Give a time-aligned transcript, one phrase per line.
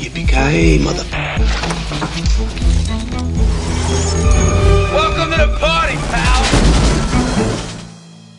[0.00, 1.04] Yippee-ki-yay, mother...
[4.92, 6.42] Welcome to the party, pal!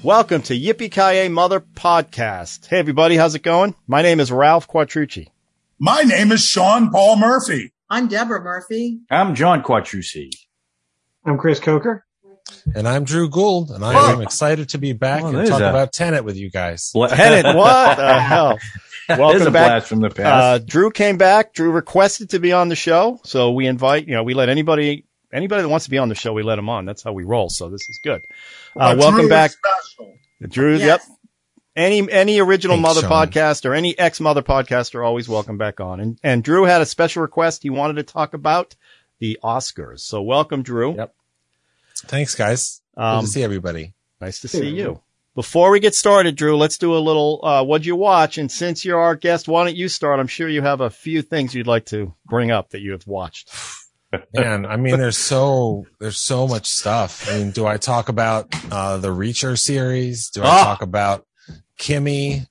[0.03, 2.65] Welcome to Yippee-ki-yay, Mother Podcast.
[2.65, 3.75] Hey everybody, how's it going?
[3.87, 5.29] My name is Ralph Quattrucci.
[5.79, 7.71] My name is Sean Paul Murphy.
[7.89, 8.99] I'm Deborah Murphy.
[9.09, 10.31] I'm John Quattrucci.
[11.23, 12.05] I'm Chris Coker.
[12.75, 15.69] And I'm Drew Gould, and I am excited to be back Well, and talk a-
[15.69, 16.91] about Tenet with you guys.
[17.09, 18.59] Tenet, what the hell?
[19.07, 19.67] There's Welcome a back.
[19.69, 20.65] blast from the Uh, past.
[20.67, 21.53] Drew came back.
[21.53, 24.07] Drew requested to be on the show, so we invite.
[24.07, 26.55] You know, we let anybody anybody that wants to be on the show, we let
[26.57, 26.85] them on.
[26.85, 27.49] That's how we roll.
[27.49, 28.21] So this is good.
[28.75, 30.13] Uh, But welcome Drew back, Special.
[30.47, 30.71] Drew.
[30.77, 30.85] Yes.
[30.85, 31.01] Yep.
[31.75, 33.27] Any any original Thanks, mother Sean.
[33.27, 35.99] podcast or any ex mother podcast are always welcome back on.
[35.99, 37.63] And and Drew had a special request.
[37.63, 38.75] He wanted to talk about
[39.19, 39.99] the Oscars.
[40.01, 40.95] So welcome, Drew.
[40.95, 41.15] Yep.
[42.07, 42.81] Thanks, guys.
[42.95, 43.93] Good Um, to see everybody.
[44.19, 45.01] Nice to see you.
[45.33, 48.37] Before we get started, Drew, let's do a little, uh, what'd you watch?
[48.37, 50.19] And since you're our guest, why don't you start?
[50.19, 53.07] I'm sure you have a few things you'd like to bring up that you have
[53.07, 53.49] watched.
[54.35, 57.29] Man, I mean, there's so there's so much stuff.
[57.31, 60.29] I mean, do I talk about uh, the Reacher series?
[60.31, 60.63] Do I Ah!
[60.65, 61.25] talk about
[61.77, 62.45] Kimi?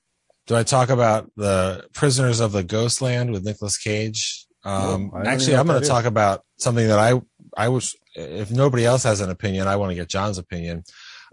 [0.47, 4.47] Do I talk about the Prisoners of the Ghostland with Nicolas Cage?
[4.63, 7.21] Um, Oh, actually, I'm going to talk about something that I
[7.55, 7.95] I was.
[8.13, 10.83] If nobody else has an opinion, I want to get John's opinion.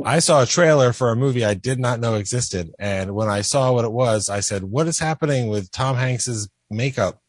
[0.05, 3.41] I saw a trailer for a movie I did not know existed, and when I
[3.41, 7.20] saw what it was, I said, "What is happening with Tom Hanks's makeup?"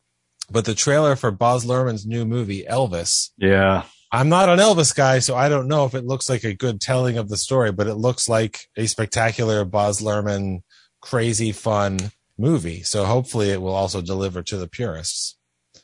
[0.52, 3.84] But the trailer for Baz Luhrmann's new movie Elvis yeah.
[4.12, 6.82] I'm not an Elvis guy, so I don't know if it looks like a good
[6.82, 10.64] telling of the story, but it looks like a spectacular Baz Luhrmann,
[11.00, 12.00] crazy fun
[12.36, 12.82] movie.
[12.82, 15.38] So hopefully it will also deliver to the purists.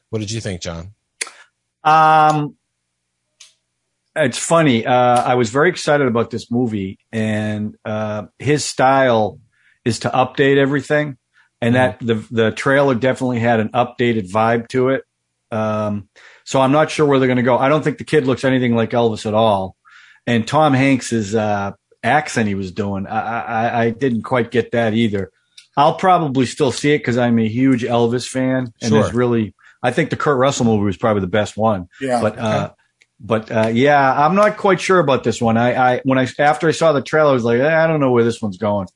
[0.10, 0.96] What did you think, John?
[1.84, 2.56] Um,
[4.16, 4.86] it's funny.
[4.86, 9.40] Uh, I was very excited about this movie, and uh, his style
[9.84, 11.18] is to update everything,
[11.62, 15.04] and that the the trailer definitely had an updated vibe to it.
[15.52, 16.10] Um,
[16.44, 17.58] so I'm not sure where they're going to go.
[17.58, 19.76] I don't think the kid looks anything like Elvis at all,
[20.28, 21.72] and Tom Hanks's uh,
[22.04, 25.32] accent he was doing, I, I, I didn't quite get that either.
[25.78, 29.02] I'll probably still see it because I'm a huge Elvis fan, and Sure.
[29.02, 29.54] there's really,
[29.84, 31.90] I think the Kurt Russell movie was probably the best one.
[32.00, 32.22] Yeah.
[32.22, 32.72] But uh,
[33.20, 35.58] but uh, yeah, I'm not quite sure about this one.
[35.58, 38.00] I, I when I after I saw the trailer, I was like, eh, I don't
[38.00, 38.88] know where this one's going.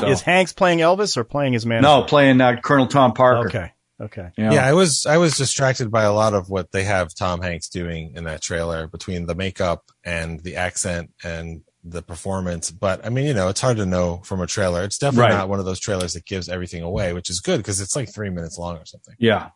[0.00, 1.82] So- Is Hanks playing Elvis or playing his man?
[1.82, 3.48] no, playing uh, Colonel Tom Parker.
[3.48, 3.72] Okay.
[4.00, 4.30] Okay.
[4.38, 4.52] You know?
[4.54, 7.68] Yeah, I was I was distracted by a lot of what they have Tom Hanks
[7.68, 12.70] doing in that trailer between the makeup and the accent and the performance.
[12.70, 14.84] But I mean, you know, it's hard to know from a trailer.
[14.84, 15.36] It's definitely Right.
[15.38, 18.10] not one of those trailers that gives everything away, which is good because it's like
[18.10, 19.16] three minutes long or something.
[19.18, 19.50] yeah.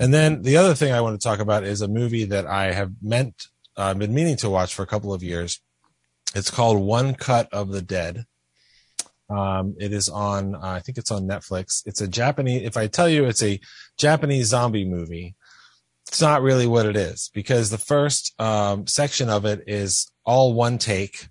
[0.00, 2.72] And then the other thing I want to talk about is a movie that I
[2.72, 5.60] have meant, uh, been meaning to watch for a couple of years.
[6.34, 8.24] It's called One Cut of the Dead.
[9.28, 11.82] Um, it is on, uh, I think it's on Netflix.
[11.84, 13.60] It's a Japanese, if I tell you it's a
[13.98, 15.34] Japanese zombie movie,
[16.08, 20.54] it's not really what it is because the first, um, section of it is all
[20.54, 21.28] one take.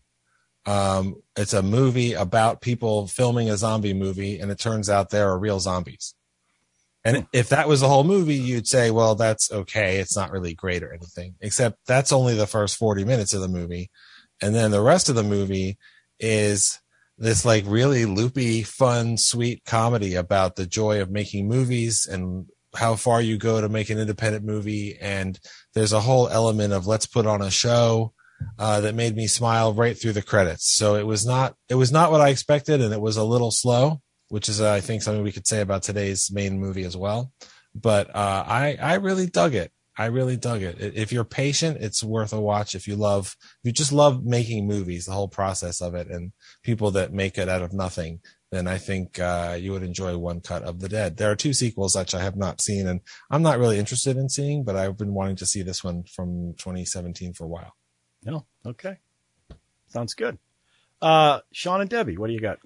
[0.68, 5.29] Um, it's a movie about people filming a zombie movie and it turns out there
[5.29, 6.13] are real zombies.
[7.05, 9.97] And if that was the whole movie, you'd say, well, that's okay.
[9.99, 13.47] It's not really great or anything, except that's only the first 40 minutes of the
[13.47, 13.89] movie.
[14.41, 15.77] And then the rest of the movie
[16.19, 16.79] is
[17.17, 22.45] this like really loopy, fun, sweet comedy about the joy of making movies and
[22.75, 24.97] how far you go to make an independent movie.
[24.99, 25.39] And
[25.73, 28.13] there's a whole element of let's put on a show
[28.57, 30.73] uh, that made me smile right through the credits.
[30.75, 32.81] So it was not, it was not what I expected.
[32.81, 35.62] And it was a little slow, which is, uh, I think something we could say
[35.62, 37.31] about today's main movie as well.
[37.75, 39.72] But, uh, I, I really dug it.
[39.97, 40.78] I really dug it.
[40.79, 42.73] If you're patient, it's worth a watch.
[42.73, 46.31] If you love, if you just love making movies, the whole process of it and
[46.63, 50.40] people that make it out of nothing, then I think, uh, you would enjoy One
[50.40, 51.17] Cut of the Dead.
[51.17, 54.29] There are two sequels which I have not seen and I'm not really interested in
[54.29, 57.75] seeing, but I've been wanting to see this one from 2017 for a while.
[58.23, 58.46] No.
[58.66, 59.00] Okay.
[59.90, 60.38] Sounds good.
[61.01, 62.59] Uh, Sean and Debbie, what do you got?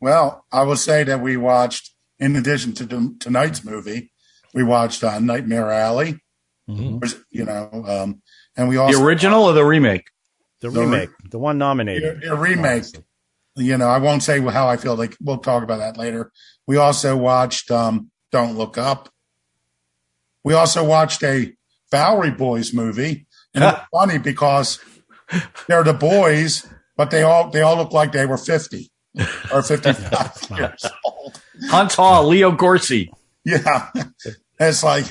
[0.00, 4.12] Well, I will say that we watched, in addition to tonight's movie,
[4.54, 6.20] we watched uh, Nightmare Alley.
[6.68, 7.00] Mhm.
[7.00, 8.22] which, You know, um,
[8.56, 10.10] and we also The original or the remake?
[10.60, 12.24] The The re- remake, the one nominated.
[12.24, 12.84] a, a remake.
[13.54, 14.96] You know, I won't say how I feel.
[14.96, 16.32] Like we'll talk about that later.
[16.66, 19.08] We also watched um, Don't Look Up.
[20.44, 21.54] We also watched a
[21.90, 24.80] Bowery Boys movie, and it's funny because
[25.68, 26.66] they're the boys,
[26.96, 28.90] but they all they all look like they were fifty
[29.52, 31.40] or fifty five years old.
[31.70, 33.10] Huntz Hall, Leo Gorcey.
[33.44, 33.90] Yeah,
[34.60, 35.06] it's like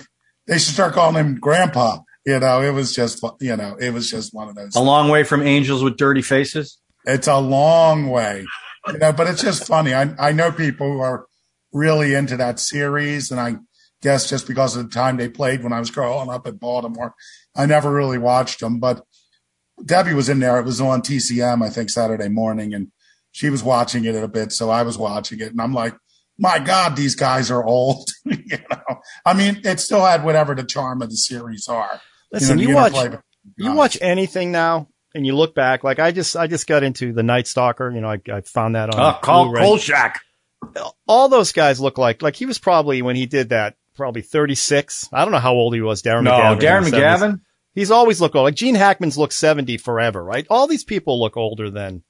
[0.48, 2.00] they should start calling him Grandpa.
[2.26, 4.76] You know, it was just you know, it was just one of those.
[4.76, 6.80] A long way from Angels with Dirty Faces.
[7.06, 8.46] It's a long way.
[8.88, 9.94] you know, but it's just funny.
[9.94, 11.26] I I know people who are
[11.72, 13.58] really into that series, and I
[14.02, 17.14] guess just because of the time they played when I was growing up in Baltimore,
[17.56, 18.80] I never really watched them.
[18.80, 19.04] But
[19.84, 20.60] Debbie was in there.
[20.60, 22.92] It was on TCM, I think, Saturday morning, and
[23.36, 25.94] she was watching it a bit, so I was watching it, and I'm like,
[26.40, 28.08] my God, these guys are old.
[28.24, 32.00] you know, I mean, it still had whatever the charm of the series are.
[32.32, 33.20] Listen, know, you, watch interplay
[33.58, 35.84] you watch anything now, and you look back.
[35.84, 37.92] Like I just I just got into the Night Stalker.
[37.92, 39.62] You know, I, I found that on Oh, Col- Blu-ray.
[39.64, 40.22] Kolchak.
[41.06, 45.10] All those guys look like like he was probably when he did that probably 36.
[45.12, 46.02] I don't know how old he was.
[46.02, 46.60] Darren No, McGavin.
[46.62, 47.18] Darren in the 70s.
[47.18, 47.42] McGavin.
[47.74, 48.46] He's always looked old.
[48.46, 50.48] Like Gene Hackman's looked 70 forever, right?
[50.50, 52.04] All these people look older than.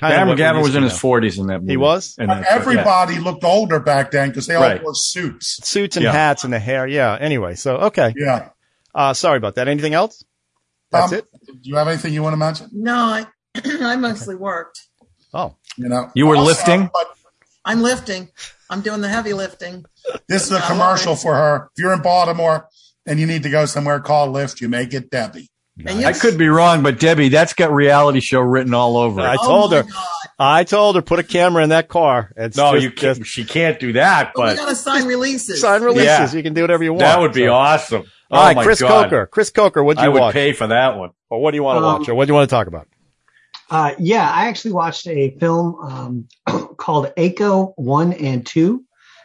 [0.00, 1.72] Kind of what we McGavin was in his 40s in that movie.
[1.72, 2.16] He was?
[2.18, 2.60] And But that's- yeah.
[2.60, 4.82] everybody looked older back then because they all Right.
[4.82, 5.58] wore suits.
[5.66, 6.12] suits and Yeah.
[6.12, 6.86] hats and the hair.
[6.86, 7.16] Yeah.
[7.18, 8.12] Anyway, so okay.
[8.16, 8.48] Yeah.
[8.94, 9.68] Uh, sorry about that.
[9.68, 10.24] Anything else?
[10.90, 11.26] That's Um, it.
[11.46, 12.68] Do you have anything you want to mention?
[12.72, 13.26] No, I,
[13.64, 14.80] I mostly worked.
[15.34, 16.90] Oh, You know, You were Also, lifting?
[16.92, 17.06] But
[17.64, 18.28] I'm lifting.
[18.70, 19.84] I'm doing the heavy lifting.
[20.28, 21.70] this is a commercial for her.
[21.76, 22.68] If you're in Baltimore
[23.06, 24.60] and you need to go somewhere, call Lyft.
[24.60, 25.50] You may get Debbie.
[25.84, 29.20] And you- I could be wrong, but Debbie, that's got reality show written all over
[29.20, 29.24] it.
[29.24, 29.82] I told my her.
[29.82, 29.92] God.
[30.38, 32.32] I told her put a camera in that car.
[32.36, 33.18] It's No, just, you can't.
[33.18, 35.60] just She can't do that, But we got to sign releases.
[35.60, 36.04] sign releases.
[36.06, 36.32] Yeah.
[36.32, 37.00] You can do whatever you want.
[37.00, 38.04] that would be So- awesome.
[38.30, 39.04] All oh right, my Chris God.
[39.04, 39.26] Coker.
[39.26, 40.10] Chris Coker, what'd you want?
[40.10, 40.32] I would watch?
[40.34, 41.10] pay for that one.
[41.30, 42.08] Or what do you want to Um, watch?
[42.08, 42.88] Or what do you want to talk about?
[43.70, 45.76] Uh, yeah, I actually watched a film
[46.46, 48.82] um, called Echo 1 and 2.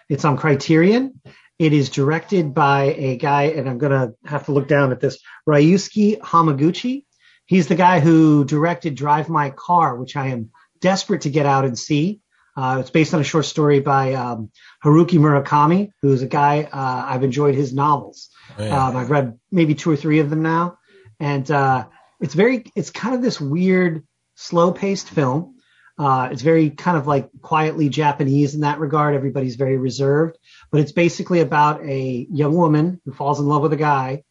[0.10, 1.20] It's on Criterion.
[1.62, 5.00] It is directed by a guy, and I'm going to have to look down at
[5.00, 7.06] this, Ryusuke Hamaguchi.
[7.46, 10.50] He's the guy who directed Drive My Car, which I am
[10.80, 12.20] desperate to get out and see.
[12.58, 14.50] Uh, it's based on a short story by um,
[14.84, 18.30] Haruki Murakami, who's a guy uh, I've enjoyed his novels.
[18.58, 18.88] Oh, yeah.
[18.88, 20.80] Um, I've read maybe two or three of them now,
[21.20, 21.86] and uh,
[22.20, 24.04] it's very, it's kind of this weird,
[24.34, 25.58] slow-paced film.
[26.00, 29.14] Uh, it's very kind of like quietly Japanese in that regard.
[29.14, 30.36] Everybody's very reserved,
[30.72, 34.24] but it's basically about a young woman who falls in love with a guy,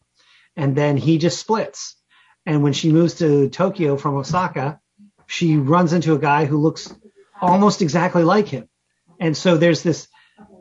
[0.55, 1.95] and then he just splits.
[2.45, 4.79] And when she moves to Tokyo from Osaka,
[5.27, 6.93] she runs into a guy who looks
[7.39, 8.67] almost exactly like him.
[9.19, 10.07] And so there's this,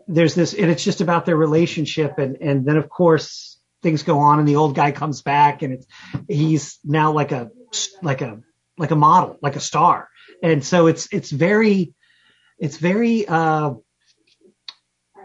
[0.07, 2.19] there's this, and it's just about their relationship.
[2.19, 5.73] And, and then of course things go on and the old guy comes back and
[5.73, 5.87] it's,
[6.29, 7.51] he's now like a,
[8.03, 8.41] like a,
[8.77, 10.09] like a model, like a star.
[10.43, 11.95] And so it's, it's very,
[12.59, 13.75] it's very, uh,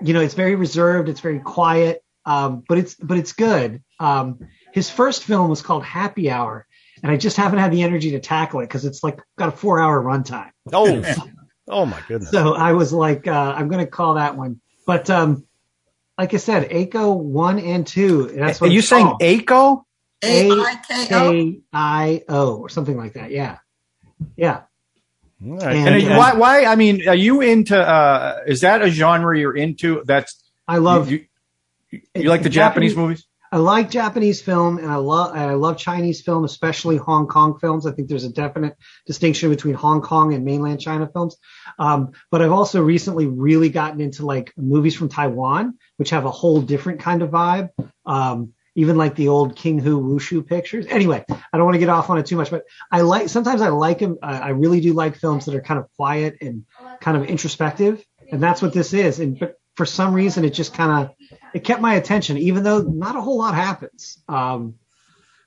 [0.07, 1.10] you know, it's very reserved.
[1.10, 2.04] It's very quiet.
[2.25, 3.84] Um, but it's, but it's good.
[4.00, 4.40] Um,
[4.74, 6.66] his first film was called Happy Hour
[7.04, 9.52] and I just haven't had the energy to tackle it because it's like got a
[9.52, 10.50] four hour runtime.
[10.74, 11.04] Oh,
[11.68, 12.31] oh my goodness.
[12.31, 14.60] So I was like, uh, I'm going to call that one.
[14.88, 15.46] But um,
[16.18, 18.28] like I said, ACO one and two.
[18.28, 19.22] That's what Are you it's saying called.
[19.22, 19.86] ACO?
[20.24, 21.31] A I K O.
[21.31, 23.31] A I O or something like that.
[23.31, 23.60] Yeah,
[24.36, 24.62] yeah.
[25.43, 25.75] All right.
[25.75, 26.33] And- And are why?
[26.33, 26.65] Why?
[26.65, 27.77] I mean, are you into?
[27.77, 30.03] uh Is that a genre you're into?
[30.05, 31.09] That's I love.
[31.11, 31.25] you.
[31.91, 33.25] You, you like the Japanese movies?
[33.51, 37.57] I like Japanese film, and I love and I love Chinese film, especially Hong Kong
[37.59, 37.85] films.
[37.85, 41.37] I think there's a definite distinction between Hong Kong and mainland China films.
[41.79, 46.31] Um, but I've also recently really gotten into like movies from Taiwan, which have a
[46.31, 47.69] whole different kind of vibe.
[48.05, 50.86] Um, even like the old King Hu Wushu pictures.
[50.88, 53.62] Anyway, I don't want to get off on it too much, but I like sometimes
[53.62, 54.18] I like them.
[54.22, 56.66] I really do like films that are kind of quiet and
[57.00, 59.19] kind of introspective, and that's what this is.
[59.19, 61.16] And but for some reason, it just kind of
[61.54, 64.21] it kept my attention, even though not a whole lot happens.
[64.28, 64.76] Um,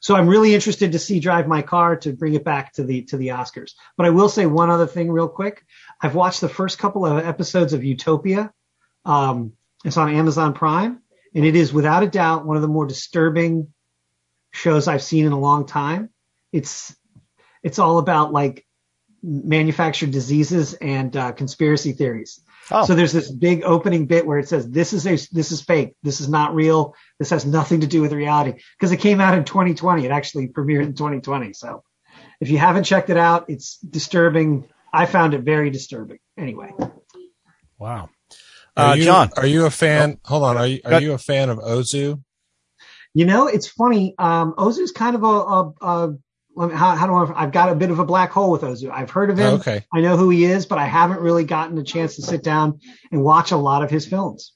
[0.01, 3.03] so I'm really interested to see Drive My Car to bring it back to the
[3.03, 3.73] to the Oscars.
[3.97, 5.65] But I will say one other thing real quick.
[6.01, 8.53] I've watched the first couple of episodes of Utopia.
[9.05, 9.53] Um,
[9.85, 11.03] it's on Amazon Prime,
[11.39, 13.73] and it is without a doubt one of the more disturbing
[14.51, 16.11] shows I've seen in a long time.
[16.53, 16.97] It's
[17.63, 18.67] it's all about like
[19.23, 22.41] manufactured diseases and uh, conspiracy theories.
[22.73, 22.85] Oh.
[22.85, 25.95] So there's this big opening bit where it says this is a this is fake.
[26.03, 26.97] This is not real.
[27.21, 30.05] This has nothing to do with reality because it came out in 2020.
[30.05, 31.53] It actually premiered in 2020.
[31.53, 31.85] So
[32.41, 34.69] if you haven't checked it out, it's disturbing.
[34.93, 36.19] I found it very disturbing.
[36.37, 36.73] Anyway,
[37.79, 38.11] Wow.
[38.79, 39.31] Are Uh, you, John.
[39.37, 40.19] are you a fan?
[40.25, 40.57] Hold on.
[40.57, 42.23] Are you are you a fan of Ozu?
[43.15, 44.15] you know it's funny.
[44.19, 46.15] Um, Ozu's kind of a, a, a
[46.55, 47.43] let me- how, how do I?
[47.43, 48.91] I've got a bit of a black hole with Ozu.
[48.91, 49.47] I've heard of him.
[49.47, 49.85] Oh, okay.
[49.93, 52.79] I know who he is, but I haven't really gotten a chance to sit down
[53.11, 54.53] and watch a lot of his films.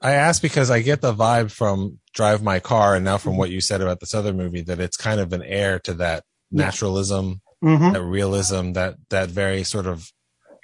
[0.00, 3.50] I asked because I get the vibe from Drive My Car, and now from what
[3.50, 6.22] you said about this other movie, that it's kind of an heir to that
[6.52, 6.66] Yeah.
[6.66, 7.92] naturalism, Mm-hmm.
[7.94, 10.08] that realism, that that very sort of,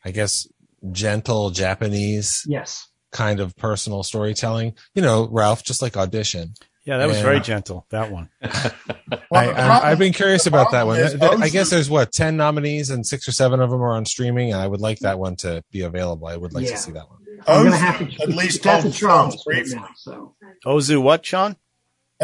[0.04, 0.46] I guess,
[0.93, 2.88] gentle Japanese Yes.
[3.12, 4.75] kind of personal storytelling.
[4.95, 6.55] You know, Ralph, just like Audition.
[6.87, 7.87] Yeah, that was And- very gentle.
[7.91, 8.29] That one.
[8.43, 11.00] I, I, I've been curious about that one.
[11.00, 13.83] is Th- th- I guess there's what ten nominees and six or seven of them
[13.83, 16.26] are on streaming, and I would like that one to be available.
[16.26, 16.73] I would like Yeah.
[16.73, 17.19] to see that one.
[17.47, 19.88] I'm gonna Ozu have to at least that's told a right now.
[19.97, 20.35] So
[20.67, 21.57] Ozu, what, Sean?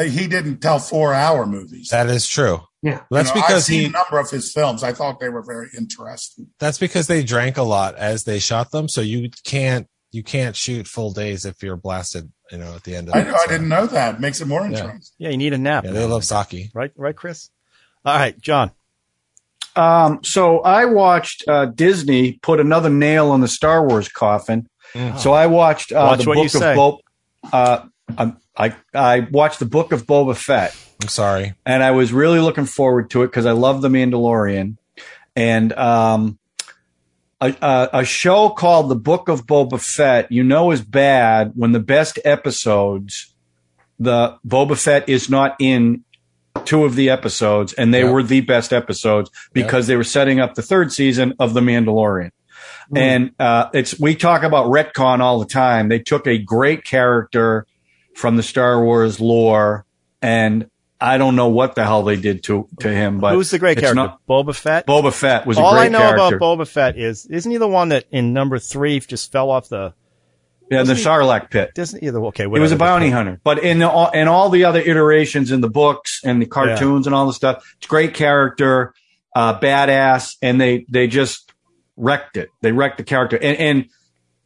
[0.01, 1.89] Uh, He didn't tell four hour movies.
[1.91, 2.61] That is true.
[2.83, 3.87] yeah, That's You know, because I've seen he.
[3.87, 4.83] a number of his films.
[4.83, 6.49] I thought they were very interesting.
[6.59, 10.57] That's because they drank a lot as they shot them, so you can't you can't
[10.57, 12.33] shoot full days if you're blasted.
[12.51, 13.29] You know, at the end of I, it.
[13.29, 14.21] I so- didn't know that.
[14.21, 15.01] Makes it more interesting.
[15.19, 15.85] Yeah, you need a nap.
[15.85, 16.71] Yeah, they love sake.
[16.75, 17.49] right, right, Chris.
[18.05, 18.73] All right, John.
[19.77, 24.69] Um, so I watched uh, Disney put another nail in the Star Wars coffin.
[24.95, 25.19] Mm.
[25.19, 26.73] So I watched uh, Watch the what you book say.
[26.73, 26.99] of Boba.
[27.53, 27.83] Uh,
[28.19, 31.55] um, I I watched the book of Boba Fett, I'm sorry.
[31.65, 34.77] and I was really looking forward to it because I love the Mandalorian,
[35.35, 36.39] and um,
[37.41, 40.31] a, a, a show called the Book of Boba Fett.
[40.31, 43.35] You know is bad when the best episodes,
[43.99, 46.05] the Boba Fett is not in
[46.67, 48.11] two of the episodes, and they Yeah.
[48.11, 52.31] were the best episodes because they were setting up the third season of the Mandalorian.
[52.95, 55.89] And uh, it's we talk about retcon all the time.
[55.89, 57.65] They took a great character
[58.21, 59.85] from the Star Wars lore,
[60.23, 60.69] and
[61.01, 63.19] I don't know what the hell they did to to him.
[63.21, 63.95] But Who's the great character?
[63.95, 64.87] not- Boba Fett.
[64.87, 66.37] Boba Fett was a All great I know character.
[66.37, 69.69] about Boba Fett is, isn't he the one that in number three just fell off
[69.71, 69.95] the?
[70.71, 71.71] yeah, the wasn't he- Sarlacc pit.
[71.75, 72.23] Doesn't either?
[72.27, 72.79] Okay, He was a whatever.
[72.79, 76.47] bounty hunter, but in all, in all the other iterations in the books and the
[76.47, 78.93] cartoons and all the stuff, it's great character,
[79.35, 81.51] uh, badass, and they they just
[81.97, 82.51] wrecked it.
[82.61, 83.85] They wrecked the character, and and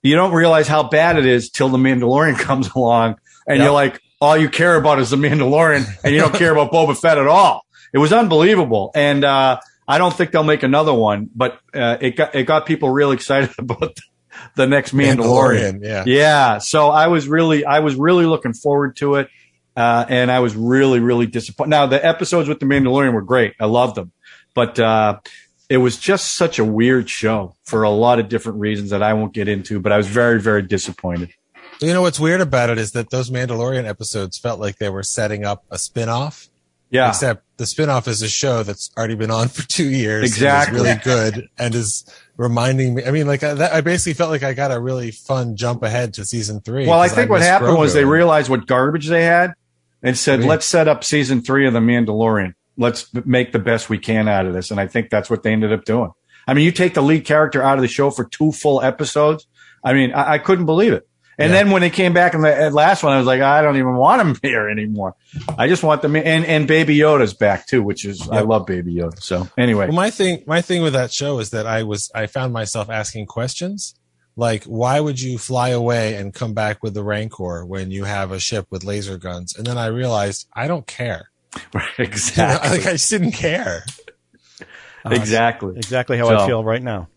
[0.03, 3.17] you don't realize how bad it is till the Mandalorian comes along,
[3.47, 3.65] and Yep.
[3.65, 6.99] you're like, all you care about is the Mandalorian, and you don't care about Boba
[6.99, 7.63] Fett at all.
[7.93, 12.17] It was unbelievable, and uh, I don't think they'll make another one, but uh, it
[12.17, 13.99] got it got people real excited about
[14.57, 15.81] the next Mandalorian.
[15.83, 16.05] Yeah.
[16.07, 16.59] Yeah.
[16.59, 19.29] So I was really, I was really looking forward to it.
[19.77, 21.71] Uh, and I was really, really disappointed.
[21.71, 23.55] Now the episodes with the Mandalorian were great.
[23.61, 24.13] I loved them,
[24.55, 25.19] but, uh,
[25.69, 29.15] it was just such a weird show for a lot of different reasons that I
[29.15, 31.33] won't get into, but I was very, very disappointed.
[31.81, 35.03] You know what's weird about it is that those Mandalorian episodes felt like they were
[35.03, 36.49] setting up a spin-off.
[36.91, 37.09] Yeah.
[37.09, 40.17] Except the spin-off is a show that's already been on for two years.
[40.23, 40.81] and is Exactly.
[40.81, 42.05] really good and is
[42.37, 43.05] reminding me.
[43.05, 45.83] I mean, like I, that, I basically felt like I got a really fun jump
[45.83, 46.87] ahead to season three.
[46.87, 49.55] well, I think what missed happened was they realized what garbage they had
[50.03, 52.55] and said, let's set up season three of the Mandalorian.
[52.77, 54.71] Let's make the best we can out of this.
[54.71, 56.13] And I think that's what they ended up doing.
[56.47, 59.47] I mean, you take the lead character out of the show for two full episodes.
[59.83, 61.09] I mean, I, I couldn't believe it.
[61.39, 61.59] And Yeah.
[61.65, 63.77] then when they came back in the uh, last one, I was like, I don't
[63.77, 65.17] even want him here anymore.
[65.59, 66.15] I just want them.
[66.17, 69.21] And, and Baby Yoda's back too, which is, I love Baby Yoda.
[69.21, 72.27] So anyway, Well, my thing, my thing with that show is that I was, I
[72.27, 73.95] found myself asking questions
[74.37, 78.31] like, why would you fly away and come back with the Rancor when you have
[78.33, 79.57] a ship with laser guns?
[79.57, 81.31] And then I realized I don't care.
[81.73, 82.71] You know, exactly.
[82.79, 83.85] like I just didn't care.
[85.07, 85.77] exactly.
[85.77, 87.09] Exactly how I feel right now.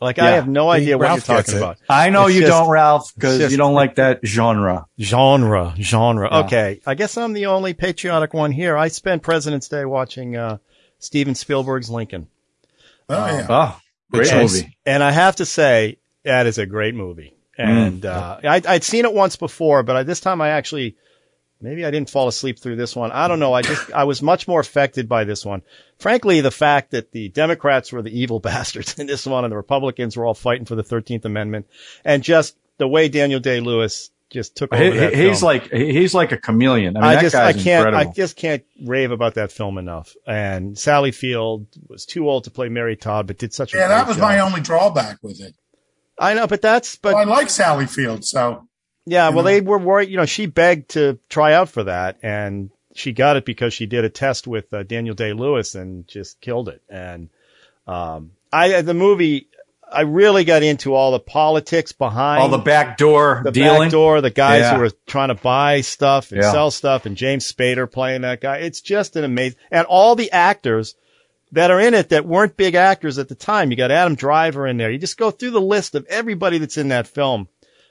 [0.00, 1.78] Like I have no idea what Ralph you're talking about.
[1.88, 4.86] I know It's you just- don't, Ralph, because you don't like that genre.
[5.00, 6.28] Genre, genre.
[6.30, 6.38] Yeah.
[6.40, 8.76] Okay, I guess I'm the only patriotic one here.
[8.76, 10.58] I spent President's Day watching uh,
[10.98, 12.28] Steven Spielberg's Lincoln,
[13.08, 13.46] Oh, yeah.
[13.48, 13.80] Oh,
[14.12, 14.54] great choice.
[14.62, 14.76] movie.
[14.84, 17.34] and I have to say that is a great movie.
[17.56, 20.96] And uh, I, I'd seen it once before, but I, this time I actually
[21.60, 23.12] maybe I didn't fall asleep through this one.
[23.12, 23.52] I don't know.
[23.52, 25.62] I just I was much more affected by this one.
[25.98, 29.56] Frankly, the fact that the Democrats were the evil bastards in this one, and the
[29.56, 31.66] Republicans were all fighting for the Thirteenth Amendment,
[32.04, 34.82] and just the way Daniel Day Lewis just took over.
[34.82, 35.46] He, that he's film.
[35.52, 36.96] like he's like a chameleon.
[36.96, 38.10] I mean, I that just I can't incredible.
[38.10, 40.14] I just can't rave about that film enough.
[40.26, 43.88] And Sally Field was too old to play Mary Todd, but did such a Yeah,
[43.88, 44.22] that was job.
[44.24, 45.54] my only drawback with it.
[46.18, 48.66] I know, but that's but Well, I like Sally Field, so
[49.06, 49.28] yeah.
[49.30, 49.50] Well, know.
[49.50, 50.10] they were worried.
[50.10, 53.86] You know, she begged to try out for that, and she got it because she
[53.86, 56.82] did a test with uh, Daniel Day Lewis and just killed it.
[56.88, 57.28] And
[57.86, 59.48] um, I the movie.
[59.88, 63.82] I really got into all the politics behind all the backdoor the dealing.
[63.82, 64.74] back door, the guys Yeah.
[64.74, 66.50] who were trying to buy stuff and Yeah.
[66.50, 68.56] sell stuff, and James Spader playing that guy.
[68.56, 70.96] It's just an amazing, and all the actors
[71.52, 73.70] that are in it that weren't big actors at the time.
[73.70, 74.90] You got Adam Driver in there.
[74.90, 77.46] You just go through the list of everybody that's in that film,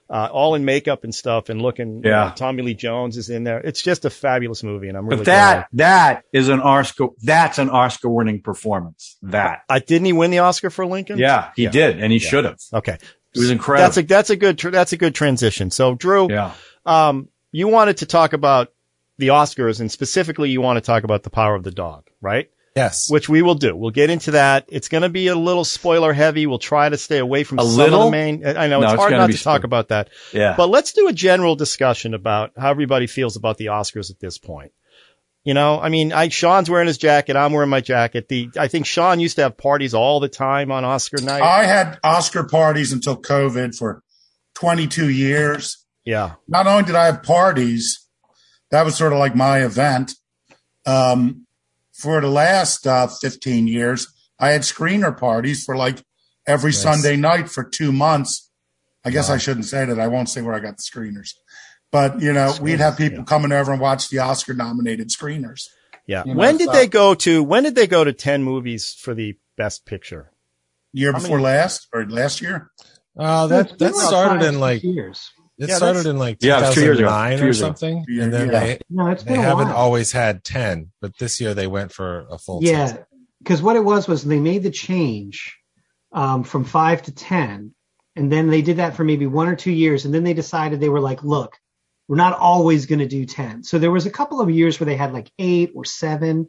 [0.09, 2.01] uh, all in makeup and stuff, and looking.
[2.03, 2.25] you Yeah.
[2.25, 3.59] know, Tommy Lee Jones is in there.
[3.59, 7.07] It's just a fabulous movie, and I'm really But that that is an Oscar.
[7.23, 9.17] That's an Oscar-winning performance.
[9.23, 9.31] That.
[9.31, 9.75] glad.
[9.75, 11.17] I didn't he win the Oscar for Lincoln?
[11.17, 11.71] Yeah, he Yeah.
[11.71, 12.57] did, and he should have.
[12.73, 12.93] Okay.
[13.35, 13.83] It was incredible.
[13.85, 15.69] That's a that's a good tr- that's a good transition.
[15.71, 16.51] So Drew, yeah.
[16.85, 18.69] um, you wanted to talk about
[19.17, 22.49] the Oscars, and specifically, you want to talk about the Power of the Dog, right?
[22.75, 23.09] Yes.
[23.09, 23.73] which we will do.
[23.75, 24.65] We'll get into that.
[24.67, 26.45] It's going to be a little spoiler heavy.
[26.45, 27.99] We'll try to stay away from A some little?
[28.01, 28.45] of the main.
[28.45, 30.55] I know No, it's it's hard gonna not to talk about that, Yeah.
[30.57, 34.37] but let's do a general discussion about how everybody feels about the Oscars at this
[34.37, 34.73] point.
[35.45, 37.35] You know, I mean, I, Sean's wearing his jacket.
[37.37, 38.27] I'm wearing my jacket.
[38.27, 41.43] The, I think Sean used to have parties all the time on Oscar night.
[41.43, 44.01] I had Oscar parties until COVID for
[44.55, 45.85] 22 years.
[46.03, 46.33] yeah.
[46.47, 48.05] Not only did I have parties,
[48.71, 50.13] that was sort of like my event.
[50.85, 51.44] Um,
[51.97, 54.07] for the last uh, 15 years,
[54.39, 56.03] I had screener parties for like
[56.47, 56.81] every Nice.
[56.81, 58.49] Sunday night for two months.
[59.03, 59.99] I guess I shouldn't say that.
[59.99, 61.29] I won't say where I got the screeners.
[61.91, 65.61] But, you know, we'd have people coming over and watch the Oscar nominated screeners.
[66.07, 66.23] Yeah.
[66.25, 68.93] You know, when did so- they go to, when did they go to 10 movies
[68.99, 70.31] for the best picture?
[70.91, 72.71] Year How before many- last or last year?
[73.17, 75.31] Uh, that that started in like years.
[75.57, 77.07] It Yeah, started in like Yeah, two years ago.
[77.07, 78.59] 2009 Two or something, Yeah, and then yeah.
[78.59, 79.77] they No, it's they been a haven't while.
[79.77, 82.63] always had 10, but this year they went for a full.
[82.63, 82.97] Yeah,
[83.41, 85.57] because what it was was they made the change
[86.11, 87.73] um, from five to ten,
[88.15, 90.79] and then they did that for maybe one or two years, and then they decided
[90.79, 91.57] they were like, look,
[92.07, 93.63] we're not always going to do ten.
[93.63, 96.47] So there was a couple of years where they had like eight or seven,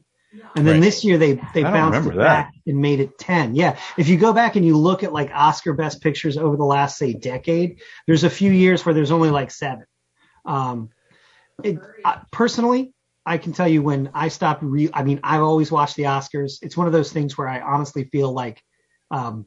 [0.54, 0.83] and then Right.
[0.83, 2.23] this year they they I bounced it that.
[2.23, 3.54] back and made it ten.
[3.54, 6.64] Yeah, if you go back and you look at like Oscar Best Pictures over the
[6.64, 9.87] last say decade, there's a few years where there's only like seven.
[10.45, 10.90] Um,
[11.62, 12.92] it, I, personally,
[13.25, 14.62] I can tell you when I stopped.
[14.62, 16.59] Re- I mean, I've always watched the Oscars.
[16.62, 18.62] It's one of those things where I honestly feel like
[19.11, 19.47] um,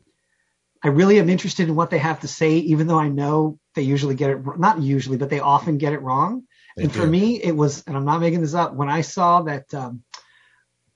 [0.83, 3.81] I really am interested in what they have to say, even though I know they
[3.81, 6.43] usually get it not usually, but they often get it wrong.
[6.77, 8.74] They and for me, it was, and I'm not making this up.
[8.74, 10.03] When I saw that, um,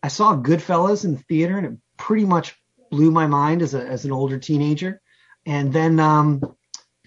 [0.03, 2.55] I saw Goodfellas in the theater, and it pretty much
[2.91, 5.01] blew my mind as a as an older teenager.
[5.45, 6.41] And then um,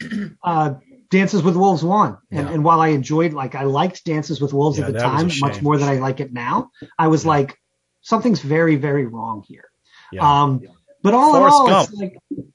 [0.42, 0.74] uh,
[1.10, 2.54] Dances with Wolves won, and, Yeah.
[2.54, 5.22] and while I enjoyed, like, I liked Dances with Wolves Yeah, at the that was
[5.22, 6.70] a time much more than I like it now.
[6.98, 7.56] I was like,
[8.00, 9.64] something's very, very wrong here.
[10.10, 10.42] Yeah.
[10.42, 10.62] Um,
[11.02, 11.88] but all Forrest in all, Gump.
[11.92, 12.46] it's like,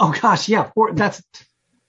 [0.00, 1.22] oh gosh, yeah, for, that's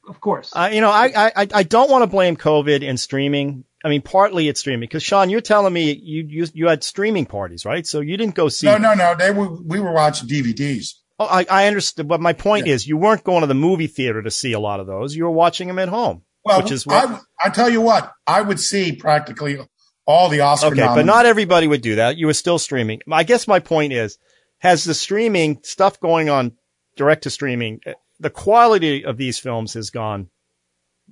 [0.07, 0.51] of course.
[0.55, 3.63] Uh, you know, I, I, I don't want to blame COVID and streaming.
[3.83, 7.25] I mean, partly it's streaming because Sean, you're telling me you, you, you had streaming
[7.25, 7.85] parties, right?
[7.87, 8.67] So you didn't go see.
[8.67, 9.15] No, no, no.
[9.15, 10.95] They were, we were watching DVDs.
[11.17, 14.21] Oh, I, I understood, but my point is you weren't going to the movie theater
[14.21, 15.15] to see a lot of those.
[15.15, 18.13] You were watching them at home, Well, which is what, I, I tell you what,
[18.25, 19.59] I would see practically
[20.05, 22.17] all the Oscar okay, but not everybody would do that.
[22.17, 23.01] You were still streaming.
[23.11, 24.17] I guess my point is,
[24.59, 26.53] has the streaming stuff going on
[26.99, 30.29] direct to streaming, eh, the quality of these films has gone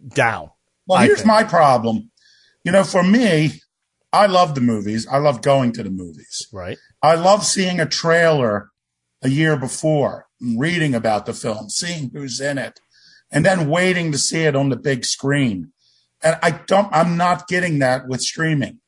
[0.10, 0.52] down.
[0.86, 1.28] Well, I here's think.
[1.28, 2.12] my problem.
[2.64, 3.62] You know, for me,
[4.12, 5.08] I love the movies.
[5.08, 6.48] I love going to the movies.
[6.52, 6.78] Right.
[7.02, 8.70] I love seeing a trailer
[9.22, 12.80] a year before, reading about the film, seeing who's in it,
[13.32, 15.72] and then waiting to see it on the big screen.
[16.22, 18.80] And I don't, I'm not getting that with streaming.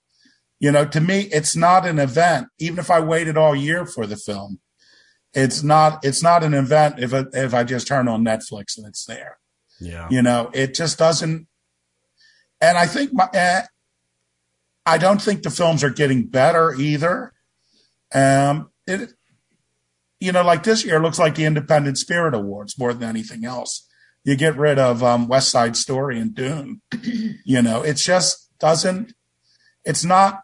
[0.59, 2.47] You know, to me, it's not an event.
[2.59, 4.59] Even if I waited all year for the film,
[5.33, 8.87] it's not, it's not an event if, it, if I just turn on Netflix and
[8.87, 9.37] it's there.
[9.79, 10.07] Yeah.
[10.09, 11.47] You know, it just doesn't.
[12.61, 13.61] And I think my, uh,
[14.85, 17.33] I don't think the films are getting better either.
[18.13, 19.13] Um, it,
[20.19, 23.87] you know, like this year looks like the Independent Spirit Awards more than anything else.
[24.23, 26.81] You get rid of um, West Side Story and Dune.
[27.45, 29.13] you know, it just doesn't.
[29.85, 30.41] It's not,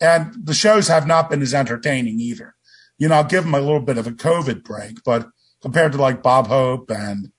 [0.00, 2.54] and the shows have not been as entertaining either.
[2.98, 5.28] You know, I'll give them a little bit of a COVID break, but
[5.62, 7.30] compared to like Bob Hope and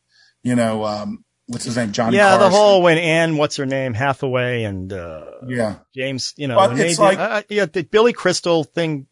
[0.44, 2.17] you know, um, what's his name, Johnny.
[2.17, 5.75] yeah, the whole when Anne, what's her name, Hathaway and uh, yeah.
[5.95, 9.08] James, you know, But when they it's like- uh, yeah, the Billy Crystal thing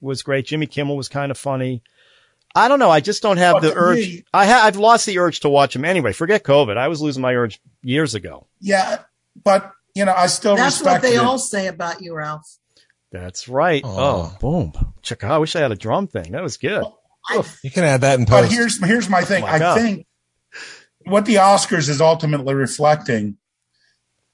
[0.00, 0.46] was great.
[0.46, 1.82] Jimmy Kimmel was kind of funny.
[2.54, 2.90] I don't know.
[2.90, 3.98] I just don't have the urge.
[3.98, 6.12] me- I ha- I've lost the urge to watch him anyway.
[6.12, 6.76] Forget COVID.
[6.76, 8.46] I was losing my urge years ago.
[8.60, 8.98] Yeah,
[9.44, 11.18] but you know, I still That's what they it.
[11.18, 12.56] all say about you, Ralph.
[13.12, 13.82] That's right.
[13.84, 13.88] Aw.
[13.88, 14.72] Oh, boom.
[15.02, 15.22] Check.
[15.24, 16.32] I wish I had a drum thing.
[16.32, 16.84] That was good.
[17.62, 18.50] You can add that in public.
[18.50, 19.42] But here's here's my thing.
[19.44, 19.78] Oh my I God.
[19.78, 20.06] think
[21.10, 23.36] what the Oscars is ultimately reflecting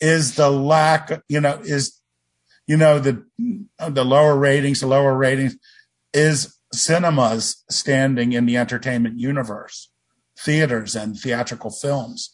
[0.00, 1.22] is the lack.
[1.28, 2.00] You know, is
[2.66, 3.24] you know the
[3.88, 5.56] the lower ratings, the lower ratings
[6.12, 9.90] is cinemas standing in the entertainment universe,
[10.38, 12.32] theaters and theatrical films.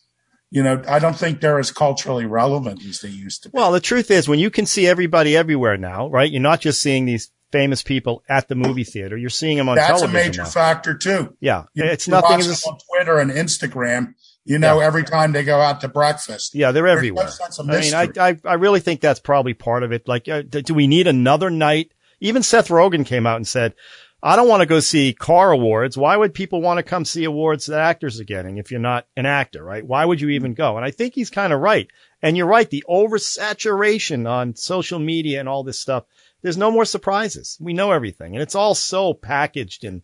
[0.50, 3.56] You know, I don't think they're as culturally relevant as they used to be.
[3.56, 6.30] Well, the truth is, when you can see everybody everywhere now, right?
[6.30, 9.16] You're not just seeing these famous people at the movie theater.
[9.16, 10.12] You're seeing them on That's a television.
[10.30, 10.48] major now.
[10.48, 11.36] factor too.
[11.40, 12.40] Yeah, You- it's nothing.
[12.40, 14.14] them on Twitter and Instagram.
[14.44, 14.86] You know, Yeah.
[14.86, 16.54] every time they go out to breakfast.
[16.54, 17.30] yeah, they're everywhere.
[17.58, 18.08] I mean, I.
[18.18, 20.08] I, I really think that's probably part of it.
[20.08, 21.92] Like, uh, do we need another night?
[22.20, 23.74] Even Seth Rogen came out and said,
[24.22, 25.96] I don't want to go see car awards.
[25.96, 29.06] Why would people want to come see awards that actors are getting if you're not
[29.16, 29.84] an actor, right?
[29.84, 30.76] Why would you even go?
[30.76, 31.88] And I think he's kind of right.
[32.22, 32.70] And you're right.
[32.70, 36.04] The oversaturation on social media and all this stuff
[36.42, 37.56] there's no more surprises.
[37.60, 40.02] We know everything and it's all so packaged and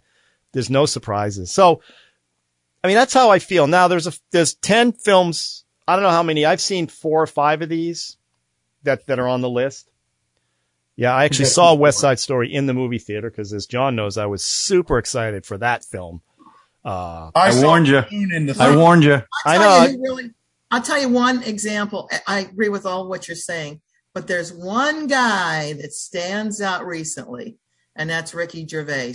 [0.52, 1.52] there's no surprises.
[1.52, 1.82] So,
[2.82, 3.66] I mean, that's how I feel.
[3.66, 5.64] Now there's a, there's 10 films.
[5.86, 6.44] I don't know how many.
[6.44, 8.16] I've seen four or five of these
[8.84, 9.90] that, that are on the list.
[10.96, 14.18] Yeah, I actually saw West Side Story in the movie theater because as John knows,
[14.18, 16.22] I was super excited for that film.
[16.84, 18.02] Uh, I saw warned you.
[18.10, 19.22] In the I warned you.
[19.46, 19.86] I I'll know.
[19.86, 20.30] tell you really,
[20.72, 22.08] I'll tell you one example.
[22.10, 23.80] I- I agree with all what you're saying,
[24.12, 27.58] but there's one guy that stands out recently,
[27.94, 29.14] and that's Ricky Gervais.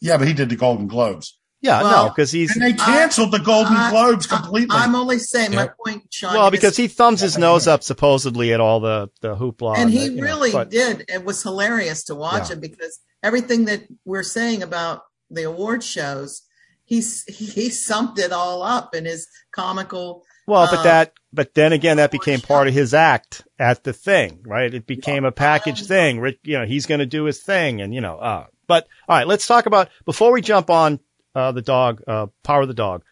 [0.00, 1.38] Yeah, but he did the Golden Globes.
[1.60, 4.76] Yeah, Well, no, because he's, And they canceled the Golden I- Globes completely.
[4.76, 6.34] I'm only saying my point, Sean.
[6.34, 9.76] well, because he thumbs his nose up supposedly at all the, the hoopla.
[9.78, 11.04] and that, he you know, really but- did.
[11.08, 12.54] It was hilarious to watch Yeah.
[12.56, 16.42] it because everything that we're saying about the award shows,
[16.84, 20.24] he's he summed it all up in his comical.
[20.46, 23.92] Well, but Uh, that, but then again, that became part of his act at the
[23.92, 24.72] thing, right?
[24.72, 26.20] It became a packaged thing.
[26.20, 29.16] Rick, you know, he's going to do his thing and, you know, uh, but all
[29.18, 31.00] right, let's talk about, before we jump on,
[31.34, 33.02] uh, the dog, uh, Power of the Dog.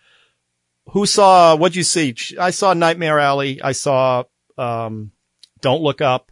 [0.91, 2.15] Who saw, what'd you see?
[2.39, 3.61] I saw Nightmare Alley.
[3.61, 4.25] I saw,
[4.57, 5.11] um,
[5.61, 6.31] Don't Look Up.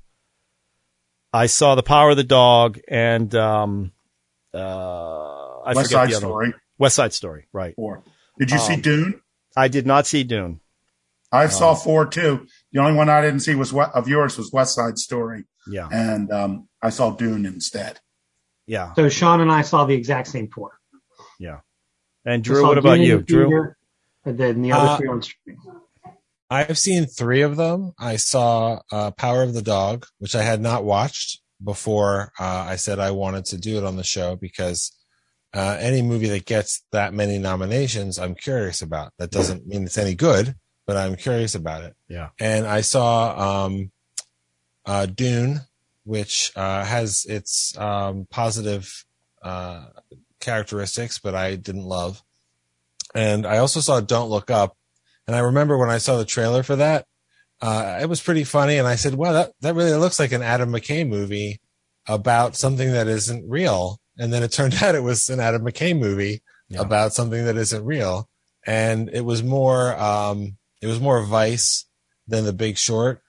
[1.33, 3.92] I saw The Power of the Dog and, um,
[4.55, 4.59] uh,
[5.61, 6.33] I West Side the other one.
[6.51, 6.55] Story.
[6.79, 7.75] West Side Story, right.
[7.75, 8.05] Four.
[8.38, 9.20] Did you see Um, Dune?
[9.57, 10.61] I did not see Dune.
[11.33, 12.47] I saw four too.
[12.73, 15.88] The only one I didn't see was what of yours was West Side Story, Yeah.
[15.90, 17.99] and um, I saw Dune instead.
[18.66, 18.94] Yeah.
[18.94, 20.79] So Sean and I saw the exact same four.
[22.25, 23.19] And Drew, what about you?
[23.19, 23.49] the Drew?
[23.49, 23.77] theater,
[24.25, 25.61] And then the other Uh, three on streaming.
[26.51, 27.93] I've seen three of them.
[27.99, 32.77] I saw uh, Power of the Dog, which I had not watched before uh, I
[32.77, 34.93] said I wanted to do it on the show because
[35.55, 39.13] uh, any movie that gets that many nominations, I'm curious about.
[39.19, 40.55] That doesn't mean it's any good,
[40.87, 41.95] but I'm curious about it.
[42.09, 42.31] Yeah.
[42.41, 43.91] And I saw um,
[44.85, 45.61] uh, Dune,
[46.05, 49.05] which uh, has its um, positive
[49.43, 49.87] uh,
[50.45, 52.23] characteristics, but I didn't love.
[53.15, 54.77] And I also saw Don't Look Up.
[55.27, 57.07] And I remember when I saw the trailer for that,
[57.63, 58.77] uh, it was pretty funny.
[58.77, 61.61] And I said, wow, that, that really looks like an Adam McKay movie
[62.07, 64.01] about something that isn't real.
[64.19, 66.81] And then it turned out it was an Adam McKay movie Yeah.
[66.83, 68.29] about something that isn't real.
[68.67, 71.87] And it was more, um, it was more Vice
[72.27, 73.21] than The Big Short.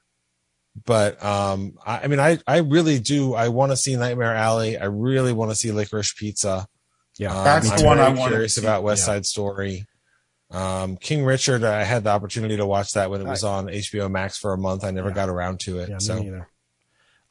[0.85, 3.33] But, um, I, I mean, I, I really do.
[3.33, 4.77] I want to see Nightmare Alley.
[4.77, 6.67] I really want to see Licorice Pizza.
[7.17, 7.35] Yeah.
[7.37, 8.65] Um, That's I'm the one I very wanted curious to see.
[8.65, 9.05] about West Yeah.
[9.05, 9.85] Side Story.
[10.51, 14.09] Um, King Richard, I had the opportunity to watch that when it was on HBO
[14.11, 14.83] Max for a month.
[14.83, 15.15] I never Yeah.
[15.15, 15.89] got around to it.
[15.89, 16.47] Yeah, me so neither.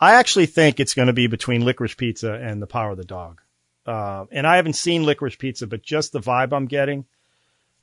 [0.01, 3.05] I actually think it's going to be between Licorice Pizza and The Power of the
[3.05, 3.41] Dog.
[3.87, 7.05] Uh, and I haven't seen Licorice Pizza, but just the vibe I'm getting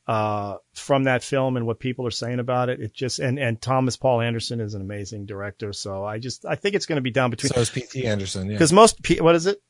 [0.07, 3.61] uh, from that film and what people are saying about it, it just and and
[3.61, 5.71] Thomas Paul Anderson is an amazing director.
[5.73, 8.05] So I just I think it's going to be down between so is P.T.
[8.05, 8.47] Anderson.
[8.47, 8.53] Yeah.
[8.55, 9.61] because most what is it?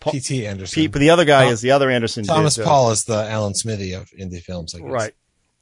[0.00, 0.46] Paul- P.T.
[0.46, 0.90] Anderson.
[0.90, 2.24] But the other guy Tom- is the other Anderson.
[2.24, 4.74] Thomas did, uh, Paul is the Alan Smithee of indie films.
[4.74, 4.88] I guess.
[4.88, 5.14] right?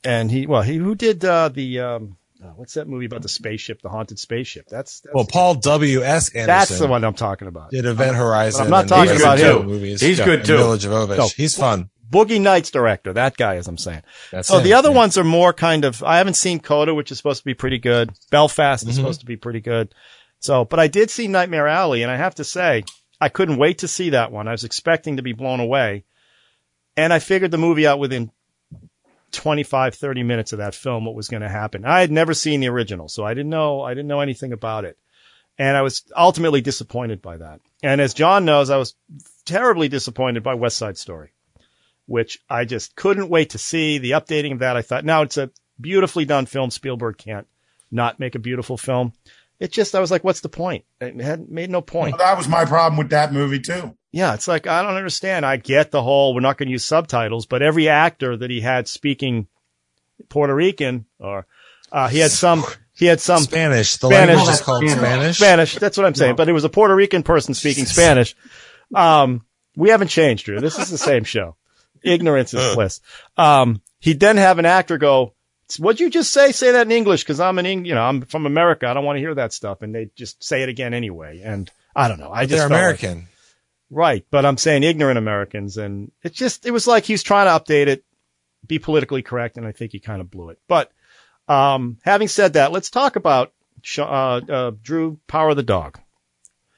[0.05, 3.29] And he well he who did uh, the um, uh, what's that movie about the
[3.31, 4.67] spaceship, the haunted spaceship?
[4.69, 6.03] That's, that's Well, Paul W.
[6.03, 6.29] S.
[6.29, 6.47] Anderson.
[6.47, 7.71] that's the one I'm talking about.
[7.71, 8.65] Did Event Horizon.
[8.65, 9.67] I'm not talking about him.
[9.67, 10.01] Movies.
[10.03, 10.57] He's good, too.
[10.59, 11.17] Village of Ovish.
[11.17, 11.29] No.
[11.35, 11.89] He's fun.
[12.09, 14.03] Boogie Nights director, that guy, as I'm saying.
[14.31, 14.97] That's So him, the other yeah.
[14.97, 17.79] ones are more kind of, I haven't seen Coda, which is supposed to be pretty
[17.79, 18.13] good.
[18.31, 18.97] Belfast is Mhm.
[18.97, 19.93] supposed to be pretty good.
[20.39, 22.85] So, but I did see Nightmare Alley and I have to say,
[23.21, 24.49] I couldn't wait to see that one.
[24.49, 26.05] I was expecting to be blown away.
[26.97, 28.31] And I figured the movie out within
[29.33, 31.85] 25, 30 minutes of that film, what was going to happen.
[31.85, 34.85] I had never seen the original, so I didn't know, I didn't know anything about
[34.85, 34.99] it.
[35.59, 37.61] And I was ultimately disappointed by that.
[37.83, 38.95] And as John knows, I was
[39.45, 41.33] terribly disappointed by West Side Story,
[42.07, 44.77] which I just couldn't wait to see the updating of that.
[44.77, 45.51] I thought, now it's a
[45.81, 46.71] beautifully done film.
[46.71, 47.47] Spielberg can't
[47.91, 49.13] not make a beautiful film.
[49.59, 50.85] It just, I was like, what's the point?
[51.01, 52.19] It had made no point.
[52.19, 53.97] Well, that was my problem with that movie too.
[54.13, 55.45] Yeah, it's like I don't understand.
[55.45, 58.61] I get the whole we're not going to use subtitles, but every actor that he
[58.61, 59.47] had speaking
[60.29, 61.47] Puerto Rican or
[61.93, 62.65] uh, he had some
[62.95, 63.99] he had some Spanish.
[63.99, 64.37] The Spanish.
[64.37, 64.99] language is called Spanish.
[64.99, 65.37] Spanish.
[65.37, 65.75] Spanish.
[65.75, 66.37] That's what I'm saying.
[66.37, 68.35] But it was a Puerto Rican person speaking Spanish.
[68.95, 69.45] Um,
[69.77, 70.61] we haven't changed, Drew.
[70.61, 71.57] This is the same show.
[72.03, 73.01] Ignorance is bliss.
[73.37, 75.35] Um, he'd then have an actor go,
[75.79, 76.53] "What'd you just say?
[76.53, 78.87] Say that in English, because I'm an Eng- you know I'm from America.
[78.87, 81.43] I don't want to hear that stuff." And they just say it again anyway.
[81.45, 82.31] And I don't know.
[82.31, 83.29] I just They're felt like- American.
[83.89, 84.25] Right.
[84.31, 85.77] But I'm saying ignorant Americans.
[85.77, 88.05] And it just, it was like he was trying to update it,
[88.67, 89.57] be politically correct.
[89.57, 90.59] And I think he kind of blew it.
[90.67, 90.91] But,
[91.47, 93.53] um, having said that, let's talk about,
[93.97, 96.01] uh, uh, Drew Power of the Dog.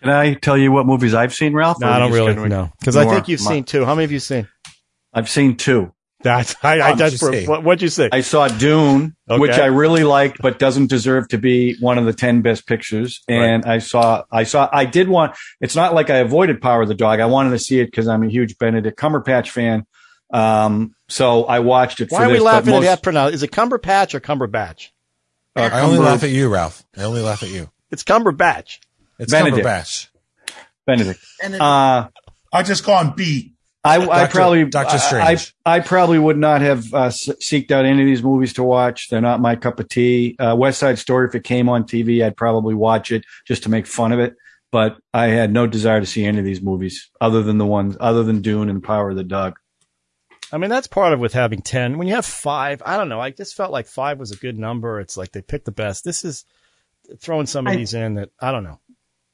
[0.02, 1.80] Can I tell you what movies I've seen, Ralph?
[1.80, 2.70] No, I don't really know.
[2.84, 3.86] Cause I think you've my- seen two.
[3.86, 4.46] How many have you seen?
[5.14, 5.92] I've seen two.
[6.20, 7.46] That's I, I What did that's you for, see?
[7.46, 8.08] what, what'd you say?
[8.10, 9.38] I saw Dune, Okay.
[9.40, 13.22] which I really liked, but doesn't deserve to be one of the ten best pictures.
[13.28, 15.36] And I saw, I saw, I did want.
[15.60, 17.20] It's not like I avoided Power of the Dog.
[17.20, 19.86] I wanted to see it because I'm a huge Benedict Cumberbatch fan.
[20.32, 22.10] Um, so I watched it.
[22.10, 23.32] Why for are we this, but laughing at most- that pronoun?
[23.32, 24.88] Is it Cumberpatch or Cumberbatch?
[25.56, 26.82] uh, I only Cumber- laugh at you, Ralph.
[26.96, 27.70] I only laugh at you.
[27.92, 28.80] It's Cumberbatch.
[29.20, 29.64] It's Benedict.
[29.64, 30.08] Cumberbatch.
[30.84, 31.20] Benedict.
[31.44, 32.08] And it- Uh,
[32.52, 33.54] I just call him B.
[33.88, 35.54] I, I probably Doctor Strange.
[35.64, 38.62] I, I probably would not have uh, se- seeked out any of these movies to
[38.62, 39.08] watch.
[39.08, 40.36] They're not my cup of tea.
[40.38, 43.70] Uh, West Side Story, if it came on TV, I'd probably watch it just to
[43.70, 44.34] make fun of it.
[44.70, 47.96] But I had no desire to see any of these movies other than the ones,
[47.98, 49.54] other than Dune and Power of the Dog.
[50.52, 51.98] I mean, that's part of with having 10.
[51.98, 53.20] When you have five, I don't know.
[53.20, 55.00] I just felt like five was a good number.
[55.00, 56.04] It's like they picked the best.
[56.04, 56.44] This is
[57.18, 58.80] throwing some of I- these in that I don't know.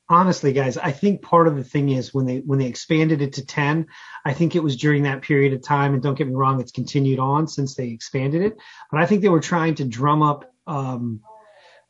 [0.08, 3.34] Honestly guys i think part of the thing is when they when they expanded it
[3.34, 3.86] to 10
[4.24, 6.72] i think it was during that period of time and don't get me wrong it's
[6.72, 8.56] continued on since they expanded it
[8.90, 11.20] but i think they were trying to drum up um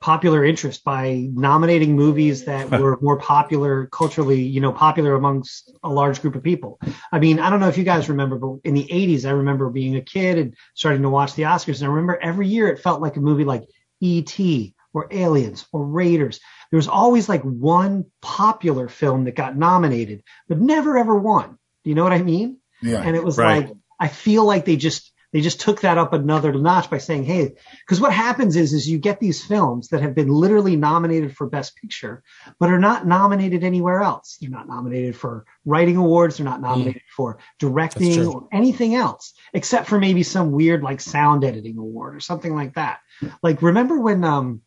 [0.00, 5.88] popular interest by nominating movies that were more popular culturally you know popular amongst a
[5.88, 6.78] large group of people.
[7.10, 9.70] I mean i don't know if you guys remember but in the 80s i remember
[9.70, 12.80] being a kid and starting to watch the oscars and i remember every year it
[12.80, 13.64] felt like a movie like
[14.02, 16.40] et or aliens or raiders
[16.74, 21.56] there was always like one popular film that got nominated, but never ever won.
[21.84, 22.58] Do you know what I mean?
[22.82, 23.00] Yeah.
[23.00, 23.68] And it was Right.
[23.68, 27.26] like, I feel like they just, they just took that up another notch by saying,
[27.26, 27.54] Hey,
[27.88, 31.46] cause what happens is, is you get these films that have been literally nominated for
[31.48, 32.24] best picture,
[32.58, 34.36] but are not nominated anywhere else.
[34.40, 36.38] They're not nominated for writing awards.
[36.38, 41.44] They're not nominated for directing or anything else, except for maybe some weird like sound
[41.44, 42.98] editing award or something like that.
[43.44, 44.62] Like remember when, um,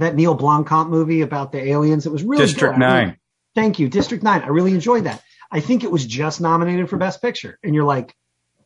[0.00, 2.06] that Neil Blomkamp movie about the aliens.
[2.06, 2.82] It was really District good.
[2.82, 3.16] I really- Nine.
[3.54, 4.42] thank you, District Nine.
[4.42, 5.22] I really enjoyed that.
[5.50, 8.14] I think it was just nominated for Best Picture, and you're like,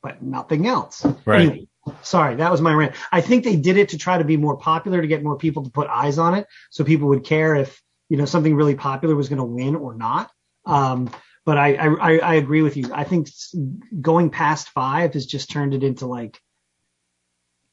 [0.02, 1.06] but nothing else.
[1.24, 1.40] Right.
[1.42, 1.66] Anyway,
[2.02, 2.94] sorry, that was my rant.
[3.12, 5.62] I think they did it to try to be more popular, to get more people
[5.64, 9.14] to put eyes on it, so people would care if you know something really popular
[9.14, 10.30] was going to win or not.
[10.66, 11.10] Um,
[11.44, 12.90] but I, I I I agree with you.
[12.92, 13.28] I think
[14.00, 16.40] going past five has just turned it into like.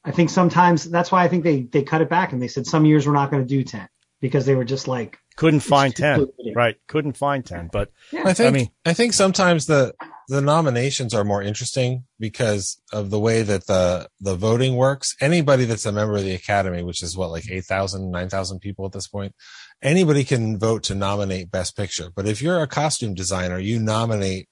[0.04, 2.66] I think sometimes that's why I think they they cut it back and they said
[2.66, 3.88] some years we're not going to do ten
[4.20, 6.14] because they were just like Couldn't find 10.
[6.14, 6.56] polluted.
[6.56, 6.76] Right.
[6.86, 7.70] Couldn't find 10.
[7.72, 9.94] But I think I, mean, I think sometimes the
[10.28, 15.16] the nominations are more interesting because of the way that the the voting works.
[15.20, 18.92] Anybody that's a member of the Academy, which is what like 8,000, 9,000 people at
[18.92, 19.34] this point,
[19.82, 22.10] anybody can vote to nominate Best Picture.
[22.14, 24.48] But if you're a costume designer, you nominate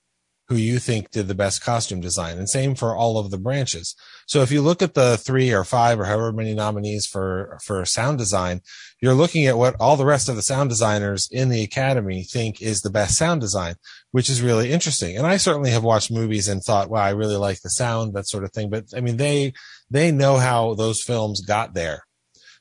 [0.48, 3.94] who you think did the best costume design, and same for all of the branches.
[4.26, 7.84] So if you look at the three or five or however many nominees for for
[7.84, 8.62] sound design,
[9.00, 12.62] you're looking at what all the rest of the sound designers in the academy think
[12.62, 13.74] is the best sound design,
[14.10, 15.16] which is really interesting.
[15.16, 18.26] And I certainly have watched movies and thought, wow, I really like the sound, that
[18.26, 18.70] sort of thing.
[18.70, 19.52] But I mean, they,
[19.90, 22.04] they know how those films got there.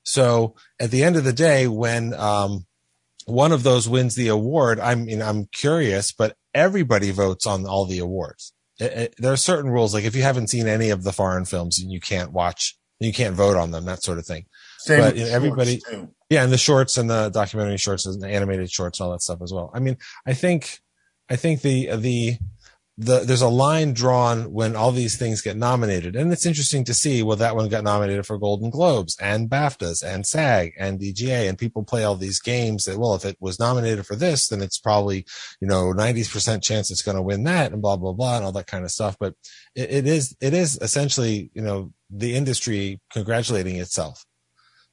[0.04, 2.66] So at the end of the day, when, um,
[3.26, 7.86] one of those wins the award, I mean, I'm curious, but everybody votes on all
[7.86, 8.54] the awards.
[8.80, 11.46] It- it- there are certain rules, like if you haven't seen any of the foreign
[11.46, 14.46] films, and you can't watch, you can't vote on them, that sort of thing.
[14.80, 16.10] Same But, with you know, everybody- too.
[16.30, 19.22] Yeah, and the shorts and the documentary shorts and the animated shorts and all that
[19.22, 19.72] stuff as well.
[19.74, 20.82] I mean, I think,
[21.30, 22.38] I think the, the,
[23.00, 26.16] the, there's a line drawn when all these things get nominated.
[26.16, 30.04] And it's interesting to see, well, that one got nominated for Golden Globes and BAFTAs
[30.04, 33.60] and SAG and DGA and people play all these games that, well, if it was
[33.60, 35.26] nominated for this, then it's probably,
[35.62, 38.52] you know, 90% chance it's going to win that and blah, blah, blah and all
[38.54, 39.16] that kind of stuff.
[39.20, 39.36] But
[39.76, 44.26] it, it is, it is essentially, you know, the industry congratulating itself.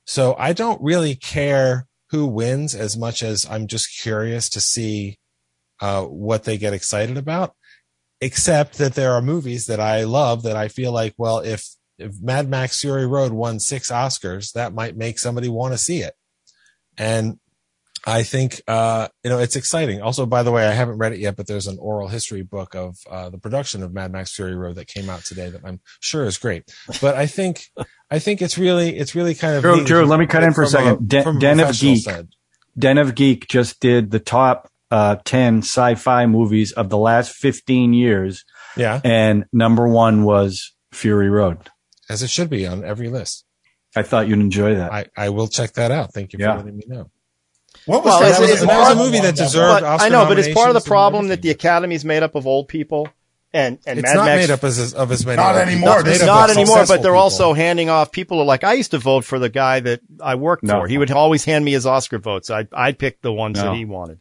[0.04, 5.18] So I don't really care who wins as much as I'm just curious to see
[5.80, 7.54] uh, what they get excited about.
[8.24, 11.66] Except that there are movies that I love that I feel like, well, if
[11.98, 15.98] if Mad Max Fury Road won six Oscars, that might make somebody want to see
[15.98, 16.14] it.
[16.96, 17.38] And
[18.06, 20.00] I think uh, you know it's exciting.
[20.00, 22.74] Also, by the way, I haven't read it yet, but there's an oral history book
[22.74, 25.80] of uh, the production of Mad Max Fury Road that came out today that I'm
[26.00, 26.64] sure is great.
[27.02, 27.66] But I think
[28.10, 30.62] I think it's really it's really kind of Drew, Drew, let me cut in for
[30.62, 31.06] a second.
[31.06, 32.02] Den- a Den of Geek.
[32.02, 32.28] side.
[32.78, 37.92] Den of Geek just did the top uh, 10 sci-fi movies of the last 15
[37.94, 38.44] years,
[38.76, 41.58] Yeah, and number one was Fury Road.
[42.08, 43.44] as it should be on every list.
[43.96, 44.92] I thought you'd enjoy that.
[44.92, 46.12] I, I will check that out.
[46.12, 46.56] Thank you for Yeah.
[46.56, 47.10] letting me know.
[47.86, 48.26] What was Well, that?
[48.26, 50.38] it's- that was, it's that was a movie that deserved But Oscar I know, but
[50.38, 51.50] it's part of the problem that the.
[51.50, 53.08] Academy is made up of old people,
[53.52, 54.42] and and It's Mad not Max.
[54.42, 55.36] made up as, of as many.
[55.36, 55.90] Not anymore.
[55.98, 56.04] people.
[56.04, 57.16] This It's is made up not anymore, but they're people.
[57.18, 58.10] also handing off.
[58.12, 60.80] People are like, I used to vote for the guy that I worked No.
[60.80, 60.88] for.
[60.88, 62.50] He would always hand me his Oscar votes.
[62.50, 63.66] I I picked the ones No.
[63.70, 64.18] that he wanted.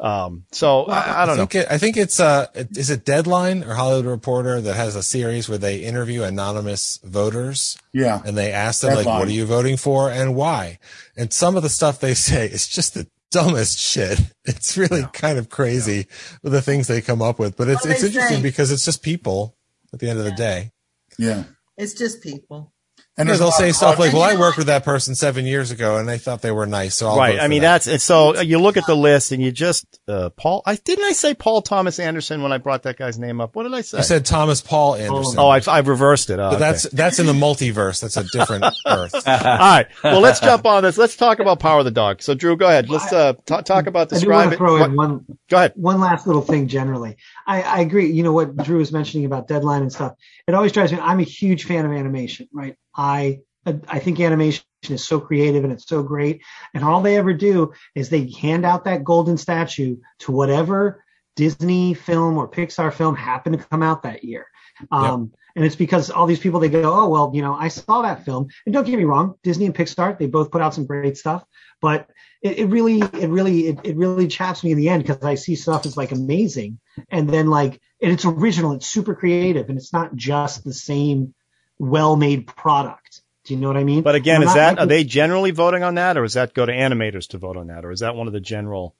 [0.00, 1.44] Um, so I, I don't know.
[1.44, 5.02] think It, I think it's uh, is it Deadline or Hollywood Reporter that has a
[5.02, 8.22] series where they interview anonymous voters Yeah.
[8.24, 10.78] and they ask them like, "What are you voting for and why?"
[11.18, 14.18] And some of the stuff they say is just the dumbest shit.
[14.46, 16.06] It's really kind of crazy
[16.42, 18.42] with the things they come up with, but it's it's interesting say?
[18.42, 19.54] because it's just people
[19.92, 20.72] at the end of the day.
[21.18, 21.44] Yeah.
[21.76, 22.72] It's just people.
[23.20, 25.70] And Yeah, there's they'll say stuff like, "Well, I worked with that person seven years
[25.70, 27.38] ago, and they thought they were nice." So I'll right.
[27.38, 30.30] I mean, them." that's and so you look at the list and you just uh,
[30.30, 30.62] Paul.
[30.64, 33.54] I didn't I say Paul Thomas Anderson when I brought that guy's name up.
[33.54, 33.98] What did I say?
[33.98, 35.38] I said Thomas Paul Anderson.
[35.38, 36.38] oh, I've, I've reversed it.
[36.38, 36.58] Oh, but okay.
[36.60, 38.00] that's that's in the multiverse.
[38.00, 39.14] That's a different Earth.
[39.14, 39.86] all right.
[40.02, 40.96] Well, let's jump on this.
[40.96, 42.22] Let's talk about Power of the Dog.
[42.22, 42.88] So, Drew, go ahead.
[42.88, 44.58] Let's uh, t- talk about I do want to it.
[44.58, 45.72] throw What- in one go ahead.
[45.76, 47.16] one last little thing generally.
[47.46, 48.10] I, I agree.
[48.10, 50.14] You know what Drew was mentioning about deadline and stuff.
[50.46, 50.98] It always drives me.
[51.00, 52.76] I'm a huge fan of animation, right?
[52.94, 53.40] I
[53.88, 56.42] I think animation is so creative and it's so great.
[56.74, 61.04] And all they ever do is they hand out that golden statue to whatever
[61.36, 64.46] Disney film or Pixar film happened to come out that year.
[64.90, 68.02] Um, And it's because all these people they go, oh well, you know, I saw
[68.02, 68.48] that film.
[68.64, 71.44] And don't get me wrong, Disney and Pixar they both put out some great stuff,
[71.82, 72.08] but
[72.40, 75.34] it, it really, it really, it, it really chaps me in the end because I
[75.34, 76.78] see stuff as like amazing,
[77.10, 81.34] and then like and it's original, it's super creative, and it's not just the same
[81.80, 83.22] well-made product.
[83.44, 84.02] Do you know what I mean?
[84.02, 86.54] But again, I'm is that liking- are they generally voting on that, or is that
[86.54, 88.94] go to animators to vote on that, or is that one of the general?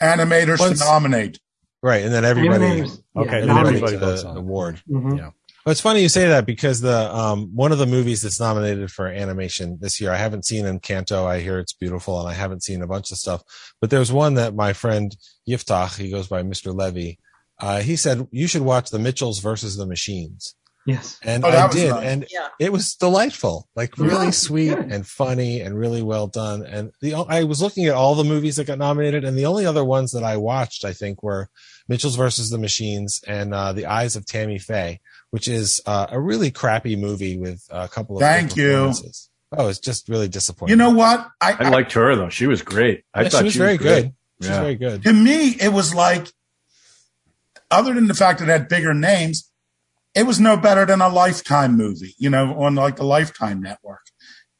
[0.00, 1.38] animators Once- to nominate.
[1.82, 4.36] Right, and then everybody, Animators, yeah, Okay, and then then everybody everybody votes the on
[4.36, 4.40] it.
[4.40, 4.82] award.
[4.88, 5.18] Mhm.
[5.18, 5.30] Yeah.
[5.64, 8.90] Well, it's funny you say that because the um one of the movies that's nominated
[8.90, 11.24] for animation this year, I haven't seen Encanto.
[11.26, 13.42] I hear it's beautiful, and I haven't seen a bunch of stuff.
[13.80, 15.14] But there's one that my friend
[15.48, 16.72] Yiftach, he goes by Mr.
[16.74, 17.18] Levy.
[17.60, 21.18] Uh, he said you should watch The Mitchells versus the Machines, Yes.
[21.22, 22.04] and Oh, I did, nice.
[22.04, 22.48] and Yeah.
[22.58, 24.30] it was delightful, like really Yeah.
[24.32, 26.66] sweet and funny and really well done.
[26.66, 29.64] And the I was looking at all the movies that got nominated, and the only
[29.64, 31.48] other ones that I watched, I think, were
[31.88, 36.18] Mitchell's versus the Machines and uh, The Eyes of Tammy Faye, which is uh, a
[36.20, 38.92] really crappy movie with a couple of Thank you.
[39.54, 40.70] Oh, it's just really disappointing.
[40.72, 41.28] You know what?
[41.40, 42.30] I, I liked her though.
[42.30, 43.04] She was great.
[43.14, 44.02] I Yeah, thought she was very great.
[44.04, 44.14] good.
[44.40, 44.60] She's Yeah.
[44.60, 45.02] very good.
[45.04, 46.26] to me, it was like,
[47.70, 49.48] other than the fact that it had bigger names,
[50.14, 54.02] it was no better than a Lifetime movie, you know, on like the Lifetime network.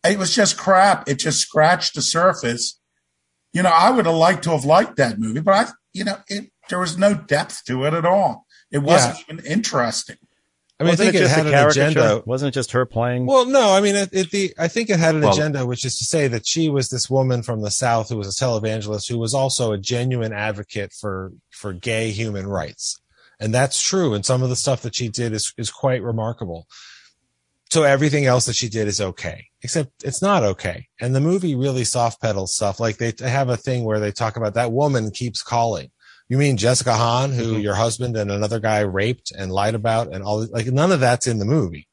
[0.04, 1.08] It was just crap.
[1.08, 2.80] It just scratched the surface.
[3.52, 6.16] You know, I would have liked to have liked that movie, but I, you know,
[6.28, 8.46] it, there was no depth to it at all.
[8.70, 10.16] It wasn't even interesting.
[10.80, 12.22] I mean, Wasn't I think it, just had a an agenda.
[12.26, 13.26] Wasn't it just her playing?
[13.26, 15.84] Well, no, I mean, it, it, the I think it had an Well- agenda, which
[15.84, 19.08] is to say that she was this woman from the South who was a televangelist
[19.08, 23.00] who was also a genuine advocate for for gay human rights,
[23.42, 24.14] and that's true.
[24.14, 26.66] And some of the stuff that she did is is quite remarkable.
[27.70, 30.86] So everything else that she did is okay, except it's not okay.
[31.00, 32.78] And the movie really soft pedals stuff.
[32.78, 35.90] Like they have a thing where they talk about that woman keeps calling.
[36.28, 37.60] You mean Jessica Hahn, who mm-hmm.
[37.60, 41.26] your husband and another guy raped and lied about, and all like none of that's
[41.26, 41.88] in the movie.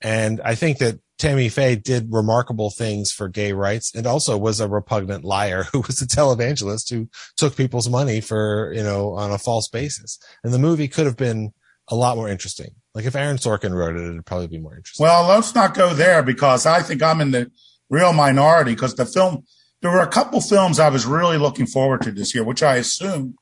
[0.00, 4.60] And I think that Tammy Faye did remarkable things for gay rights and also was
[4.60, 9.32] a repugnant liar who was a televangelist who took people's money for, you know, on
[9.32, 10.18] a false basis.
[10.44, 11.52] And the movie could have been
[11.88, 12.70] a lot more interesting.
[12.94, 15.04] Like if Aaron Sorkin wrote it, it'd probably be more interesting.
[15.04, 17.50] Well, let's not go there because I think I'm in the
[17.90, 19.44] real minority because the film,
[19.82, 22.76] there were a couple films I was really looking forward to this year, which I
[22.76, 23.34] assumed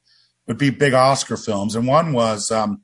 [0.47, 1.75] would be big Oscar films.
[1.75, 2.83] And one was um,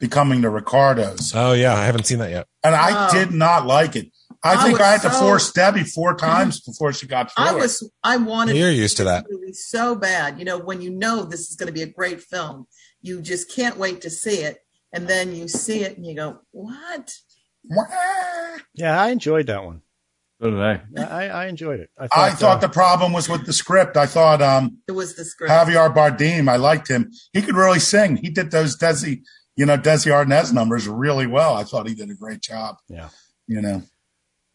[0.00, 1.32] Becoming the Ricardos.
[1.34, 2.46] oh yeah, I haven't seen that yet.
[2.64, 3.10] And I Wow.
[3.12, 4.08] did not like it.
[4.44, 7.44] I, I think was I had to force Debbie four times before she got through
[7.46, 7.56] I it.
[7.56, 9.24] was I wanted You're used to that.
[9.30, 10.38] movie so bad.
[10.38, 12.66] You know, when you know this is going to be a great film,
[13.00, 14.58] you just can't wait to see it,
[14.92, 17.14] and then you see it and you go, "What?"
[17.64, 17.84] Wah.
[18.74, 19.80] yeah, I enjoyed that one.
[20.42, 20.82] So did I.
[20.98, 21.88] I, I enjoyed it.
[21.98, 23.96] I I thought, thought uh, the problem was with the script.
[23.96, 25.50] I thought um, It was the script.
[25.50, 27.10] Javier Bardem, I liked him.
[27.32, 28.16] He could really sing.
[28.16, 29.22] He did those Desi,
[29.56, 31.54] you know, Desi Arnaz numbers really well.
[31.54, 32.76] I thought he did a great job.
[32.88, 33.08] Yeah.
[33.46, 33.82] You know,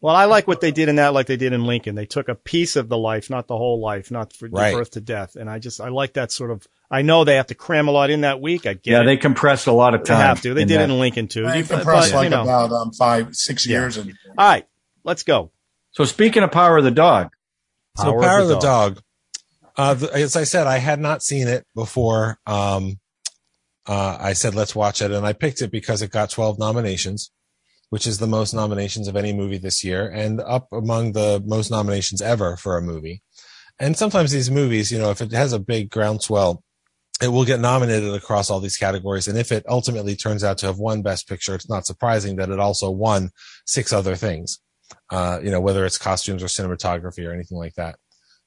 [0.02, 1.94] Well, I like what they did in that, like they did in Lincoln.
[1.94, 4.74] They took a piece of the life, not the whole life, not from Right.
[4.74, 5.36] birth to death.
[5.36, 6.66] And I just, I like that sort of.
[6.90, 8.66] I know they have to cram a lot in that week.
[8.66, 9.04] I get Yeah, it.
[9.04, 10.16] they compressed a lot of time.
[10.16, 10.26] They time.
[10.28, 10.54] have to.
[10.54, 10.88] They in did that.
[10.88, 11.46] it in Lincoln too.
[11.46, 12.42] They You- compressed but, like you know.
[12.42, 13.78] about um, five, six Yeah.
[13.80, 13.98] years.
[13.98, 14.66] In, All right,
[15.04, 15.50] let's go.
[15.92, 17.30] So speaking of Power of the Dog,
[17.98, 19.02] So Power, of the, Dog.
[19.76, 22.38] Uh, th- as I said, I had not seen it before.
[22.46, 22.98] Um,
[23.86, 25.10] uh, I said, let's watch it.
[25.10, 27.30] And I picked it because it got 12 nominations,
[27.90, 31.70] which is the most nominations of any movie this year and up among the most
[31.70, 33.22] nominations ever for a movie.
[33.78, 36.62] And sometimes these movies, you know, if it has a big groundswell,
[37.22, 39.28] it will get nominated across all these categories.
[39.28, 42.48] And if it ultimately turns out to have won Best Picture, it's not surprising that
[42.48, 43.30] it also won
[43.66, 44.60] six other things.
[45.10, 47.96] Uh, you know, whether it's costumes or cinematography or anything like that.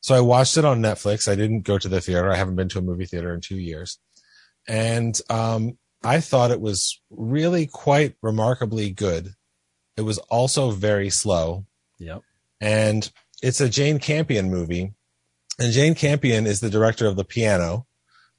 [0.01, 1.31] So I watched it on Netflix.
[1.31, 2.31] I didn't go to the theater.
[2.31, 3.99] I haven't been to a movie theater in two years.
[4.67, 9.33] And um, I thought it was really quite remarkably good.
[9.95, 11.65] It was also very slow.
[11.99, 12.21] Yep.
[12.59, 14.93] And it's a Jane Campion movie.
[15.59, 17.85] And Jane Campion is the director of The Piano,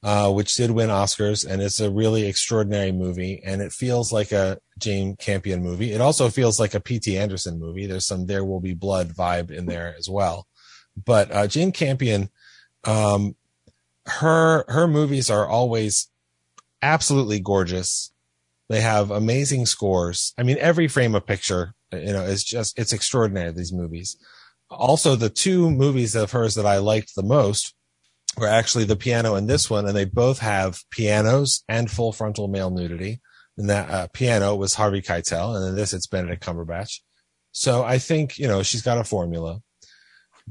[0.03, 1.47] uh, which did win Oscars.
[1.49, 3.41] And it's a really extraordinary movie.
[3.45, 5.93] And it feels like a Jane Campion movie.
[5.93, 7.17] It also feels like a P.T.
[7.17, 7.87] Anderson movie.
[7.87, 10.49] There's some There Will Be Blood vibe in there as well.
[11.03, 12.31] But uh, Jane Campion,
[12.85, 13.37] um,
[14.07, 16.09] her her movies are always
[16.85, 18.12] absolutely gorgeous.
[18.68, 20.32] They have amazing scores.
[20.39, 23.53] I mean, every frame of picture, you know, is just it's extraordinary.
[23.53, 24.16] These movies.
[24.70, 27.74] Also, the two movies of hers that I liked the most
[28.37, 32.49] were actually the piano and this one, and they both have pianos and full frontal
[32.49, 33.20] male nudity.
[33.57, 37.01] And that uh, piano was Harvey Keitel, and in this it's Benedict Cumberbatch.
[37.53, 39.61] So I think you know she's got a formula.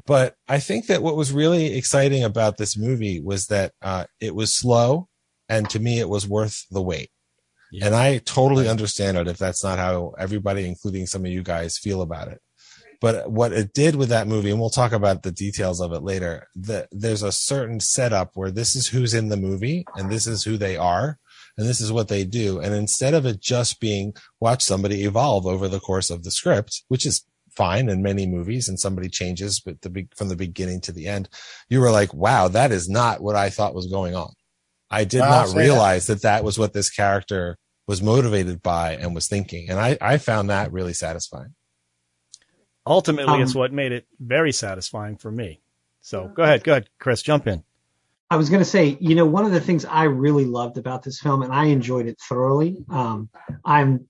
[0.07, 4.33] But I think that what was really exciting about this movie was that uh, it
[4.33, 5.07] was slow,
[5.53, 7.09] and to me, it was worth the wait.
[7.71, 7.87] Yeah.
[7.87, 11.77] And I totally understand it if that's not how everybody, including some of you guys,
[11.77, 12.39] feel about it.
[13.01, 16.03] But what it did with that movie, and we'll talk about the details of it
[16.03, 20.25] later, that there's a certain setup where this is who's in the movie and this
[20.25, 21.19] is who they are
[21.57, 22.59] and this is what they do.
[22.59, 26.83] And instead of it just being watch somebody evolve over the course of the script,
[26.87, 27.25] which is
[27.55, 31.07] fine in many movies and somebody changes but the big from the beginning to the
[31.07, 31.27] end,
[31.69, 34.31] you were like, wow, that is not what I thought was going on.
[34.93, 35.59] I did I'll not say that.
[35.59, 39.69] realize that that was what this character was motivated by and was thinking.
[39.69, 41.55] And I, I found that really satisfying.
[42.85, 45.61] Ultimately, Um, it's what made it very satisfying for me.
[46.01, 47.63] So go ahead, go ahead, Chris, jump in.
[48.29, 51.03] I was going to say, you know, one of the things I really loved about
[51.03, 52.83] this film, and I enjoyed it thoroughly.
[52.89, 53.29] Um,
[53.63, 54.07] I'm,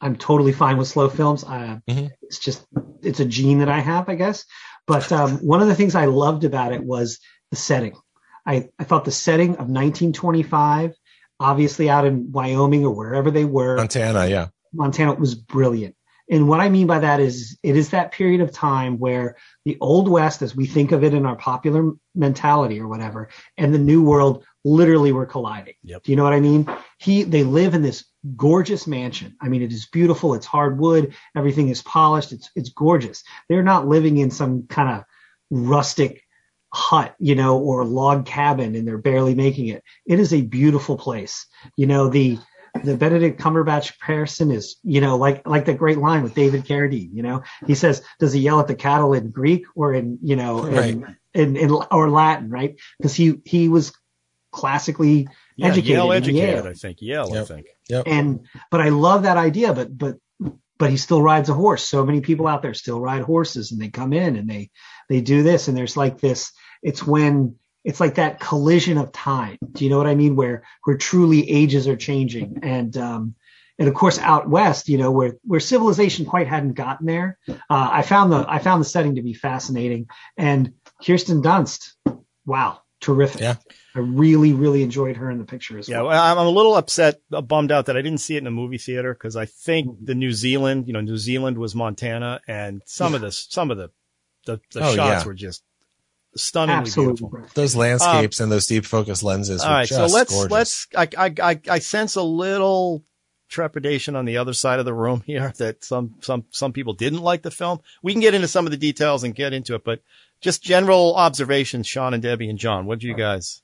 [0.00, 1.44] I'm totally fine with slow films.
[1.44, 2.10] I, Mhm.
[2.22, 2.66] It's just,
[3.02, 4.44] it's a gene that I have, I guess.
[4.86, 7.18] But um, one of the things I loved about it was
[7.50, 7.94] the setting.
[8.46, 10.94] I, I thought the setting of 1925,
[11.38, 14.48] obviously out in Wyoming or wherever they were, Montana, yeah.
[14.72, 15.94] Montana was brilliant.
[16.30, 19.76] And what I mean by that is it is that period of time where the
[19.80, 23.28] old west, as we think of it in our popular mentality or whatever,
[23.58, 25.74] and the new world literally were colliding.
[25.82, 26.04] Yep.
[26.04, 26.68] Do you know what I mean?
[26.98, 28.04] He, they live in this
[28.36, 29.36] gorgeous mansion.
[29.40, 30.34] I mean, it is beautiful.
[30.34, 31.14] It's hardwood.
[31.36, 32.32] Everything is polished.
[32.32, 33.24] It's, it's gorgeous.
[33.48, 35.04] They're not living in some kind of
[35.50, 36.22] rustic
[36.74, 39.82] hut, you know, or log cabin and they're barely making it.
[40.06, 41.46] It is a beautiful place.
[41.76, 42.38] You know, the,
[42.82, 47.10] the Benedict Cumberbatch comparison is, you know, like like that great line with David Carradine.
[47.12, 50.36] You know, he says, "Does he yell at the cattle in Greek or in, you
[50.36, 52.76] know, in, in, in or Latin, right?
[52.98, 53.92] Because he he was
[54.52, 55.96] classically Yeah, educated.
[55.96, 56.66] Yale educated, Yale.
[56.66, 56.98] I think.
[57.02, 57.46] Yale, I Yep.
[57.46, 57.66] think.
[58.06, 59.74] And but I love that idea.
[59.74, 60.16] But but
[60.78, 61.84] but he still rides a horse.
[61.86, 64.70] So many people out there still ride horses, and they come in and they
[65.12, 66.52] they do this, and there's like this.
[66.82, 69.58] It's when it's like that collision of time.
[69.72, 70.36] Do you know what I mean?
[70.36, 73.34] Where where truly ages are changing, and um,
[73.78, 77.38] and of course out west, you know, where where civilization quite hadn't gotten there.
[77.48, 80.06] Uh, I found the I found the setting to be fascinating,
[80.36, 80.72] and
[81.04, 81.92] Kirsten Dunst,
[82.46, 83.40] wow, terrific.
[83.40, 83.56] Yeah.
[83.94, 86.06] I really really enjoyed her in the picture as Yeah, well.
[86.06, 88.50] well, I'm a little upset, uh, bummed out that I didn't see it in a
[88.50, 92.80] movie theater because I think the New Zealand, you know, New Zealand was Montana, and
[92.86, 93.90] some of the some of the
[94.46, 95.24] the, the Oh, shots yeah.
[95.26, 95.62] were just
[96.36, 97.28] stunningly Absolutely.
[97.28, 97.50] beautiful.
[97.54, 100.50] Those landscapes and those deep focus lenses All were right, just so let's gorgeous.
[100.52, 103.04] let's I, I I I sense a little
[103.48, 107.20] trepidation on the other side of the room here that some some some people didn't
[107.22, 107.80] like the film.
[108.02, 110.00] We can get into some of the details and get into it, but
[110.40, 112.86] just general observations, Sean and Debbie and John.
[112.86, 113.60] What do you guys?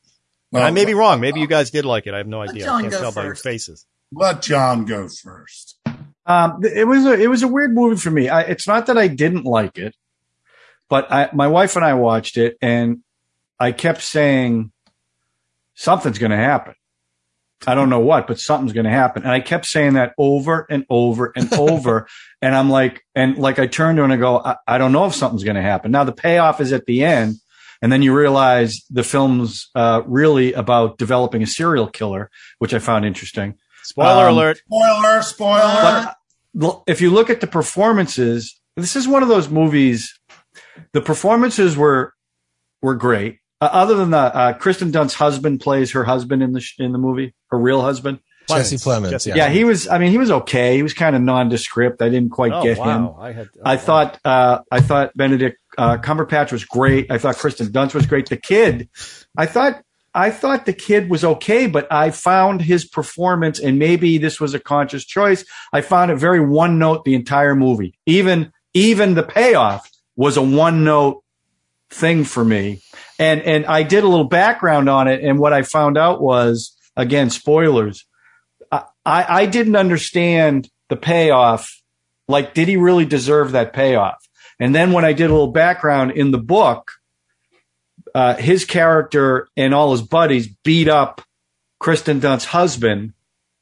[0.53, 1.21] Well, I may be wrong.
[1.21, 2.15] Maybe you guys did like it.
[2.15, 2.65] I have no idea.
[2.65, 3.85] John I can't go tell by your faces.
[4.13, 5.79] Let John go first.
[6.25, 8.29] Um, it was a it was a weird movie for me.
[8.29, 9.95] I, it's not that I didn't like it,
[10.89, 12.99] but I, my wife and I watched it, and
[13.61, 14.73] I kept saying
[15.75, 16.75] something's going to happen.
[17.67, 20.67] I don't know what, but something's going to happen, and I kept saying that over
[20.71, 22.07] and over and over.
[22.41, 24.93] and I'm like, and like I turned to her and I go, I, I don't
[24.93, 25.91] know if something's going to happen.
[25.91, 27.35] Now the payoff is at the end,
[27.83, 32.31] and then you realize the film's uh, really about developing a serial killer,
[32.61, 33.55] which I found interesting.
[33.83, 34.59] Spoiler Um, alert.
[34.67, 35.61] Spoiler, spoiler.
[35.65, 36.13] Uh,
[36.55, 40.18] But if you look at the performances, this is one of those movies.
[40.93, 42.13] The performances were
[42.83, 43.39] were great.
[43.61, 46.93] Uh, other than the uh, Kristen Dunst's husband plays her husband in the sh- in
[46.93, 48.21] the movie, her real husband.
[48.49, 49.11] Jesse Plemons.
[49.11, 49.37] Jesse- yeah.
[49.37, 49.89] Yeah, he was.
[49.89, 50.77] I mean, he was okay.
[50.77, 52.01] He was kind of nondescript.
[52.01, 53.11] I didn't quite Oh get him.
[53.19, 53.49] I had.
[53.65, 57.11] I thought uh, I thought Benedict uh, Cumberbatch was great.
[57.11, 58.29] I thought Kristen Dunst was great.
[58.29, 58.89] The kid,
[59.37, 59.83] I thought
[60.15, 64.55] I thought the kid was okay, but I found his performance, and maybe this was
[64.55, 65.45] a conscious choice.
[65.73, 67.99] I found it very one note the entire movie.
[68.07, 71.23] Even even the payoff was a one note
[71.91, 72.83] thing for me.
[73.19, 76.77] And and I did a little background on it, and what I found out was
[76.97, 78.05] again spoilers.
[78.71, 81.71] I I didn't understand the payoff.
[82.27, 84.17] Like, did he really deserve that payoff?
[84.61, 86.91] And then when I did a little background in the book,
[88.15, 91.23] uh, his character and all his buddies beat up
[91.79, 93.13] Kristen Dunst's husband,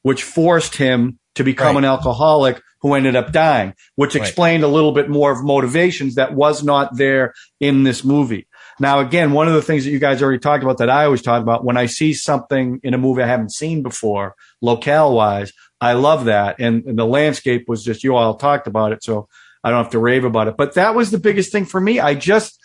[0.02, 1.84] which forced him to become Right.
[1.84, 4.22] an alcoholic who ended up dying, which Right.
[4.22, 8.46] explained a little bit more of motivations that was not there in this movie.
[8.78, 11.22] Now, again, one of the things that you guys already talked about that I always
[11.22, 15.52] talk about when I see something in a movie I haven't seen before, locale wise,
[15.80, 16.60] I love that.
[16.60, 19.02] And, and the landscape was just, you all talked about it.
[19.02, 19.28] So
[19.64, 20.56] I don't have to rave about it.
[20.56, 21.98] But that was the biggest thing for me.
[21.98, 22.56] I just,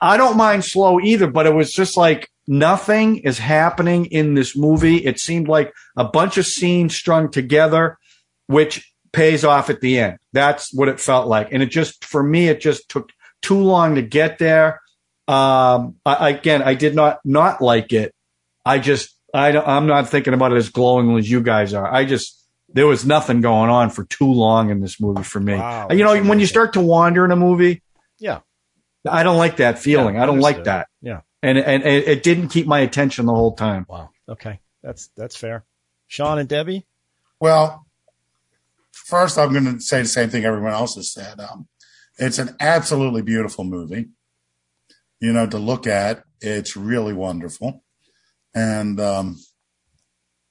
[0.00, 4.56] I don't mind slow either, but it was just like nothing is happening in this
[4.56, 4.96] movie.
[4.96, 7.98] It seemed like a bunch of scenes strung together,
[8.48, 10.18] which pays off at the end.
[10.32, 11.52] That's what it felt like.
[11.52, 13.10] And it just, for me, it just took
[13.42, 14.80] too long to get there.
[15.28, 18.14] Um, I, again, I did not not like it.
[18.64, 21.86] I just, I, don't- I'm not thinking about it as glowingly as you guys are.
[21.90, 22.38] I just,
[22.74, 25.54] there was nothing going on for too long in this movie for me.
[25.54, 27.82] Wow, you know, that's when you start to wander in a movie,
[28.18, 28.40] Yeah.
[29.08, 30.14] I don't like that feeling.
[30.14, 30.86] Yeah, I don't like that.
[31.00, 31.20] Yeah.
[31.42, 33.84] And, and it, it didn't keep my attention the whole time.
[33.88, 34.10] Wow.
[34.28, 34.60] Okay.
[34.82, 35.64] That's that's fair.
[36.06, 36.86] Sean and Debbie.
[37.40, 37.84] Well,
[38.92, 41.40] first, I'm going to say the same thing everyone else has said.
[41.40, 41.68] Um,
[42.18, 44.08] it's an absolutely beautiful movie.
[45.20, 47.84] You know, to look at, it's really wonderful,
[48.54, 49.36] and um,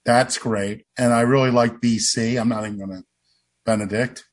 [0.05, 0.85] that's great.
[0.97, 2.39] And I really like BC.
[2.39, 3.03] I'm not even going to
[3.65, 4.23] Benedict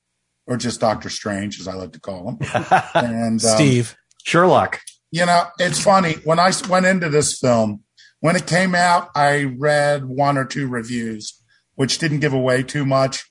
[0.47, 2.39] or just Doctor Strange, as I like to call him.
[2.95, 3.97] And um, Steve.
[4.25, 4.81] Sherlock.
[5.11, 7.83] you know, it's funny when I went into this film,
[8.21, 11.41] when it came out, I read one or two reviews,
[11.77, 13.28] which didn't give away too much,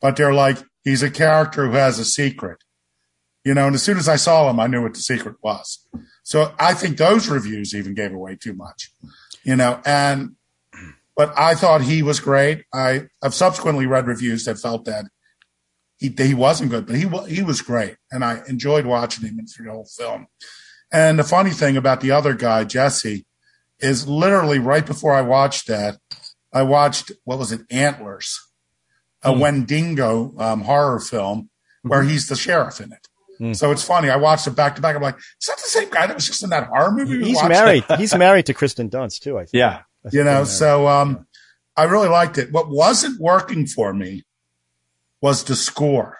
[0.00, 2.62] but they're like, he's a character who has a secret,
[3.44, 5.86] you know, and as soon as I saw him, I knew what the secret was.
[6.22, 8.92] So I think those reviews even gave away too much,
[9.44, 10.36] you know, and,
[11.16, 12.64] but I thought he was great.
[12.72, 15.06] I, I've subsequently read reviews that felt that
[15.98, 17.96] he, he wasn't good, but he, he was great.
[18.10, 20.28] And I enjoyed watching him through the whole film.
[20.90, 23.26] And the funny thing about the other guy, Jesse,
[23.80, 25.98] is literally right before I watched that,
[26.52, 28.40] I watched what was it, Antlers,
[29.22, 31.50] a Wendigo um, horror film
[31.82, 33.08] where he's the sheriff in it.
[33.38, 33.52] Hmm.
[33.54, 34.10] So it's funny.
[34.10, 34.96] I watched it back to back.
[34.96, 37.18] I'm like, is that the same guy that was just in that horror movie?
[37.18, 37.48] we He's watched?
[37.48, 37.84] married.
[37.96, 39.38] He's married to Kristen Dunst too.
[39.38, 39.54] I think.
[39.54, 39.82] Yeah.
[40.12, 41.26] You know, so um,
[41.76, 42.52] I really liked it.
[42.52, 44.24] What wasn't working for me
[45.20, 46.18] was the score.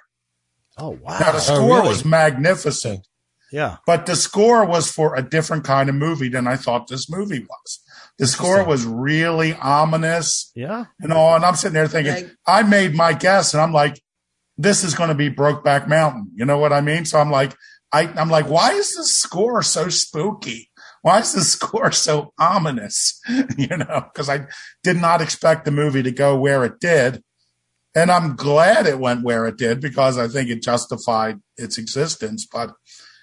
[0.79, 1.19] Oh wow.
[1.19, 1.89] Now the score really?
[1.89, 3.07] was magnificent.
[3.53, 3.77] yeah.
[3.87, 7.41] but the score was for a different kind of movie than I thought this movie
[7.41, 7.81] was.
[8.21, 10.85] The score was really ominous Yeah.
[11.01, 11.35] and all.
[11.35, 14.01] And I'm sitting there thinking, Like- I made my guess and I'm like,
[14.59, 16.31] this is going to be Brokeback Mountain.
[16.35, 17.07] You know what I mean?
[17.07, 17.57] So I'm like,
[17.93, 20.71] I, I'm like, why is this score so spooky?
[21.03, 23.19] Why is the score so ominous?
[23.57, 24.47] you know, because I
[24.83, 27.23] did not expect the movie to go where it did.
[27.95, 32.47] And I'm glad it went where it did because I think it justified its existence.
[32.47, 32.73] But,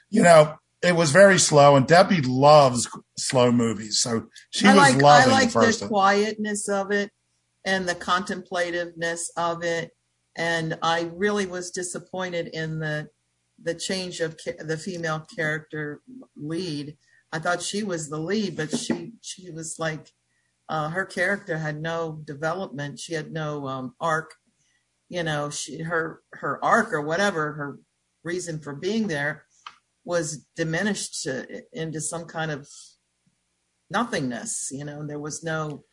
[0.09, 3.99] you know, it was very slow and Debbie loves slow movies.
[3.99, 7.11] So she I was like I like the first the quietness of it
[7.65, 9.91] and the contemplativeness of it,
[10.37, 13.09] and I really was disappointed in the
[13.61, 16.01] the change of ca- the female character
[16.35, 16.95] lead.
[17.31, 20.11] I thought she was the lead, but she she was like
[20.69, 22.99] uh, her character had no development.
[22.99, 24.35] She had no um, arc.
[25.09, 27.79] You know, she her her arc or whatever her
[28.23, 29.46] reason for being there
[30.07, 32.65] was diminished to, into some kind of
[33.89, 34.69] nothingness.
[34.71, 35.83] You know, there was no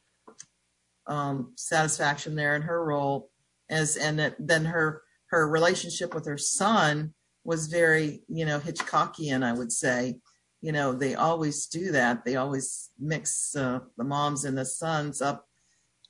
[1.08, 3.30] um, satisfaction there in her role
[3.68, 7.12] as, and that, then her her relationship with her son
[7.42, 9.42] was very, you know, Hitchcockian.
[9.42, 10.20] I would say,
[10.60, 12.24] you know, they always do that.
[12.24, 15.48] They always mix uh, the moms and the sons up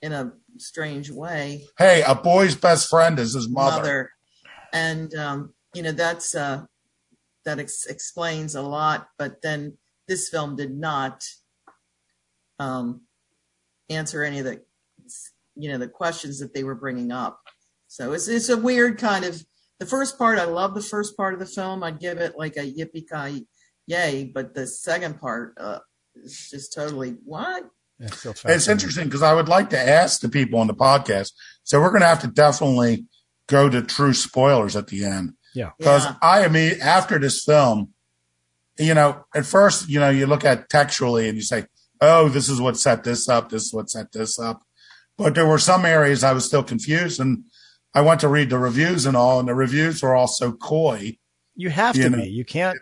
[0.02, 3.76] in a strange way Hey, a boy's best friend is his mother.
[3.78, 4.10] mother.
[4.74, 6.66] And, um, you know, that's, uh,
[7.44, 9.78] that ex- explains a lot, but then
[10.08, 11.24] this film did not,
[12.58, 13.02] um,
[13.90, 14.62] answer any of the,
[15.56, 17.40] you know, the questions that they were bringing up.
[17.88, 19.44] So it's, it's a weird kind of,
[19.80, 21.82] the first part, I love the first part of the film.
[21.82, 23.46] I'd give it like a yippee ki
[23.86, 25.80] yay, but the second part, uh,
[26.16, 27.64] is just totally what?
[27.98, 28.08] Yeah,
[28.46, 31.32] It's interesting because I would like to ask the people on the podcast.
[31.62, 33.06] So we're going to have to definitely
[33.48, 35.70] go to true spoilers at the end Yeah.
[35.78, 36.16] because Yeah.
[36.22, 37.90] I mean, after this film,
[38.78, 41.66] you know, at first, you know, you look at textually and you say,
[42.00, 43.48] "Oh, this is what set this up.
[43.50, 44.62] This is what set this up."
[45.16, 47.44] But there were some areas I was still confused, and
[47.94, 51.18] I went to read the reviews and all, and the reviews were all so coy.
[51.54, 52.18] You have You to know.
[52.18, 52.28] be.
[52.30, 52.76] You can't.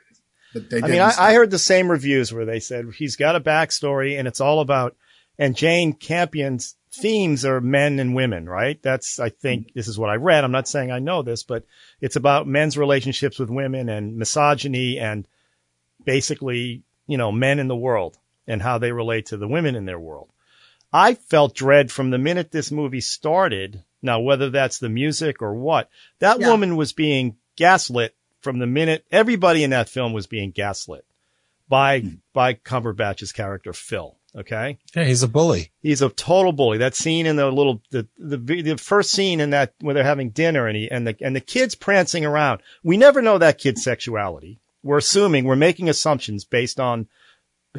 [0.54, 3.36] But they I mean, I, I heard the same reviews where they said he's got
[3.36, 4.96] a backstory and it's all about,
[5.38, 8.80] and Jane Campion's themes are men and women, right?
[8.82, 9.78] That's, I think, mm-hmm.
[9.78, 10.44] this is what I read.
[10.44, 11.64] I'm not saying I know this, but
[12.00, 15.26] it's about men's relationships with women and misogyny and
[16.04, 19.86] basically, you know, men in the world and how they relate to the women in
[19.86, 20.28] their world.
[20.92, 23.82] I felt dread from the minute this movie started.
[24.02, 25.88] Now, whether that's the music or what,
[26.18, 26.50] that Yeah.
[26.50, 31.06] woman was being gaslit from the minute everybody in that film was being gaslit
[31.68, 32.16] by, mm-hmm.
[32.34, 34.16] by Cumberbatch's character, Phil.
[34.34, 34.78] Okay.
[34.96, 35.72] Yeah, he's a bully.
[35.82, 36.78] He's a total bully.
[36.78, 40.30] That scene in the little, the, the, the first scene in that where they're having
[40.30, 42.62] dinner and he, and the, and the kid's prancing around.
[42.82, 44.58] We never know that kid's sexuality.
[44.82, 47.08] We're assuming, we're making assumptions based on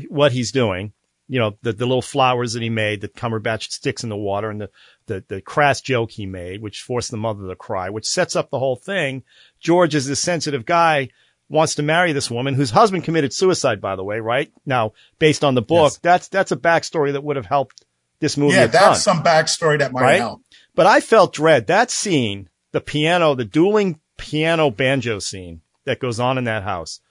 [0.10, 0.94] what he's doing.
[1.28, 4.52] You know, the, the little flowers that he made that Cumberbatch sticks in the water
[4.52, 4.70] and the,
[5.08, 8.52] the, the crass joke he made, which forced the mother to cry, which sets up
[8.52, 9.24] the whole thing.
[9.60, 11.10] George is this sensitive guy,
[11.50, 14.52] wants to marry this woman whose husband committed suicide, by the way, right?
[14.66, 15.98] Now, based on the book, Yes.
[15.98, 17.84] that's, that's a backstory that would have helped
[18.20, 18.72] this movie yeah, a ton.
[18.72, 20.20] that's some backstory that might Right?
[20.20, 20.42] help.
[20.76, 21.68] But I felt dread.
[21.68, 27.02] That scene, the piano, the dueling piano banjo scene that goes on in that house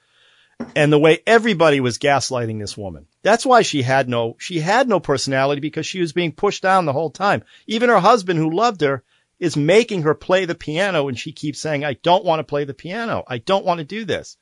[0.75, 3.07] and the way everybody was gaslighting this woman.
[3.23, 6.87] That's why she had no, she had no personality because she was being pushed down
[6.87, 7.45] the whole time.
[7.67, 9.03] Even her husband who loved her
[9.43, 12.65] is making her play the piano and she keeps saying, I don't want to play
[12.65, 13.25] the piano.
[13.27, 14.37] I don't want to do this.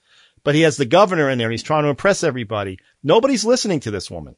[0.45, 2.79] But he has the governor in there and he's trying to impress everybody.
[3.03, 4.37] Nobody's listening to this woman.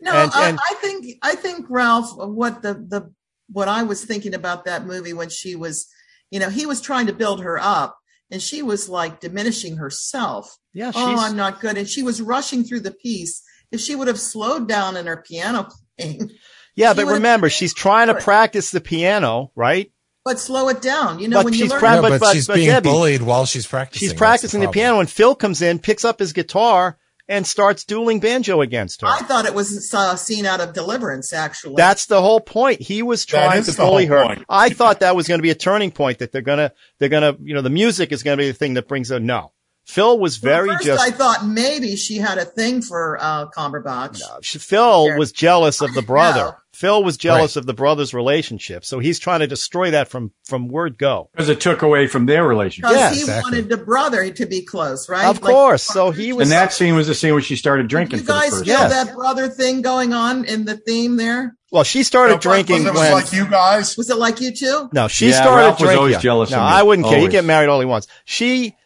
[0.00, 3.12] No, And- I, and- I think I think Ralph, what the the
[3.50, 5.86] what I was thinking about that movie when she was,
[6.30, 7.98] you know, he was trying to build her up,
[8.30, 10.56] and she was like diminishing herself.
[10.72, 13.42] Yeah, Oh, I'm not good, and she was rushing through the piece.
[13.70, 15.68] If she would have slowed down in her piano
[15.98, 16.30] playing,
[16.74, 19.90] yeah, she but remember, she's trying to practice the piano, right?
[20.24, 21.18] but slow it down.
[21.18, 22.68] You know, But when you she's learn, proud- Yeah, but- but, but- she's but being
[22.68, 24.06] Debbie, bullied while she's practicing.
[24.08, 24.74] She's practicing the, problem.
[24.80, 26.96] piano and Phil comes in, picks up his guitar
[27.28, 29.08] and starts dueling banjo against her.
[29.08, 31.32] I thought it was a scene out of Deliverance.
[31.32, 32.80] Actually, That's the whole point.
[32.80, 34.24] He was trying to bully her.
[34.24, 34.44] point.
[34.48, 37.08] I thought that was going to be a turning point that they're going to, they're
[37.08, 39.18] going to, you know, the music is going to be the thing that brings her.
[39.18, 39.50] No.
[39.86, 43.46] Phil was Well, very first just, I thought maybe she had a thing for uh,
[43.50, 44.20] Cumberbatch.
[44.42, 46.56] she- Phil was jealous of the brother.
[46.82, 46.88] No.
[46.88, 48.84] Phil was jealous of the brother's relationship.
[48.84, 51.30] So he's trying to destroy that from, from word go.
[51.32, 52.90] because it took away from their relationship.
[52.90, 53.50] Because Yeah, he exactly.
[53.52, 55.26] wanted the brother to be close, right?
[55.26, 55.82] Of Like, course.
[55.82, 58.32] So he was, And that scene was the scene where she started drinking you for
[58.32, 58.92] the guys first feel Yes.
[58.92, 61.56] that brother thing going on in the theme there?
[61.70, 63.96] well, she started It was- drinking it was when, like you guys.
[63.96, 64.90] Was it like you too?
[64.92, 65.98] no, she Yeah, started Ralph was drinking.
[65.98, 66.68] always jealous no, of me.
[66.76, 67.14] I wouldn't care.
[67.16, 67.32] You Always.
[67.32, 68.08] get married all he wants.
[68.26, 68.76] She,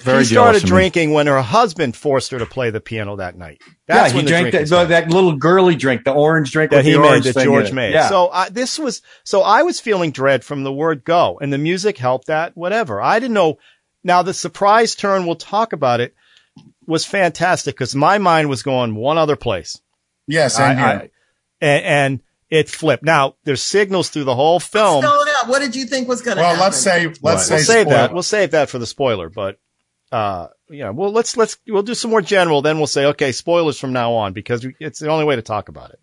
[0.00, 3.62] Very she started drinking when her husband forced her to play the piano that night.
[3.86, 4.88] That's yeah, he when the drank that, started.
[4.88, 7.72] that little girly drink, the orange drink that with he the made, orange that George
[7.72, 7.92] made.
[7.92, 8.08] Yeah.
[8.08, 11.58] So I, this was, so I was feeling dread from the word go and the
[11.58, 13.00] music helped that, whatever.
[13.00, 13.58] I didn't know.
[14.02, 16.14] Now the surprise turn, we'll talk about it,
[16.86, 19.80] was fantastic because my mind was going one other place.
[20.26, 20.80] Yes, I, and.
[20.80, 21.10] I-
[21.60, 22.20] and, and
[22.50, 23.02] it flipped.
[23.02, 25.02] Now there's signals through the whole film.
[25.02, 25.24] Spell.
[25.46, 26.64] What did you think was going to well, happen?
[26.64, 27.40] let's say let's Right.
[27.40, 28.12] say We'll save that.
[28.12, 29.58] We'll save that for the spoiler, but,
[30.12, 32.62] uh, yeah, well, let's, let's, we'll do some more general.
[32.62, 35.42] Then we'll say, okay, spoilers from now on because we, it's the only way to
[35.42, 36.00] talk about it.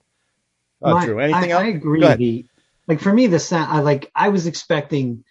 [0.82, 1.64] Uh, My- Drew, anything I, else?
[1.64, 2.02] I agree.
[2.02, 2.46] The
[2.88, 3.72] like for me, the sound.
[3.72, 4.12] I like.
[4.14, 5.24] I was expecting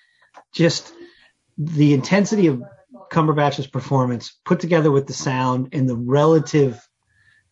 [0.53, 0.93] just
[1.59, 2.63] the intensity of
[3.11, 6.81] Cumberbatch's performance put together with the sound and the relative,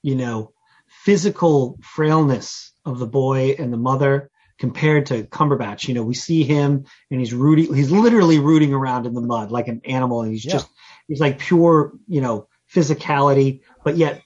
[0.02, 0.52] you know,
[0.86, 4.30] physical frailness of the boy and the mother
[4.61, 5.88] compared to Cumberbatch.
[5.88, 7.74] You know, we see him and he's rooting.
[7.74, 10.52] He's literally rooting around in the mud like an animal, and he's Yeah.
[10.52, 10.68] just
[11.08, 14.22] he's like pure, you know, physicality, but yet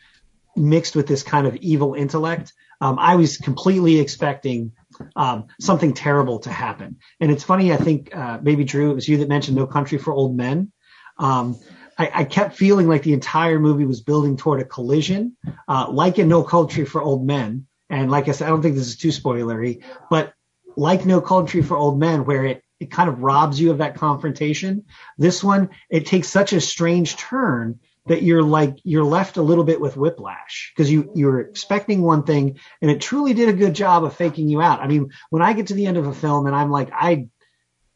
[0.57, 2.53] mixed with this kind of evil intellect.
[2.81, 4.73] Um, I was completely expecting
[5.17, 6.99] um, something terrible to happen.
[7.21, 9.99] And it's funny, I think uh, maybe Drew, it was you that mentioned No Country
[9.99, 10.73] for Old Men.
[11.19, 11.57] Um,
[11.97, 15.37] I, I kept feeling like the entire movie was building toward a collision,
[15.69, 17.67] uh, like in No Country for Old Men.
[17.95, 20.35] And like I said, I don't think this is too spoilery, but
[20.77, 23.95] like No Country for Old Men, where it, it kind of robs you of that
[23.95, 24.87] confrontation.
[25.17, 29.63] This one, it takes such a strange turn that you're like you're left a little
[29.63, 33.75] bit with whiplash because you you're expecting one thing and it truly did a good
[33.75, 34.81] job of faking you out.
[34.81, 37.29] I mean, when I get to the end of a film and I'm like, I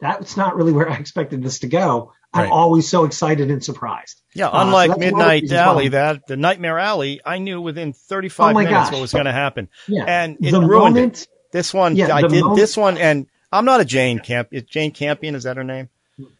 [0.00, 2.12] that's not really where I expected this to go.
[2.38, 2.52] I'm Right.
[2.52, 4.20] always so excited and surprised.
[4.34, 7.38] Yeah, Uh, unlike so that's one of the Midnight Alley, that the Nightmare Alley, I
[7.38, 8.92] knew within 35 Oh minutes gosh.
[8.92, 11.28] what was going to happen, Yeah, and it the ruined moment, it.
[11.52, 14.48] This one, Yeah, I did moment- this one, and I'm not a Jane Camp.
[14.52, 15.88] is Jane Campion is that her name?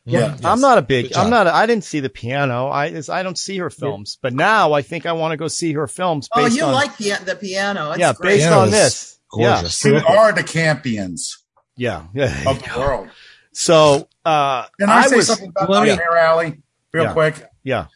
[0.05, 0.21] Yeah.
[0.35, 0.45] Yes.
[0.45, 1.17] I'm not a big.
[1.17, 1.47] I'm not.
[1.47, 2.67] A, I didn't see the piano.
[2.69, 5.47] I is- I don't see her films, but now I think I want to go
[5.47, 6.29] see her films.
[6.35, 7.91] Oh, you on, like the, the piano.
[7.93, 8.31] It's yeah, great.
[8.39, 9.19] based Piano on this.
[9.31, 9.81] Gorgeous.
[9.83, 11.37] Who are the Campions
[11.77, 13.09] Yeah, yeah, of the world?
[13.53, 16.63] So uh, Can I, say was something about Let me- Nightmare Alley
[16.93, 17.13] real Yeah.
[17.13, 17.45] quick?
[17.65, 17.87] Yeah,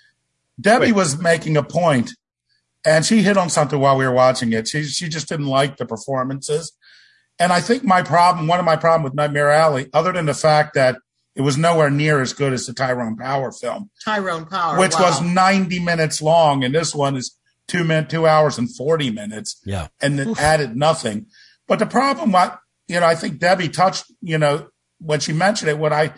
[0.61, 0.93] Debbie Wait.
[0.95, 2.13] was making a point,
[2.85, 4.69] and she hit on something while we were watching it.
[4.69, 6.73] She she just didn't like the performances,
[7.39, 10.35] and I think my problem, one of my problem with Nightmare Alley, other than the
[10.35, 10.97] fact that
[11.35, 15.03] it was nowhere near as good as the Tyrone Power film, Tyrone Power, which wow.
[15.05, 19.61] was 90 minutes long, and this one is two min two hours and 40 minutes,
[19.65, 19.89] Yeah.
[20.01, 21.27] and it added nothing.
[21.69, 22.59] But the problem, what
[22.89, 24.67] you know, I think Debbie touched, you know,
[25.05, 26.13] when she mentioned it, what I,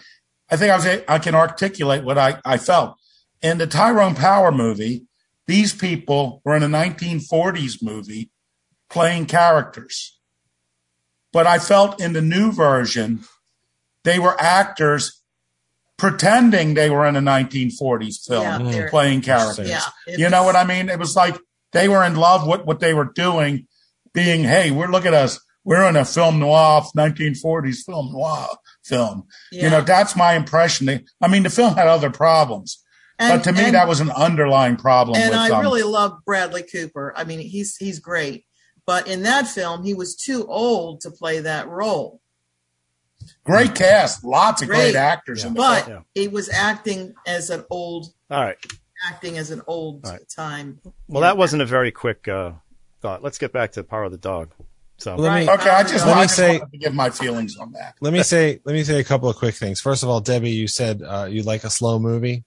[0.51, 2.97] I think I was, I can articulate what I, I felt
[3.43, 5.07] in the Tyrone Power movie.
[5.47, 8.31] These people were in a 1940s movie
[8.89, 10.19] playing characters,
[11.33, 13.25] but I felt in the new version
[14.05, 15.21] they were actors
[15.97, 19.69] pretending they were in a 1940s film Yeah, playing characters.
[19.69, 20.89] yeah, You know what I mean?
[20.89, 21.37] It was like
[21.73, 23.67] they were in love with what they were doing,
[24.13, 25.41] being, hey, we're look at us.
[25.65, 28.49] We're in a film noir, 1940s film noir
[28.85, 29.27] film.
[29.53, 29.65] Yeah.
[29.65, 31.05] You know, that's my impression.
[31.21, 32.83] I mean, the film had other problems,
[33.19, 35.19] And- but to me, and- that was an underlying problem.
[35.21, 37.13] and with I um, really love Bradley Cooper.
[37.17, 38.45] I mean, he's he's great,
[38.87, 42.21] but in that film, he was too old to play that role.
[43.45, 44.97] great cast, lots of great, Great.
[44.97, 46.05] actors in the But film.
[46.15, 46.23] Yeah.
[46.23, 48.57] he was acting as an old, All right.
[49.11, 50.29] acting as an old All right.
[50.29, 50.81] time.
[51.09, 52.53] Well, that wasn't a very quick uh,
[53.01, 53.23] thought.
[53.23, 54.51] Let's get back to Power of the Dog.
[54.99, 57.11] So, Let me- Okay, I just, Let me I just say- wanted to give my
[57.11, 57.95] feelings on that.
[58.01, 59.81] let me say let me say a couple of quick things.
[59.81, 62.45] First of all, Debbie, you said uh, you like a slow movie,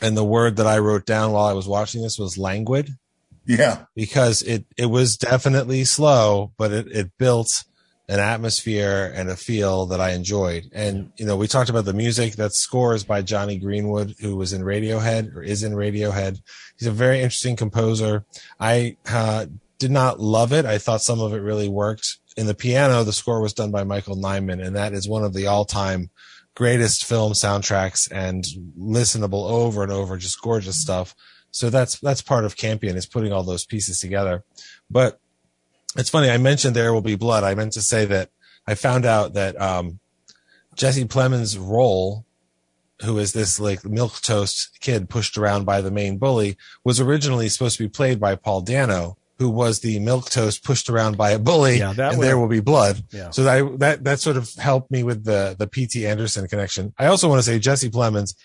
[0.00, 2.90] and the word that I wrote down while I was watching this was languid
[3.46, 7.64] Yeah, because it it was definitely slow, but it it built
[8.08, 10.68] an atmosphere and a feel that I enjoyed.
[10.74, 12.34] And you know, we talked about the music.
[12.34, 16.38] That scores by Jonny Greenwood, who was in Radiohead or is in Radiohead.
[16.78, 18.24] He's a very interesting composer.
[18.60, 19.46] I uh,
[19.82, 20.64] did not love it.
[20.64, 22.18] I thought some of it really worked.
[22.36, 25.34] In the piano, the score was done by Michael Nyman, and that is one of
[25.34, 26.10] the all-time
[26.54, 28.44] greatest film soundtracks and
[28.78, 31.16] listenable over and over, just gorgeous stuff.
[31.50, 34.44] So that's that's part of Campion is putting all those pieces together.
[34.88, 35.18] But
[35.96, 36.30] it's funny.
[36.30, 37.42] I mentioned there will be blood.
[37.42, 38.30] I meant to say that
[38.68, 39.98] I found out that um,
[40.76, 42.24] Jesse Plemons' role,
[43.04, 47.48] who is this like milk toast kid pushed around by the main bully, was originally
[47.48, 51.32] supposed to be played by Paul Dano, who was the milk toast pushed around by
[51.32, 51.78] a bully.
[51.78, 53.02] Yeah, and there will be blood.
[53.10, 53.30] Yeah.
[53.30, 56.06] So that that that sort of helped me with the the P.T.
[56.06, 56.94] Anderson connection.
[56.96, 58.36] I also want to say Jesse Plemons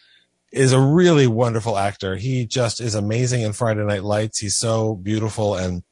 [0.52, 2.16] is a really wonderful actor.
[2.16, 4.40] He just is amazing in Friday Night Lights.
[4.40, 5.84] He's so beautiful and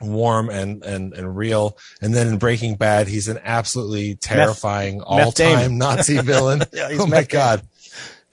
[0.00, 1.76] warm and and and real.
[2.00, 6.62] And then in Breaking Bad, he's an absolutely terrifying Meth all-time Nazi villain.
[6.72, 7.68] Yeah, he's oh my Meth god.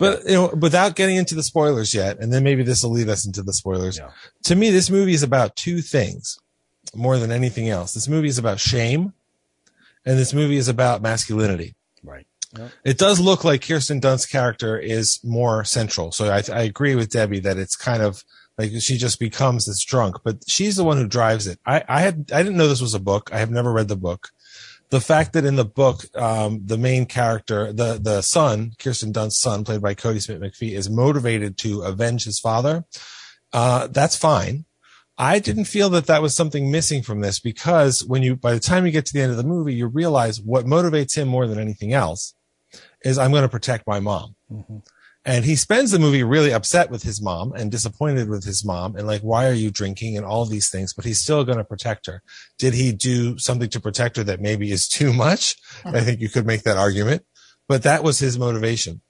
[0.01, 3.09] But you know, without getting into the spoilers yet, and then maybe this will lead
[3.09, 3.97] us into the spoilers.
[3.97, 4.09] Yeah.
[4.45, 6.37] To me, this movie is about two things
[6.93, 7.93] more than anything else.
[7.93, 9.13] This movie is about shame,
[10.05, 12.71] and this movie is about masculinity right.
[12.83, 16.11] it does look like Kirsten Dunst's character is more central.
[16.11, 18.23] So I, I agree with Debbie that it's kind of
[18.57, 21.59] like she just becomes this drunk, but she's the one who drives it.
[21.65, 23.29] I, I had, I didn't know this was a book.
[23.31, 24.29] I have never read the book.
[24.91, 29.41] The fact that in the book, um, the main character, the, the son, Kirsten Dunst's
[29.41, 32.85] son, played by Kodi Smit-McPhee, is motivated to avenge his father.
[33.51, 34.65] Uh, that's fine.
[35.17, 38.59] I didn't feel that that was something missing from this because when you, by the
[38.59, 41.47] time you get to the end of the movie, you realize what motivates him more
[41.47, 42.33] than anything else
[43.03, 44.35] is I'm going to protect my mom.
[45.23, 48.95] And he spends the movie really upset with his mom and disappointed with his mom
[48.95, 51.63] and like, why are you drinking and all these things, but he's still going to
[51.63, 52.23] protect her.
[52.57, 55.57] Did he do something to protect her that maybe is too much?
[55.85, 57.23] I think you could make that argument,
[57.67, 59.01] but that was his motivation.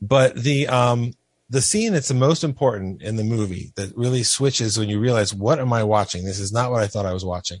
[0.00, 1.14] But the, um,
[1.50, 5.34] the scene that's the most important in the movie that really switches when you realize,
[5.34, 6.24] what am I watching?
[6.24, 7.58] This is not what I thought I was watching.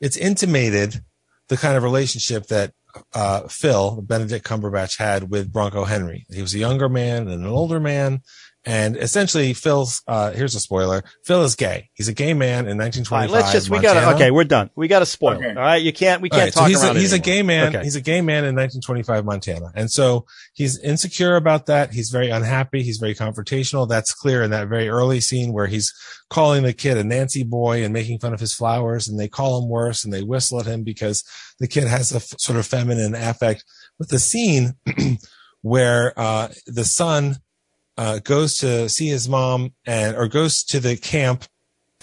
[0.00, 1.02] It's intimated
[1.48, 2.74] the kind of relationship that
[3.14, 6.26] uh, Phil Benedict Cumberbatch had with Bronco Henry.
[6.30, 8.20] He was a younger man and an older man,
[8.64, 10.02] and essentially Phil's.
[10.06, 11.90] Uh, here's a spoiler: Phil is gay.
[11.94, 13.30] He's a gay man in All right, 1925.
[13.30, 14.70] let's just we got to okay, we're done.
[14.76, 15.36] We got to spoil.
[15.36, 15.48] Okay.
[15.48, 17.18] All right, you can't we can't right, so talk he's around a, it he's a
[17.18, 17.74] gay man.
[17.74, 17.84] Okay.
[17.84, 21.92] He's a gay man in 1925 Montana, and so he's insecure about that.
[21.92, 22.82] He's very unhappy.
[22.82, 23.88] He's very confrontational.
[23.88, 25.92] That's clear in that very early scene where he's
[26.30, 29.62] calling the kid a Nancy boy and making fun of his flowers, and they call
[29.62, 31.24] him worse and they whistle at him because
[31.58, 33.64] the kid has a f- sort of feminine affect.
[33.98, 34.74] But the scene
[35.62, 37.36] where uh, the son
[38.02, 41.44] uh, goes to see his mom and or goes to the camp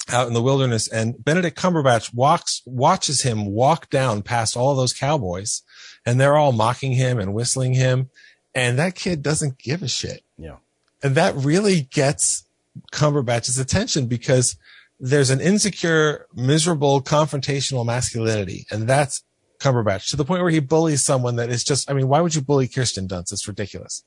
[0.08, 4.94] out in the wilderness and Benedict Cumberbatch walks watches him walk down past all those
[4.94, 5.62] cowboys
[6.06, 8.10] and they're all mocking him and whistling him
[8.56, 10.24] and that kid doesn't give a shit.
[10.38, 10.56] Yeah.
[11.04, 12.46] And that really gets
[12.94, 14.56] Cumberbatch's attention because
[15.02, 19.22] there's an insecure, miserable, confrontational masculinity and that's
[19.60, 22.36] Cumberbatch to the point where he bullies someone that is just I mean why would
[22.36, 23.34] you bully Kirsten Dunst?
[23.34, 24.06] It's ridiculous.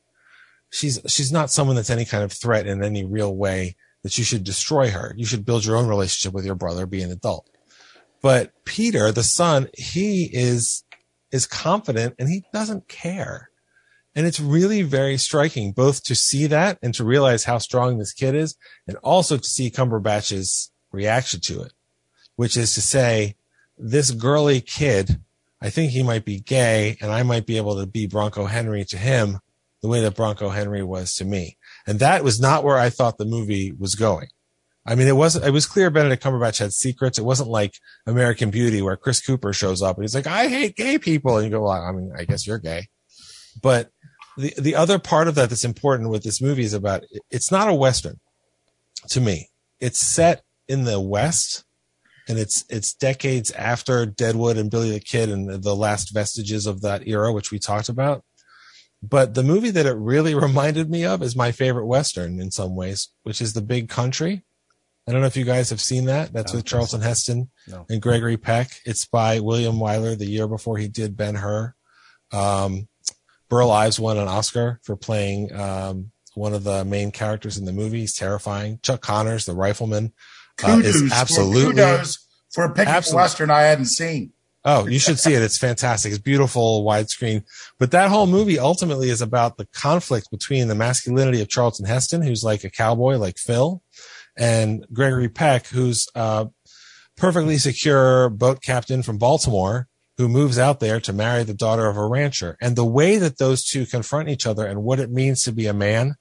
[0.72, 4.24] She's she's not someone that's any kind of threat in any real way that you
[4.24, 5.14] should destroy her.
[5.16, 7.48] You should build your own relationship with your brother, be an adult.
[8.20, 10.84] But Peter, the son, he is
[11.30, 13.50] is confident and he doesn't care.
[14.14, 18.12] And it's really very striking both to see that and to realize how strong this
[18.12, 18.56] kid is
[18.86, 21.72] and also to see Cumberbatch's reaction to it,
[22.36, 23.36] which is to say,
[23.78, 25.18] this girly kid,
[25.62, 28.84] I think he might be gay and I might be able to be Bronco Henry
[28.84, 29.38] to him
[29.82, 31.58] the way that Bronco Henry was to me.
[31.86, 34.28] And that was not where I thought the movie was going.
[34.86, 37.18] I mean, it wasn't, it was clear Benedict Cumberbatch had secrets.
[37.18, 37.74] It wasn't like
[38.06, 41.36] American Beauty where Chris Cooper shows up and he's like, I hate gay people.
[41.36, 42.88] And you go, well, I mean, I guess you're gay.
[43.60, 43.90] But
[44.36, 47.68] the, the other part of that that's important with this movie is about, it's not
[47.68, 48.18] a Western
[49.10, 49.50] to me.
[49.78, 51.64] It's set in the West
[52.28, 56.80] and it's, it's decades after Deadwood and Billy the Kid and the last vestiges of
[56.82, 58.24] that era, which we talked about.
[59.02, 62.76] But the movie that it really reminded me of is my favorite Western in some
[62.76, 64.44] ways, which is The Big Country
[65.06, 66.32] I don't know if you guys have seen that.
[66.32, 67.06] That's with Charlton so.
[67.06, 67.86] Heston no.
[67.90, 68.70] and Gregory Peck.
[68.84, 71.74] It's by William Wyler the year before he did Ben Hur.
[72.30, 72.88] Um,
[73.48, 77.72] Burl Ives won an Oscar for playing um, one of the main characters in the
[77.72, 78.00] movie.
[78.00, 78.78] He's terrifying.
[78.82, 80.12] Chuck Connors, the rifleman,
[80.62, 82.04] uh, is absolutely for,
[82.50, 84.32] for a picture western I hadn't seen.
[84.64, 85.42] Oh, you should see it.
[85.42, 86.12] It's fantastic.
[86.12, 87.44] It's beautiful, widescreen.
[87.78, 92.22] But that whole movie ultimately is about the conflict between the masculinity of Charlton Heston,
[92.22, 93.82] who's like a cowboy, like Phil,
[94.36, 96.48] and Gregory Peck, who's a
[97.16, 99.88] perfectly secure boat captain from Baltimore
[100.18, 102.56] who moves out there to marry the daughter of a rancher.
[102.60, 105.66] And the way that those two confront each other and what it means to be
[105.66, 106.14] a man,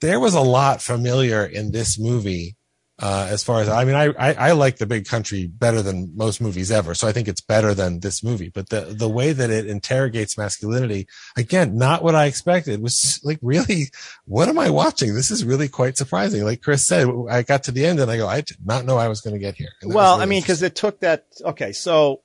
[0.00, 2.56] there was a lot familiar in this movie
[3.02, 6.12] uh, as far as I mean, I, I, I like the Big Country better than
[6.16, 8.50] most movies ever, so I think it's better than this movie.
[8.50, 12.82] But the the way that it interrogates masculinity, again, not what I expected.
[12.82, 13.86] Was like really,
[14.26, 15.14] what am I watching?
[15.14, 16.44] This is really quite surprising.
[16.44, 18.98] Like Chris said, I got to the end and I go, I did not know
[18.98, 19.70] I was going to get here.
[19.82, 21.24] Well, really I mean, because it took that.
[21.42, 22.20] Okay, so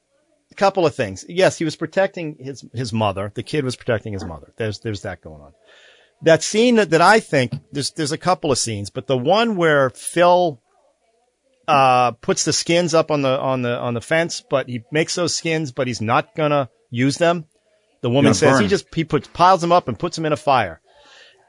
[0.52, 1.24] a couple of things.
[1.30, 3.32] Yes, he was protecting his his mother.
[3.34, 4.54] The kid was protecting his mother.
[4.58, 5.54] There's there's that going on.
[6.22, 9.56] That scene that, that I think there's there's a couple of scenes, but the one
[9.56, 10.62] where Phil
[11.68, 15.16] uh, puts the skins up on the on the on the fence, but he makes
[15.16, 17.46] those skins, but he's not gonna use them.
[18.02, 18.64] The woman says burn.
[18.64, 20.82] he just he puts piles them up and puts them in a fire.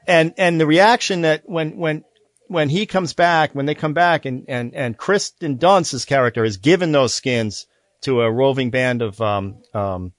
[0.07, 2.03] And and the reaction that when when
[2.47, 6.57] when he comes back, when they come back, and and and Kirsten Dunst's character is
[6.57, 7.67] given those skins
[8.01, 10.13] to a roving band of um um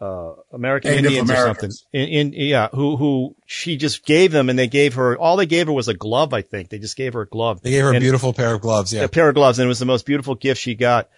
[0.00, 1.82] uh, American Native Indians Americans.
[1.92, 2.12] or something.
[2.12, 5.46] In, in, yeah, who who she just gave them, and they gave her all they
[5.46, 6.32] gave her was a glove.
[6.32, 7.60] I think they just gave her a glove.
[7.62, 8.92] They gave her and, a beautiful pair of gloves.
[8.92, 11.10] Yeah, a pair of gloves, and it was the most beautiful gift she got.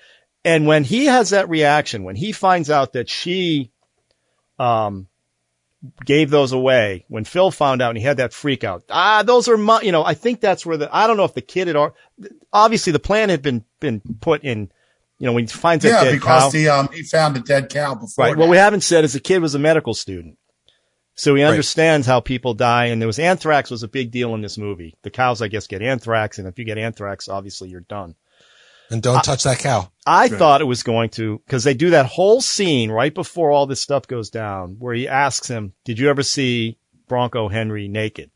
[0.45, 3.71] And when he has that reaction, when he finds out that she,
[4.59, 5.07] um,
[6.05, 9.49] gave those away, when Phil found out and he had that freak out, ah, those
[9.49, 11.69] are my, you know, I think that's where the, I don't know if the kid
[11.69, 11.77] had,
[12.53, 14.71] obviously the plan had been, been put in
[15.23, 16.59] you know, when he finds yeah, a dead because cow.
[16.59, 18.25] he um he found a dead cow before.
[18.25, 18.33] Right.
[18.33, 18.41] That.
[18.41, 20.37] What we haven't said is the kid was a medical student,
[21.15, 22.15] so he understands right.
[22.15, 22.87] how people die.
[22.87, 24.97] And there was anthrax was a big deal in this movie.
[25.03, 28.17] The cows, I guess, get anthrax, and if you get anthrax, obviously you're done.
[28.91, 29.93] And don't I, touch that cow.
[30.05, 30.33] I right.
[30.33, 33.81] thought it was going to because they do that whole scene right before all this
[33.81, 38.33] stuff goes down, where he asks him, "Did you ever see Bronco Henry naked?"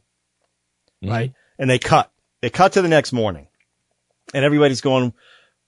[1.02, 1.12] Mm-hmm.
[1.12, 2.12] Right, and they cut.
[2.42, 3.48] They cut to the next morning,
[4.32, 5.14] and everybody's going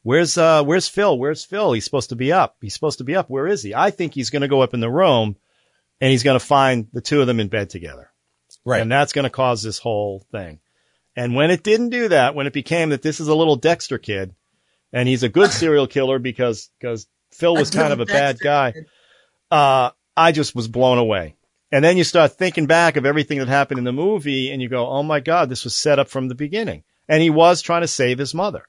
[0.09, 1.19] Where's uh where's Phil?
[1.19, 1.73] Where's Phil?
[1.73, 2.57] He's supposed to be up.
[2.63, 3.29] He's supposed to be up.
[3.29, 3.75] Where is he?
[3.75, 5.37] I think he's going to go up in the room
[6.01, 8.11] and he's going to find the two of them in bed together.
[8.65, 8.81] Right.
[8.81, 10.61] And that's going to cause this whole thing.
[11.15, 13.99] And when it didn't do that, when it became that this is a little Dexter
[13.99, 14.35] kid
[14.95, 18.73] and he's a good serial killer because because Phil was kind of a bad guy,
[19.51, 21.37] uh I just was blown away.
[21.71, 24.71] And then you start thinking back of everything that happened in the movie and you
[24.71, 27.83] go, "Oh my god, this was set up from the beginning." And he was trying
[27.83, 28.65] to save his mother.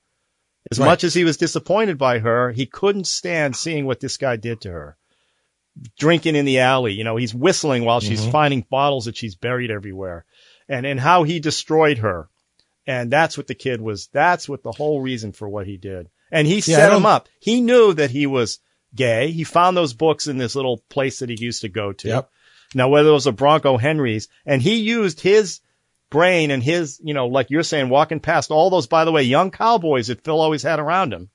[0.71, 0.85] As right.
[0.85, 4.61] much as he was disappointed by her, he couldn't stand seeing what this guy did
[4.61, 4.97] to her.
[5.97, 8.31] Drinking in the alley, you know, he's whistling while she's mm-hmm.
[8.31, 10.25] finding bottles that she's buried everywhere.
[10.67, 12.29] And, and how he destroyed her.
[12.85, 16.09] And that's what the kid was, that's what the whole reason for what he did.
[16.31, 17.29] And he yeah, set him up.
[17.39, 18.59] He knew that he was
[18.93, 19.31] gay.
[19.31, 22.07] He found those books in this little place that he used to go to.
[22.07, 22.29] Yep.
[22.75, 25.61] Now, whether it was a Bronco Henry's and he used his
[26.09, 29.23] brain and his, you know, like you're saying, walking past all those, by the way,
[29.23, 31.29] young cowboys that Phil always had around him,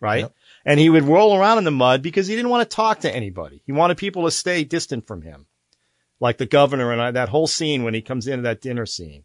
[0.00, 0.22] right?
[0.22, 0.34] Yep.
[0.64, 3.14] And he would roll around in the mud because he didn't want to talk to
[3.14, 3.62] anybody.
[3.66, 5.46] He wanted people to stay distant from him.
[6.20, 9.24] Like the governor and I, that whole scene when he comes into that dinner scene.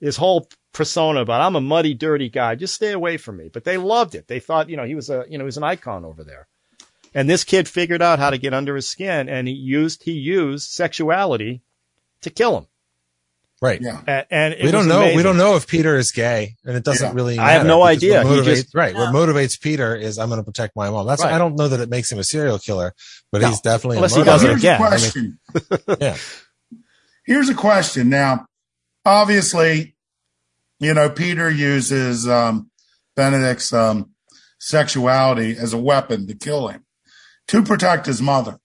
[0.00, 2.56] His whole persona about I'm a muddy, dirty guy.
[2.56, 3.48] Just stay away from me.
[3.50, 4.28] But they loved it.
[4.28, 6.48] They thought, you know, he was a, you know, he was an icon over there.
[7.14, 10.12] And this kid figured out how to get under his skin and he used, he
[10.12, 11.62] used sexuality
[12.22, 12.66] to kill him.
[13.64, 13.80] Right.
[13.80, 14.00] Yeah.
[14.06, 14.98] A- and We don't know.
[14.98, 15.16] amazing.
[15.16, 17.14] We don't know if Peter is gay, and it doesn't Yeah.
[17.14, 17.38] really.
[17.38, 18.22] I have no idea.
[18.22, 18.94] What He motivates, just- right.
[18.94, 21.06] What motivates Peter is I'm going to protect my mom.
[21.06, 21.32] That's Right.
[21.32, 22.92] I don't know that it makes him a serial killer,
[23.32, 23.48] but No.
[23.48, 24.34] he's definitely Unless a he murderer.
[24.34, 24.80] does it Here's again.
[24.80, 25.98] a I mean- question.
[26.00, 26.16] Yeah.
[27.26, 28.08] Here's a question.
[28.10, 28.46] Now,
[29.06, 29.96] obviously,
[30.78, 32.70] you know, Peter uses um,
[33.16, 34.10] Benedict's um,
[34.58, 36.84] sexuality as a weapon to kill him,
[37.48, 38.58] to protect his mother.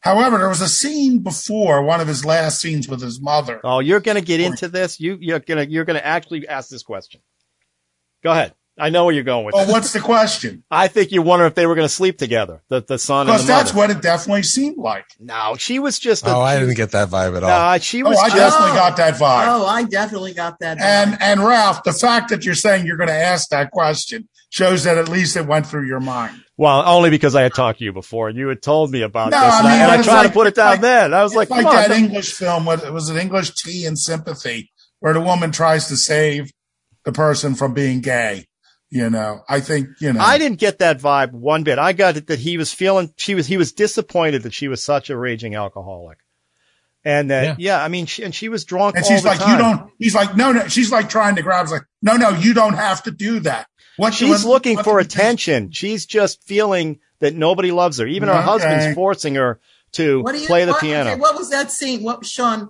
[0.00, 3.60] However, there was a scene before one of his last scenes with his mother.
[3.64, 5.00] Oh, you're going to get into this.
[5.00, 7.20] You you're going to you're going to actually ask this question.
[8.22, 8.54] Go ahead.
[8.80, 9.54] I know where you're going with.
[9.56, 9.72] Well, this.
[9.72, 10.62] what's the question?
[10.70, 12.62] I think you wonder if they were going to sleep together.
[12.68, 13.88] The the son and Because that's mother.
[13.88, 15.06] what it definitely seemed like.
[15.18, 16.24] No, she was just.
[16.24, 17.72] A, Oh, I didn't get that vibe at all.
[17.72, 18.36] No, she Oh, was I just.
[18.56, 19.44] definitely got that vibe.
[19.48, 20.78] Oh, I definitely got that.
[20.80, 24.84] And and Ralph, the fact that you're saying you're going to ask that question shows
[24.84, 26.40] that at least it went through your mind.
[26.58, 29.30] Well, only because I had talked to you before and you had told me about
[29.30, 30.70] No, this, I and I, mean, and I it's tried like- to put it down
[30.72, 31.14] like- then.
[31.14, 32.64] I was like, It's like that don't- English film.
[32.66, 36.50] What it was an English Tea and Sympathy, where the woman tries to save
[37.04, 38.46] the person from being gay.
[38.90, 40.20] You know, I think you know.
[40.20, 41.78] I didn't get that vibe one bit.
[41.78, 44.82] I got it that he was feeling she was he was disappointed that she was
[44.82, 46.16] such a raging alcoholic,
[47.04, 48.96] and that yeah, I mean, she, and she was drunk.
[48.96, 49.50] and all she's the like, time.
[49.50, 49.90] you don't.
[49.98, 50.68] He's like, no, no.
[50.68, 51.66] She's like trying to grab.
[51.66, 53.66] He's like, no, no, you don't have to do that.
[53.98, 55.12] What She's what- looking for do you think?
[55.12, 55.70] attention.
[55.72, 58.06] She's just feeling that nobody loves her.
[58.06, 59.60] Even her husband's forcing her
[59.92, 61.10] to you play the what, piano.
[61.10, 62.02] okay, what was that scene?
[62.02, 62.68] What Sean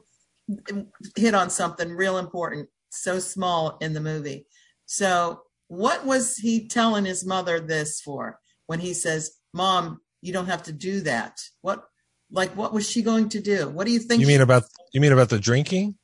[1.17, 4.47] hit on something real important, so small in the movie.
[4.87, 10.47] So, what was he telling his mother this for when he says, "Mom, you don't
[10.47, 11.39] have to do that"?
[11.61, 11.85] What,
[12.31, 13.69] like, what was she going to do?
[13.69, 14.21] What do you think?
[14.23, 14.65] You mean about
[14.95, 15.97] you mean about the drinking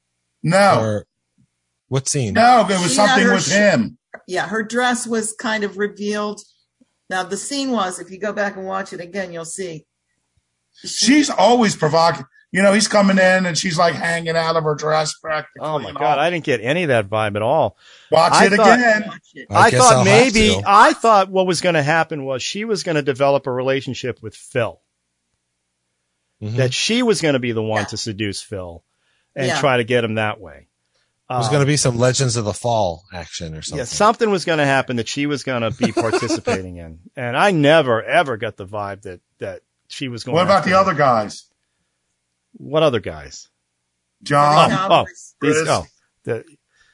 [0.43, 1.07] No, or
[1.89, 2.35] what scene?
[2.35, 3.97] no, it was She something her with sh- him.
[4.27, 6.41] Yeah, her dress was kind of revealed.
[7.11, 9.85] Now, the scene was, if you go back and watch it again, you'll see.
[10.85, 12.27] She's always provocative.
[12.51, 15.61] You know, he's coming in and she's like hanging out of her dress practically.
[15.66, 16.18] oh my god, all.
[16.20, 17.77] I didn't get any of that vibe at all.
[18.12, 19.03] Watch I it thought- again.
[19.09, 19.47] Watch it.
[19.51, 20.55] I, guess thought I'll maybe.
[20.64, 24.22] I thought what was going to happen was she was going to develop a relationship
[24.22, 24.81] with Phil.
[26.43, 26.57] Mhm.
[26.57, 27.87] That she was going to be the one Yeah.
[27.87, 28.85] to seduce Phil
[29.35, 29.59] and Yeah.
[29.61, 30.68] try to get him that way.
[31.31, 33.79] It was Um, going to be some Legends of the Fall action or something.
[33.79, 37.37] Yeah, something was going to happen that she was going to be participating in, and
[37.37, 40.35] I never ever got the vibe that that she was going.
[40.37, 40.77] What about the him.
[40.79, 41.45] other guys?
[42.53, 43.49] What other guys?
[44.22, 44.89] John, Yeah.
[44.91, 45.05] Oh,
[45.41, 45.87] these, oh,
[46.25, 46.45] the,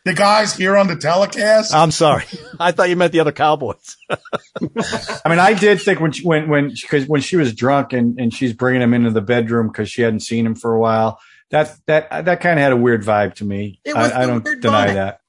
[0.05, 1.75] the guys here on the telecast?
[1.75, 2.25] I'm sorry.
[2.61, 3.97] I thought you meant the other Cowboys.
[4.11, 8.19] I mean, I did think when she, when when because when she was drunk and
[8.19, 11.19] and she's bringing him into the bedroom because she hadn't seen him for a while.
[11.51, 13.81] That that that kind of had a weird vibe to me.
[13.85, 14.95] It was I, I don't deny vibe.
[14.95, 15.21] that,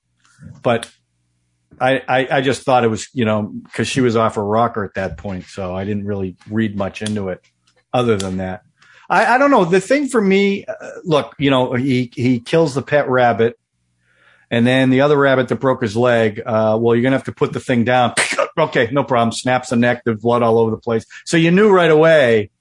[0.61, 0.91] but
[1.79, 4.83] I, I I just thought it was you know because she was off her rocker
[4.83, 7.41] at that point, so I didn't really read much into it.
[7.93, 8.61] Other than that,
[9.09, 9.65] I I don't know.
[9.65, 13.57] The thing for me, uh, look, you know, he he kills the pet rabbit.
[14.53, 17.23] And then the other rabbit that broke his leg, uh, well, you're going to have
[17.23, 18.13] to put the thing down.
[18.57, 19.31] okay, no problem.
[19.31, 21.05] Snaps the neck, there's blood all over the place.
[21.23, 22.51] So you knew right away.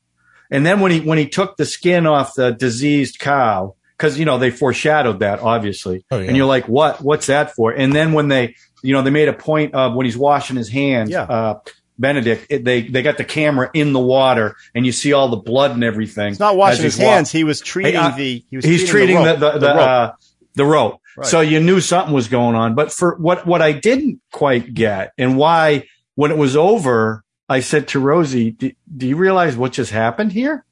[0.51, 4.25] And then when he, when he took the skin off the diseased cow, cause, you
[4.25, 6.05] know, they foreshadowed that obviously.
[6.11, 6.29] Oh, yeah.
[6.29, 7.71] And you're like, what, what's that for?
[7.73, 10.69] And then when they, you know, they made a point of when he's washing his
[10.69, 11.23] hands, Yeah.
[11.25, 11.61] uh,
[11.99, 15.37] Benedict, it, they, they got the camera in the water and you see all the
[15.37, 16.29] blood and everything.
[16.29, 17.31] He's not washing his hands.
[17.31, 18.45] He was treating Hey, uh, the.
[18.51, 19.77] He was he's treating the rope, the the, rope.
[19.79, 20.13] uh,
[20.55, 21.01] the rope.
[21.19, 21.27] Right.
[21.27, 22.75] So you knew something was going on.
[22.75, 27.61] But for what what I didn't quite get, and why when it was over, I
[27.61, 30.65] said to Rosie, "Do, do you realize what just happened here?"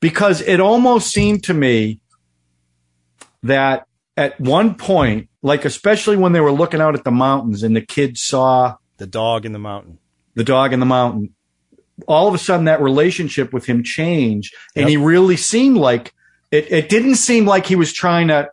[0.00, 2.00] Because it almost seemed to me
[3.42, 7.74] that at one point, like especially when they were looking out at the mountains and
[7.76, 9.98] the kids saw the dog in the mountain.
[10.34, 11.34] the dog in the mountain.
[12.08, 14.88] All of a sudden, that relationship with him changed, and Yep.
[14.88, 16.14] he really seemed like
[16.50, 16.70] it.
[16.72, 18.48] It didn't seem like he was trying to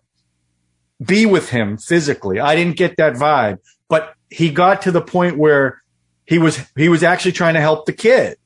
[1.02, 2.40] be with him physically.
[2.40, 5.82] I didn't get that vibe, but he got to the point where
[6.30, 8.38] he was he was actually trying to help the kid,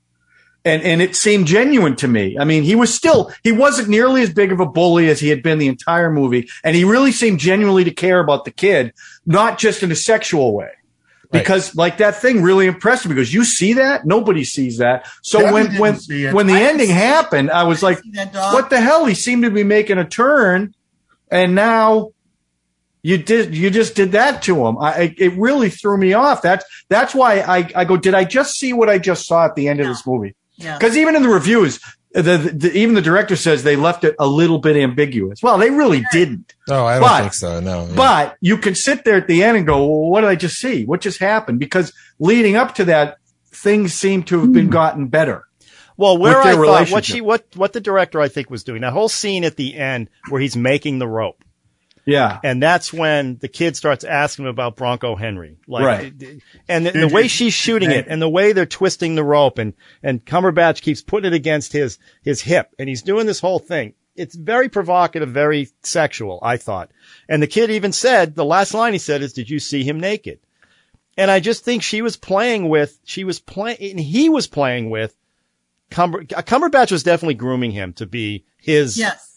[0.64, 2.38] and and it seemed genuine to me.
[2.40, 5.28] I mean, he was still he wasn't nearly as big of a bully as he
[5.28, 8.94] had been the entire movie, and he really seemed genuinely to care about the kid,
[9.26, 10.72] not just in a sexual way.
[11.30, 13.16] Because like that thing really impressed me.
[13.16, 14.06] Because you see that?
[14.06, 15.08] Nobody sees that.
[15.24, 18.54] So Debbie when when when the I ending happened i was like that dog?
[18.54, 19.06] what the hell?
[19.06, 20.74] He seemed to be making a turn.
[21.30, 22.12] And now
[23.04, 26.42] you did you just did that to him i I- it really threw me off
[26.42, 29.56] that's that's why i i go did i just see what i just saw at
[29.56, 30.78] the end of this movie Yeah.
[30.78, 31.80] because even in the reviews
[32.14, 35.70] the, the, even the director says they left it a little bit ambiguous well they
[35.70, 37.60] really didn't Oh, I don't But- think so.
[37.60, 37.86] No.
[37.88, 37.94] yeah.
[37.96, 40.56] but you can sit there at the end and go, well, what did I just
[40.56, 40.86] see?
[40.86, 41.60] What just happened?
[41.60, 43.18] Because leading up to that,
[43.52, 44.72] things seem to have been hmm.
[44.72, 45.44] gotten better.
[45.98, 48.82] Well, where with I thought what she what what the director I think was doing
[48.82, 51.44] that whole scene at the end where he's making the rope.
[52.06, 52.40] Yeah.
[52.44, 55.58] And that's when the kid starts asking him about Bronco Henry.
[55.68, 56.14] Like, Right.
[56.68, 59.74] And the, the way she's shooting it and the way they're twisting the rope and,
[60.02, 63.94] and Cumberbatch keeps putting it against his, his hip and he's doing this whole thing.
[64.16, 66.92] It's very provocative, very sexual, I thought.
[67.28, 70.00] And the kid even said, the last line he said is, did you see him
[70.00, 70.40] naked?
[71.18, 74.90] And I just think she was playing with, she was playing, and he was playing
[74.90, 75.16] with
[75.90, 79.33] Cumber, uh, Cumberbatch was definitely grooming him to be his, Yes.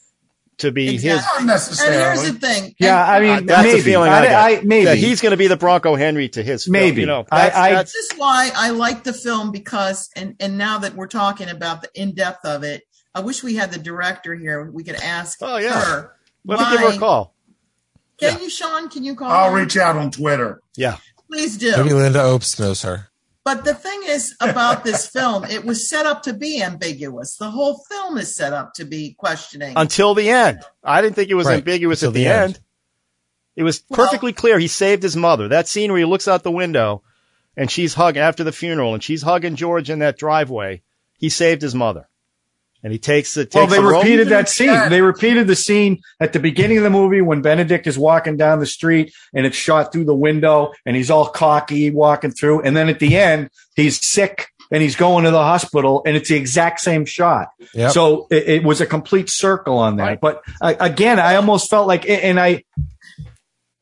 [0.59, 1.47] To be Exactly.
[1.51, 2.75] his, Not And here's the thing.
[2.79, 3.79] Yeah, I uh, mean, that's maybe.
[3.79, 4.35] the feeling I, I, get.
[4.35, 4.85] I- maybe.
[4.87, 7.03] That he's going to be the Bronco Henry to his film, Maybe.
[7.03, 10.35] You know, I- that's, I- that's, This is why I like the film because, and,
[10.41, 12.83] and now that we're talking about the in depth of it,
[13.15, 14.71] I wish we had the director here.
[14.71, 15.81] We could ask Oh, yeah.
[15.83, 16.13] her.
[16.45, 17.35] let me give her a call.
[18.19, 18.89] Can you, Sean?
[18.89, 19.31] Can you call?
[19.31, 19.57] I'll her?
[19.61, 20.61] reach out on Twitter.
[20.77, 20.97] Yeah.
[21.31, 21.77] Please do.
[21.77, 23.09] Maybe Linda Opes knows her.
[23.47, 27.37] But the thing is about this film, it was set up to be ambiguous.
[27.37, 29.75] The whole film is set up to be questioning.
[29.77, 30.65] Until the end.
[30.83, 31.59] I didn't think it was Right.
[31.59, 32.43] ambiguous Until at the, the end.
[32.57, 32.61] end.
[33.55, 34.59] It was Well- perfectly clear.
[34.59, 35.47] He saved his mother.
[35.47, 37.05] That scene where he looks out the window
[37.57, 40.83] and she's hugging after the funeral and she's hugging George in that driveway.
[41.17, 42.09] He saved his mother.
[42.87, 44.69] And he takes the, takes Well, they the repeated that scene.
[44.69, 44.89] Yeah.
[44.89, 48.61] They repeated the scene at the beginning of the movie when Benedict is walking down
[48.61, 52.63] the street and it's shot through the window and he's all cocky walking through.
[52.63, 56.29] And then at the end, he's sick and he's going to the hospital and it's
[56.29, 57.49] the exact same shot.
[57.75, 57.91] Yep.
[57.91, 60.05] So it, it was a complete circle on that.
[60.05, 60.21] Right.
[60.21, 62.63] But uh, again, I almost felt like, and I,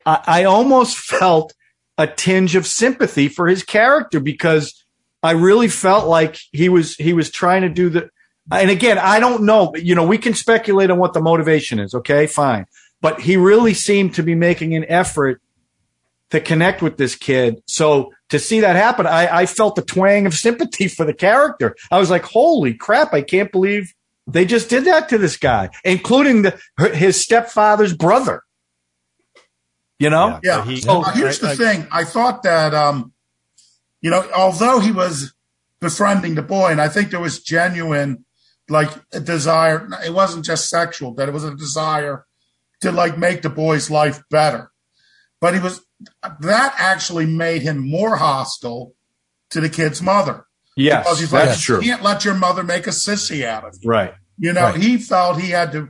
[0.03, 1.53] I, I almost felt
[1.99, 4.83] a tinge of sympathy for his character because
[5.21, 8.09] I really felt like he was, he was trying to do the,
[8.51, 11.93] and again, I don't know, you know, we can speculate on what the motivation is.
[11.95, 12.65] Okay, fine.
[13.01, 15.41] But he really seemed to be making an effort
[16.31, 17.61] to connect with this kid.
[17.67, 21.75] So to see that happen, I, I felt the twang of sympathy for the character.
[21.91, 23.93] I was like, holy crap, I can't believe
[24.27, 26.59] they just did that to this guy, including the,
[26.93, 28.41] his stepfather's brother.
[29.99, 30.39] You know?
[30.43, 30.57] Yeah.
[30.59, 31.87] But he- so here's I- the thing.
[31.91, 33.13] I thought that, um,
[34.01, 35.33] you know, although he was
[35.79, 38.24] befriending the boy, and I think there was genuine,
[38.69, 39.87] like, a desire.
[40.05, 42.25] It wasn't just sexual, that it was a desire
[42.81, 44.71] to, like, make the boy's life better.
[45.41, 45.81] But he was,
[46.41, 48.93] that actually made him more hostile
[49.51, 50.45] to the kid's mother.
[50.75, 51.77] Yes, Because he's like, that's true.
[51.81, 53.89] you can't let your mother make a sissy out of you.
[53.89, 54.13] Right.
[54.37, 54.75] You know, Right.
[54.81, 55.89] he felt he had to.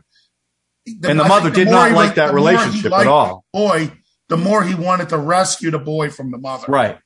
[1.03, 2.93] And the I mother think did more not like liked- that the more he relationship
[2.93, 3.43] at all.
[3.51, 3.91] the Boy,
[4.29, 6.65] the more he wanted to rescue the boy from the mother.
[6.67, 6.99] Right.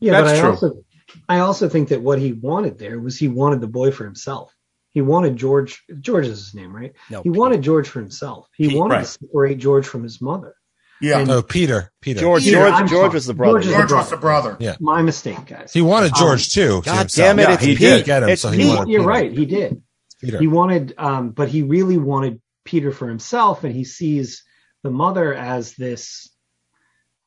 [0.00, 0.50] Yeah, That's but I true.
[0.50, 0.82] also
[1.26, 4.54] I also think that what he wanted there was he wanted the boy for himself.
[4.98, 5.80] He wanted George.
[6.00, 6.92] George is his name, right?
[7.08, 8.48] No, he wanted George for himself.
[8.56, 9.04] He Pete, wanted right.
[9.04, 10.56] to separate George from his mother.
[11.00, 11.20] Yeah.
[11.20, 11.92] And- Oh, Peter.
[12.02, 12.18] Peter.
[12.18, 13.08] George, Peter, George, I'm George sorry.
[13.14, 13.60] was the brother.
[13.60, 14.56] George George the was the brother.
[14.58, 14.74] Yeah.
[14.80, 15.72] My mistake, guys.
[15.72, 16.82] He wanted Um, George too.
[16.84, 17.12] God himself.
[17.28, 17.78] damn it, Yeah, it's he Pete.
[17.78, 18.68] did get him, It's so he Pete.
[18.76, 19.08] wanted You're Peter.
[19.08, 19.32] right.
[19.32, 19.82] He did.
[20.20, 20.38] Peter.
[20.40, 24.42] He wanted, um, but he really wanted Peter for himself, and he sees
[24.82, 26.28] the mother as this,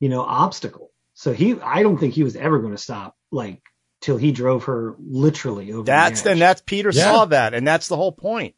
[0.02, 0.92] you know, obstacle.
[1.14, 3.62] So he, I don't think he was ever going to stop, like,
[4.02, 5.84] till he drove her literally over.
[5.84, 7.04] That's, the and that's Peter Yeah.
[7.04, 7.54] saw that.
[7.54, 8.56] And that's the whole point.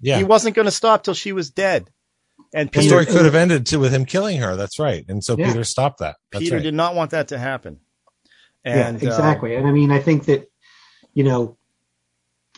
[0.00, 0.16] yeah.
[0.18, 1.90] He wasn't going to stop till she was dead.
[2.54, 4.56] And the story could have ended to with him killing her.
[4.56, 5.04] That's right.
[5.08, 5.48] And so Yeah.
[5.48, 6.16] Peter stopped that.
[6.30, 6.62] That's Peter right.
[6.62, 7.80] did not want that to happen.
[8.64, 9.54] And, yeah, uh, exactly.
[9.56, 10.50] and I mean, I think that,
[11.14, 11.56] you know,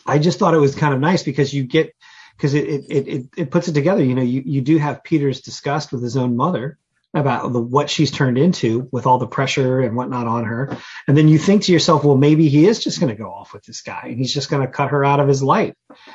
[0.05, 1.93] I just thought it was kind of nice because you get,
[2.35, 4.03] because it, it, it, it, it puts it together.
[4.03, 6.77] You know, you, you do have Peter's disgust with his own mother
[7.13, 10.77] about the, what she's turned into with all the pressure and whatnot on her.
[11.07, 13.53] And then you think to yourself, well, maybe he is just going to go off
[13.53, 15.73] with this guy and he's just going to cut her out of his life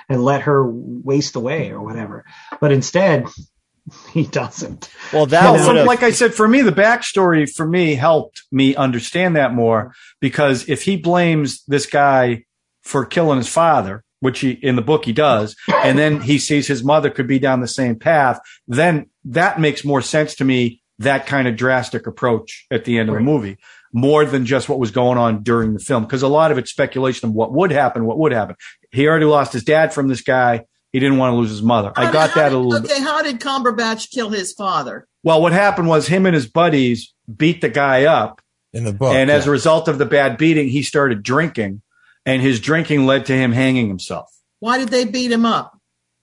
[0.09, 2.25] and let her waste away or whatever.
[2.61, 3.27] But instead,
[4.13, 4.89] he doesn't.
[5.13, 8.77] well, that Well, would like I said, for me, the backstory for me helped me
[8.77, 12.45] understand that more because if he blames this guy
[12.83, 16.67] for killing his father, which he in the book he does, and then he sees
[16.67, 20.81] his mother could be down the same path, then that makes more sense to me.
[21.01, 23.25] That kind of drastic approach at the end of the Right.
[23.25, 23.57] movie,
[23.93, 26.71] more than just what was going on during the film, because a lot of it's
[26.71, 28.55] speculation of what would happen, what would happen.
[28.93, 30.65] He already lost his dad from this guy.
[30.93, 31.93] He didn't want to lose his mother.
[31.97, 32.91] How I got how that did- a little bit.
[32.93, 35.09] Okay, how did Cumberbatch kill his father?
[35.25, 38.41] Well, what happened was him and his buddies beat the guy up.
[38.73, 39.15] in the book.
[39.15, 41.81] and as a result of the bad beating, he started drinking
[42.27, 44.29] and his drinking led to him hanging himself.
[44.59, 45.74] Why did they beat him up?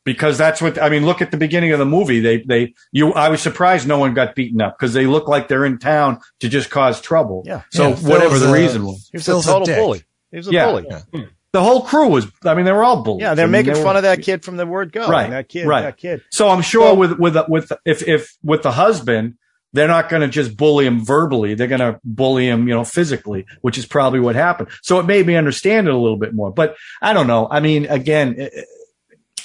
[0.03, 2.19] Because that's what, I mean, look at the beginning of the movie.
[2.21, 5.47] They, they, you, I was surprised no one got beaten up because they look like
[5.47, 7.43] they're in town to just cause trouble.
[7.45, 7.61] Yeah.
[7.71, 9.09] So Yeah, whatever the a- reason was.
[9.11, 9.77] he was Phil's a a total dick.
[9.77, 10.01] bully.
[10.31, 10.65] He was a Yeah.
[10.71, 10.85] bully.
[10.89, 11.01] Yeah.
[11.13, 11.21] Hmm.
[11.53, 13.21] The whole crew was, I mean, they were all bullies.
[13.21, 15.07] Yeah, they're I mean, making they fun were- of that kid from the word go.
[15.07, 15.81] Right, that kid, right.
[15.81, 16.23] that kid.
[16.31, 19.35] So I'm sure Well- with, with, with, if, if with the husband,
[19.73, 21.53] they're not going to just bully him verbally.
[21.53, 24.69] They're going to bully him, you know, physically, which is probably what happened.
[24.81, 27.47] So it made me understand it a little bit more, but I don't know.
[27.51, 28.65] I mean, again, it-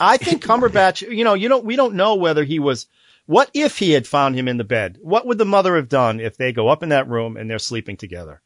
[0.01, 2.87] I think Cumberbatch, you know, you don't, we don't know whether he was,
[3.27, 4.99] What if he had found him in the bed?
[5.01, 7.59] What would the mother have done if they go up in that room and they're
[7.59, 8.41] sleeping together?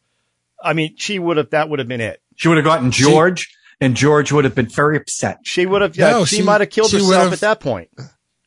[0.63, 2.21] I mean, she would have, that would have been it.
[2.37, 5.39] She would have gotten George, and George would have been very upset.
[5.45, 7.89] She would have, No, she, she- might have killed herself would've- at that point.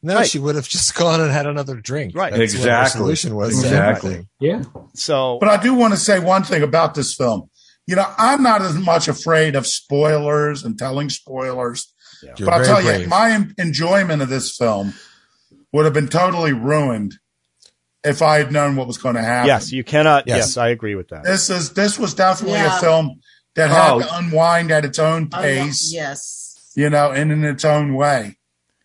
[0.05, 0.27] No, Right.
[0.27, 2.13] she would have just gone and had another drink.
[2.13, 2.31] Right.
[2.33, 2.99] That's what Exactly.
[2.99, 3.57] solution was.
[3.57, 4.09] Exactly.
[4.11, 4.27] everything.
[4.41, 4.63] Yeah.
[4.95, 7.49] So, But I do want to say one thing about this film.
[7.87, 11.92] You know, I'm not as much afraid of spoilers and telling spoilers.
[12.37, 13.01] You're but I'll tell brave.
[13.01, 14.93] you, my enjoyment of this film
[15.71, 17.15] would have been totally ruined
[18.03, 19.47] if I had known what was going to happen.
[19.47, 20.57] yes, you cannot, yes, Yes.
[20.57, 21.23] I agree with that.
[21.23, 22.77] This is this was definitely Yeah.
[22.77, 23.19] a film
[23.55, 23.99] that had Oh.
[24.01, 26.71] to unwind at its own Oh, pace, yes.
[26.75, 28.37] you know, and in its own way.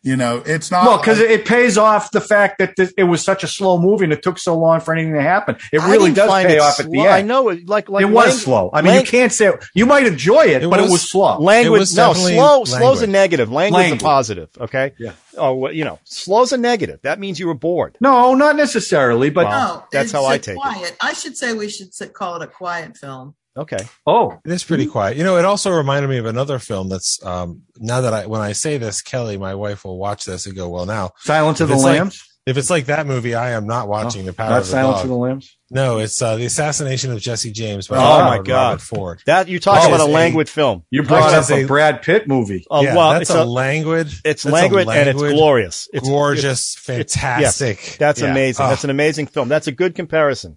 [0.09, 3.05] You know, it's not Well, because like- it pays off the fact that this, it
[3.05, 5.57] was such a slow movie and it took so long for anything to happen.
[5.71, 7.09] It really does pay it off at the end.
[7.11, 8.71] I know it, like, like it was lang- slow.
[8.73, 11.11] I mean, lang- you can't say you might enjoy it, It but it was- was
[11.11, 11.39] slow.
[11.41, 13.53] Language, was no, definitely slow, slow's a negative.
[13.53, 14.01] Language Languid.
[14.01, 14.49] a positive.
[14.59, 14.93] Okay.
[14.99, 15.13] Yeah.
[15.37, 17.01] Oh, well, you know, slow's a negative.
[17.03, 17.97] That means you were bored.
[18.01, 19.75] no, not necessarily, but Wow.
[19.75, 20.61] No, that's how I a take it.
[20.61, 20.97] quiet.
[21.03, 23.35] I should say we should call it a quiet film.
[23.59, 23.79] Okay.
[24.07, 25.17] oh, It is pretty quiet.
[25.17, 28.41] You know, it also reminded me of another film that's um now that I when
[28.41, 31.69] I say this, Kelly, my wife will watch this and go, Well now, Silence of
[31.69, 32.23] the it's like Lambs.
[32.47, 34.97] if it's like that movie, I am not watching The Power Not of the Silence
[34.99, 35.05] Dog.
[35.05, 35.57] of the Lambs.
[35.71, 38.69] no, it's uh, the assassination of Jesse James by Oh, Robert my God.
[38.71, 39.23] Robert Ford.
[39.27, 40.85] That you talk Oh, about a it's a- languid film.
[40.91, 42.65] You brought up a a- Brad Pitt movie.
[42.71, 44.07] Oh, yeah, well, that's it's a, a, languid.
[44.07, 45.89] it's that's a languid, and it's glorious.
[45.93, 47.97] It's gorgeous, it's- fantastic.
[47.99, 48.31] That's Yeah.
[48.31, 48.65] amazing.
[48.65, 49.49] Oh, That's an amazing film.
[49.49, 50.57] That's a good comparison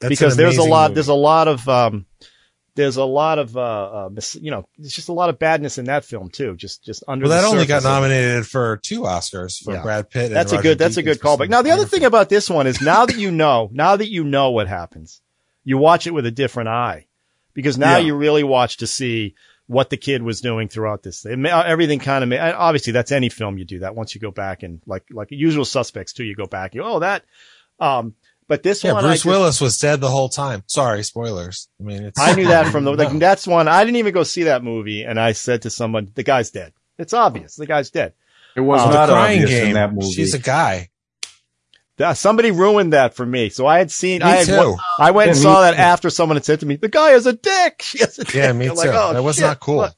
[0.00, 0.90] that's because there's a lot.
[0.90, 0.94] movie.
[0.94, 1.68] There's a lot of.
[1.68, 2.06] Um,
[2.74, 3.56] there's a lot of.
[3.56, 6.54] Uh, uh, mis- you know, there's just a lot of badness in that film too.
[6.56, 7.26] Just, just under.
[7.26, 7.94] Well, that only got surface of it.
[7.94, 9.82] nominated for two Oscars for Yeah.
[9.82, 10.26] Brad Pitt.
[10.26, 10.78] And That's a Roger good.
[10.78, 11.48] That's a good callback.
[11.48, 14.22] Now, the other thing about this one is now that you know, now that you
[14.24, 15.20] know what happens,
[15.64, 17.06] you watch it with a different eye,
[17.52, 18.04] because now Yeah.
[18.06, 19.34] you really watch to see
[19.66, 21.26] what the kid was doing throughout this.
[21.26, 22.32] It ma- everything kind of.
[22.40, 23.96] Obviously, that's any film you do that.
[23.96, 26.76] Once you go back and like like Usual Suspects too, you go back.
[26.76, 27.24] You oh that.
[27.80, 28.14] Um,
[28.48, 30.64] but this yeah, one, Bruce just- Willis was dead the whole time.
[30.66, 31.68] Sorry, spoilers.
[31.80, 33.18] I mean, it's I knew that from the like No.
[33.20, 33.68] that's one.
[33.68, 36.72] I didn't even go see that movie, and I said to someone, "The guy's dead.
[36.98, 37.54] It's obvious.
[37.56, 38.14] The guy's dead."
[38.56, 39.68] It was the not crying obvious game.
[39.68, 40.10] in that movie.
[40.12, 40.88] She's a guy.
[41.98, 43.48] That- somebody ruined that for me.
[43.50, 44.20] So I had seen.
[44.20, 44.76] Me I had, too.
[44.98, 45.80] I went and Yeah, me saw that too.
[45.80, 48.34] after someone had said to me, "The guy is a dick." She is a dick.
[48.34, 48.78] Yeah, me I'm too.
[48.78, 49.44] like, oh, that was shit.
[49.44, 49.76] not cool.
[49.78, 49.94] What?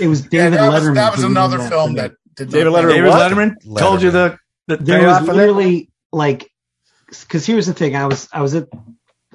[0.00, 0.94] It was Yeah, David that was, Letterman.
[0.96, 3.32] that was another ruined that film that did David not- Letterman David what?
[3.32, 5.34] Letterman told you the the there was of that?
[5.36, 6.50] literally like
[7.22, 8.68] because here's the thing i was i was at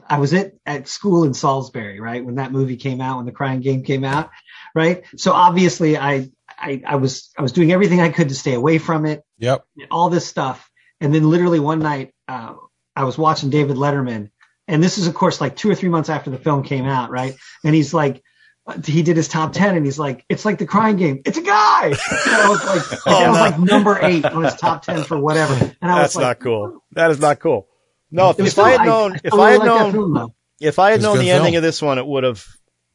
[0.09, 3.31] i was at at school in salisbury right when that movie came out when the
[3.31, 4.29] crying game came out
[4.75, 8.53] right so obviously i i, I was i was doing everything i could to stay
[8.53, 9.63] away from it Yep.
[9.91, 10.69] all this stuff
[10.99, 12.55] and then literally one night uh,
[12.95, 14.31] i was watching david letterman
[14.67, 17.09] and this is of course like two or three months after the film came out
[17.11, 18.21] right and he's like
[18.85, 21.41] he did his top 10 and he's like it's like the crying game it's a
[21.41, 21.95] guy and
[22.35, 23.41] i was like Oh, was no.
[23.41, 26.39] like number eight on his top 10 for whatever and i That's was like not
[26.43, 26.83] cool.
[26.91, 27.67] That is not cool.
[28.11, 30.79] No, if, if still- I had known, if still I had like known, film, if
[30.79, 32.43] I had known good the ending of this one, it would have.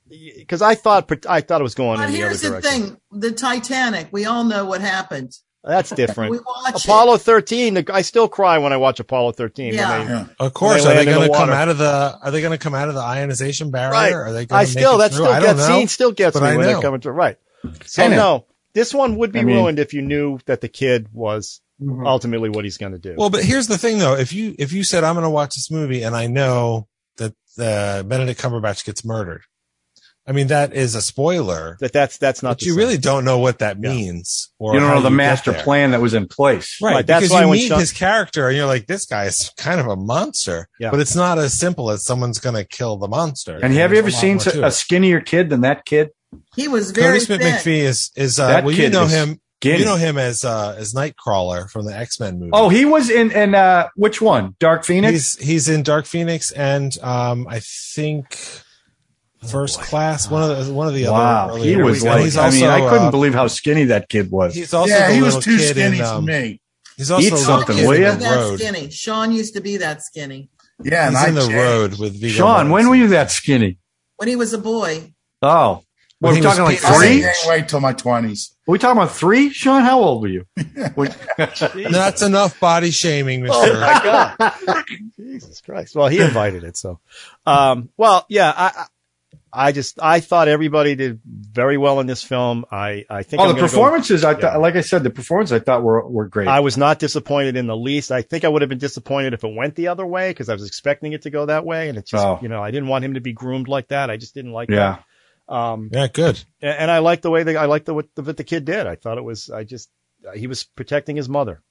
[0.08, 2.70] Because I thought, I thought it was going But in the other here's the direction.
[2.88, 4.08] thing: the Titanic.
[4.12, 5.32] We all know what happened.
[5.66, 6.44] That's We different.
[6.44, 7.86] watch Apollo 13.
[7.90, 9.72] I still cry when I watch Apollo 13.
[9.72, 9.98] Yeah.
[10.04, 10.26] they- Yeah.
[10.38, 10.84] Of course.
[10.84, 12.18] they Are they going to come out of the?
[12.22, 13.92] Are they going to come out of the ionization barrier?
[13.92, 14.12] Right.
[14.12, 15.78] Are they going I still, that still I don't gets, know.
[15.78, 16.82] scene still gets me when they're know.
[16.82, 17.12] coming through.
[17.14, 17.38] Right.
[17.86, 18.16] So I know.
[18.16, 21.62] no, this one would be I mean- ruined if you knew that the kid was
[21.82, 22.06] Mhm.
[22.06, 23.14] ultimately what he's going to do.
[23.18, 24.14] Well, but here's the thing, though.
[24.14, 26.86] If you if you said I'm going to watch this movie and I know
[27.16, 29.42] that uh, Benedict Cumberbatch gets murdered,
[30.26, 31.76] I mean that is a spoiler.
[31.80, 32.50] that that's that's not.
[32.50, 32.78] But the you same.
[32.78, 33.90] really don't know what that Yeah.
[33.90, 36.78] means, or you don't know the master plan that was in place.
[36.80, 39.04] Right, Right, that's because why you when meet Sean- his character and you're like, this
[39.04, 40.68] guy is kind of a monster.
[40.80, 40.90] Yeah.
[40.90, 43.58] But it's not as simple as someone's going to kill the monster.
[43.62, 46.10] And have you ever There's a seen a skinnier kid than that kid?
[46.56, 47.54] He was very Kodi Smit thin.
[47.54, 49.40] McPhee is is uh, That well, you know is him.
[49.64, 49.78] Skinny.
[49.80, 52.50] You know him as uh, as Nightcrawler from the X Men movie.
[52.52, 54.56] Oh, he was in in uh, which one?
[54.60, 55.36] Dark Phoenix.
[55.36, 58.38] he's he's in Dark Phoenix and um, I think
[59.46, 60.30] First Class.
[60.30, 61.58] One of the one of the wow, other.
[61.58, 62.22] he was like.
[62.22, 64.54] he's I mean, I couldn't uh, believe how skinny that kid was.
[64.54, 66.60] He's also yeah, he was too skinny in, for um, me.
[66.96, 68.12] He's also Eat something, kid will in ya?
[68.12, 68.90] the that skinny.
[68.90, 70.48] Sean used to be that skinny
[70.82, 71.56] Yeah, and He's I in the changed.
[71.56, 73.78] road with Viggo Sean, when were you that skinny?
[74.16, 75.12] when he was a boy.
[75.42, 75.82] Oh,
[76.20, 77.20] When we're he was talking like three.
[77.20, 78.54] didn't wait till my twenties.
[78.68, 79.50] Are we talking about three?
[79.50, 80.46] Sean, how old were you?
[81.36, 83.56] That's enough body shaming, Mister.
[83.58, 84.84] Oh my god!
[85.16, 85.94] Jesus Christ!
[85.96, 87.00] Well, he invited it, so.
[87.46, 88.86] Um, well, yeah, I, I
[89.56, 92.64] I just I thought everybody did very well in this film.
[92.72, 94.24] I I think oh, I'm the gonna go- performances!
[94.24, 94.56] I Yeah.
[94.56, 96.48] like I said, the performances I thought were were great.
[96.48, 98.10] I was not disappointed in the least.
[98.10, 100.54] I think I would have been disappointed if it went the other way because I
[100.54, 102.38] was expecting it to go that way, and it just Oh.
[102.40, 104.10] you know I didn't want him to be groomed like that.
[104.10, 105.04] I just didn't like yeah, that.
[105.48, 106.42] Um, yeah, good.
[106.60, 108.64] and, and I like the way that I like the what, the what the kid
[108.64, 108.86] did.
[108.86, 109.90] I thought it was I just
[110.34, 111.62] he was protecting his mother,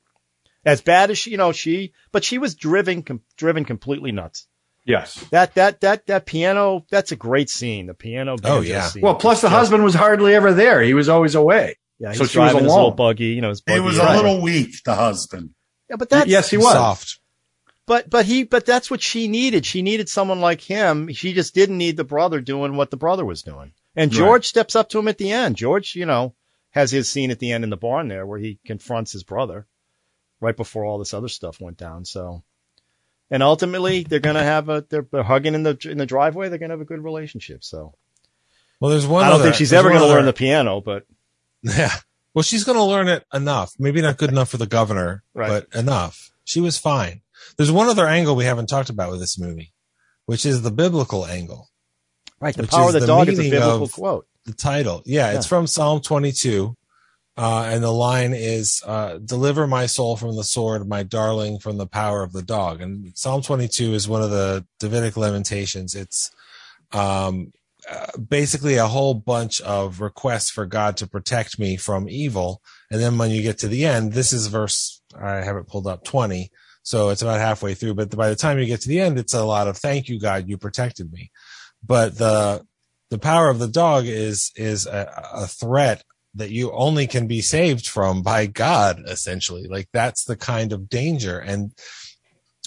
[0.65, 4.47] As bad as she, you know, she, but she was driven, com- driven completely nuts.
[4.85, 5.15] Yes.
[5.31, 7.87] That, that, that, that piano, that's a great scene.
[7.87, 8.35] The piano.
[8.43, 8.87] Oh, yeah.
[8.87, 9.01] Scene.
[9.01, 10.81] Well, plus the Just- husband was hardly ever there.
[10.81, 11.77] He was always away.
[11.99, 13.79] Yeah, he's so she was driving his little buggy, you know, his buggy.
[13.79, 14.13] He was right.
[14.13, 15.51] a little weak, the husband.
[15.89, 16.73] Yeah, but that's, yes, he was.
[16.73, 17.19] Soft.
[17.85, 19.65] But but he but that's what she needed.
[19.65, 21.11] She needed someone like him.
[21.13, 23.73] She just didn't need the brother doing what the brother was doing.
[23.95, 24.17] And Right.
[24.17, 25.57] George steps up to him at the end.
[25.57, 26.33] George, you know,
[26.71, 29.67] has his scene at the end in the barn there where he confronts his brother
[30.39, 32.05] right before all this other stuff went down.
[32.05, 32.43] So
[33.29, 36.59] and ultimately they're gonna have a they're, they're hugging in the in the driveway, they're
[36.59, 37.63] gonna have a good relationship.
[37.65, 37.93] So
[38.79, 39.23] Well, there's one.
[39.25, 41.05] I don't other- think she's ever gonna learn the piano, but
[41.61, 41.91] Yeah.
[42.33, 43.73] Well, she's going to learn it enough.
[43.77, 45.49] Maybe not good enough for the governor, Right.
[45.69, 46.31] but enough.
[46.43, 47.21] She was fine.
[47.57, 49.73] There's one other angle we haven't talked about with this movie,
[50.25, 51.69] which is the biblical angle.
[52.39, 54.27] right, the power of the the dog is a biblical quote.
[54.45, 55.01] The title.
[55.05, 56.75] Yeah, it's from Psalm 22.
[57.35, 61.77] Uh, and the line is, uh, deliver my soul from the sword, my darling from
[61.77, 62.79] the power of the dog.
[62.79, 65.95] And Psalm 22 is one of the Davidic lamentations.
[65.95, 66.29] It's,
[66.91, 67.51] um,
[67.89, 72.61] uh, basically a whole bunch of requests for God to protect me from evil.
[72.91, 75.87] And then when you get to the end, this is verse, I have it pulled
[75.87, 76.51] up 20.
[76.83, 79.33] So it's about halfway through, but by the time you get to the end, it's
[79.33, 81.31] a lot of thank you, God, you protected me.
[81.81, 82.65] But the,
[83.09, 86.03] the power of the dog is, is a, a threat
[86.35, 89.67] that you only can be saved from by God, essentially.
[89.67, 91.39] Like that's the kind of danger.
[91.39, 91.71] And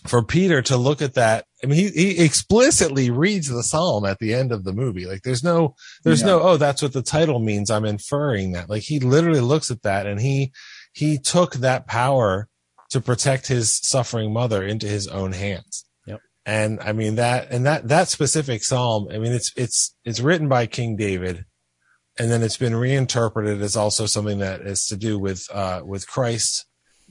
[0.07, 4.19] for Peter to look at that, I mean, he, he explicitly reads the psalm at
[4.19, 5.05] the end of the movie.
[5.05, 5.75] Like there's no,
[6.05, 7.71] there's no, oh, that's what the title means.
[7.71, 8.71] I'm inferring that.
[8.71, 10.53] Like he literally looks at that and he,
[10.93, 12.49] he took that power
[12.91, 15.85] to protect his suffering mother into his own hands.
[16.07, 16.21] Yep.
[16.45, 20.49] And I mean that, and that, that specific psalm, I mean, it's, it's, it's written
[20.49, 21.45] by King David
[22.19, 26.07] and then it's been reinterpreted as also something that is to do with, uh, with
[26.07, 26.65] Christ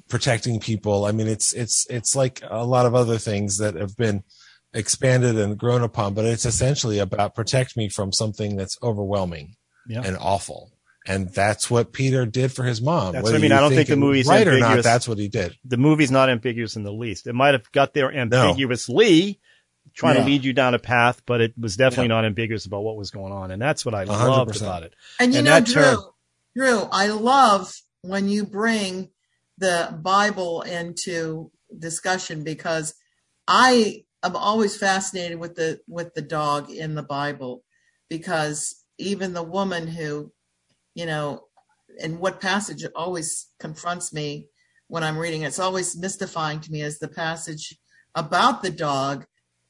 [0.09, 1.05] protecting people.
[1.05, 4.23] I mean, it's, it's, it's like a lot of other things that have been
[4.73, 9.55] expanded and grown upon, but it's essentially about protect me from something that's overwhelming
[9.87, 10.01] Yeah.
[10.03, 10.71] and awful.
[11.07, 13.13] And that's what Peter did for his mom.
[13.13, 13.51] That's Whether what I mean.
[13.51, 14.83] I don't think the movie's right or not.
[14.83, 15.55] That's what he did.
[15.63, 17.27] the movie's not ambiguous in the least.
[17.27, 19.39] It might have got there ambiguously,
[19.93, 20.21] trying Yeah.
[20.21, 23.11] to lead you down a path, but it was definitely not ambiguous about what was
[23.11, 24.93] going on, and that's what I hundred loved about it.
[25.19, 25.99] And you And know, that Drew, term-
[26.55, 29.09] Drew, I love when you bring
[29.57, 32.93] the Bible into discussion because
[33.47, 37.63] I am always fascinated with the with the dog in the Bible
[38.09, 40.31] because even the woman who,
[40.95, 41.41] you know,
[42.01, 44.47] and what passage always confronts me
[44.87, 47.77] when I'm reading it's always mystifying to me is the passage
[48.15, 49.25] about the dog.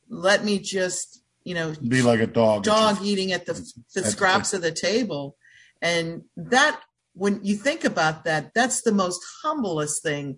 [0.10, 2.64] Let me just, you know, Be like a dog.
[2.64, 3.54] dog eating at the
[3.94, 5.36] the scraps of the table
[5.82, 6.80] and that
[7.14, 10.38] when you think about that that's the most humblest thing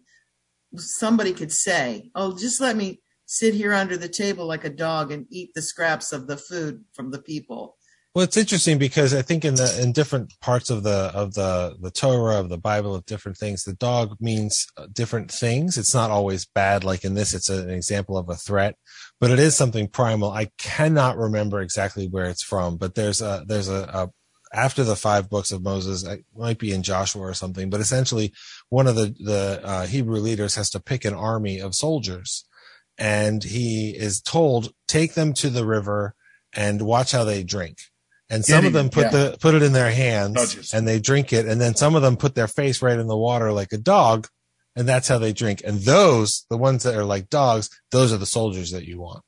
[0.76, 5.12] somebody could say oh just let me sit here under the table like a dog
[5.12, 7.77] and eat the scraps of the food from the people
[8.18, 11.78] Well, it's interesting because I think in the in different parts of the of the
[11.80, 15.78] the Torah of the Bible of different things, the dog means uh, different things.
[15.78, 16.84] It's not always bad.
[16.84, 18.76] Like in this, it's an example of a threat,
[19.20, 20.32] but it is something primal.
[20.32, 24.10] I cannot remember exactly where it's from, but there's a there's a, a
[24.52, 28.34] after the five books of Moses, it might be in Joshua or something, but essentially
[28.70, 32.48] one of the the uh, Hebrew leaders has to pick an army of soldiers,
[32.98, 36.16] and he is told take them to the river
[36.52, 37.78] and watch how they drink.
[38.30, 39.10] And some of them put yeah.
[39.12, 40.74] the put it in their hands Judges.
[40.74, 43.18] and they drink it, and then some of them put their face right in the
[43.18, 44.28] water like a dog,
[44.76, 45.62] and that's how they drink.
[45.66, 49.24] And those, the ones that are like dogs, those are the soldiers that you want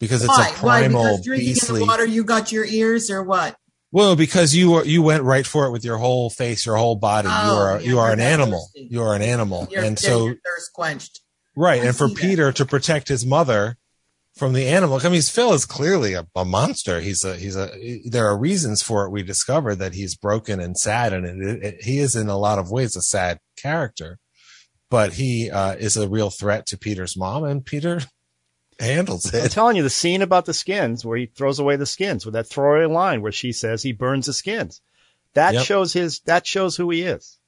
[0.00, 1.80] because it's why a why primal because drinking beastly.
[1.82, 3.56] in the water you got your ears or what
[3.92, 6.96] Well, because you were you went right for it with your whole face, your whole
[6.96, 7.28] body.
[7.28, 8.60] you Oh, are yeah, you are an animal.
[8.74, 8.88] thirsty.
[8.90, 11.20] You are an animal, your, and so your thirst quenched
[11.54, 11.82] right.
[11.82, 12.20] I And for see that.
[12.22, 13.76] Peter to protect his mother
[14.38, 17.00] from the animal, I mean, Phil is clearly a, a monster.
[17.00, 17.70] He's a he's a.
[18.04, 19.10] There are reasons for it.
[19.10, 22.58] We discover that he's broken and sad, and it, it, he is in a lot
[22.58, 24.18] of ways a sad character.
[24.90, 28.00] But he uh, is a real threat to Peter's mom, and Peter
[28.80, 29.42] handles it.
[29.42, 32.34] I'm telling you, the scene about the skins where he throws away the skins with
[32.34, 34.80] that throwaway line where she says he burns the skins.
[35.34, 35.64] That Yep.
[35.66, 37.38] shows his, that shows who he is.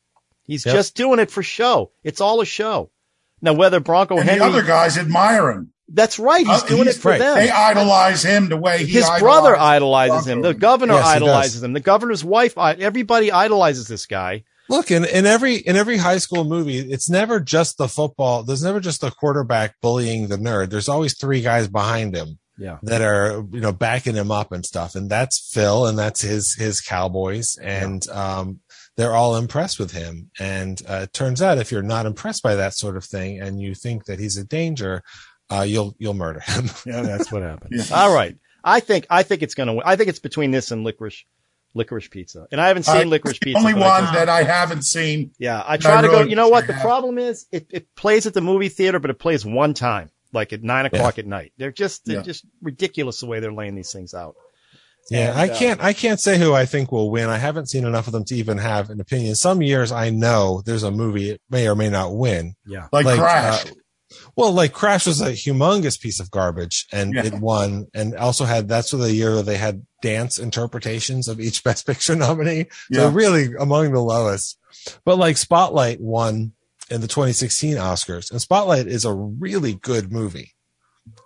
[0.44, 0.74] He's Yep.
[0.74, 1.92] just doing it for show.
[2.04, 2.90] It's all a show.
[3.40, 5.72] Now, whether Bronco And Henry, the other guys admire him.
[5.92, 6.46] That's right.
[6.46, 7.18] He's Uh, doing he's- it for right.
[7.18, 7.36] them.
[7.36, 10.42] They idolize him the way he his brother idolizes him.
[10.42, 11.72] The governor Yes, idolizes him.
[11.72, 14.44] The governor's wife, everybody idolizes this guy.
[14.68, 18.44] Look, in, in every in every high school movie, it's never just the football.
[18.44, 20.70] There's never just the quarterback bullying the nerd.
[20.70, 22.78] There's always three guys behind him Yeah.
[22.84, 24.94] that are you know backing him up and stuff.
[24.94, 28.60] And that's Phil, and that's his his Cowboys, and um,
[28.96, 30.30] they're all impressed with him.
[30.38, 33.60] And uh, it turns out if you're not impressed by that sort of thing and
[33.60, 35.02] you think that he's a danger,
[35.50, 36.70] uh, you'll you'll murder him.
[36.86, 37.72] Yeah, that's what happened.
[37.74, 37.84] Yeah.
[37.94, 38.36] All right.
[38.62, 39.82] I think I think it's gonna win.
[39.84, 41.24] I think it's between this and licorice
[41.74, 42.46] licorice pizza.
[42.52, 43.58] And I haven't seen I- licorice pizza.
[43.58, 45.32] Only but I one that I haven't seen.
[45.38, 46.22] Yeah, I I try to go.
[46.22, 46.66] You know what?
[46.66, 50.10] The problem is it, it plays at the movie theater, but it plays one time,
[50.32, 51.52] like at nine o'clock at night.
[51.56, 52.22] They're just they're Yeah.
[52.22, 54.34] just ridiculous the way they're laying these things out.
[55.10, 55.80] Yeah, And, I uh, can't.
[55.82, 57.28] I can't say who I think will win.
[57.30, 59.34] I haven't seen enough of them to even have an opinion.
[59.34, 62.54] Some years I know there's a movie it may or may not win.
[62.66, 63.66] Yeah, Like, Like, Crash.
[63.66, 63.70] uh,
[64.40, 67.26] Well, like Crash was a humongous piece of garbage, and Yeah.
[67.26, 67.86] it won.
[67.94, 72.16] And also had that's the year where they had dance interpretations of each Best Picture
[72.16, 72.66] nominee.
[72.92, 73.10] So Yeah.
[73.12, 74.58] really among the lowest.
[75.04, 76.52] But like Spotlight won
[76.90, 80.54] in the 2016 Oscars, and Spotlight is a really good movie.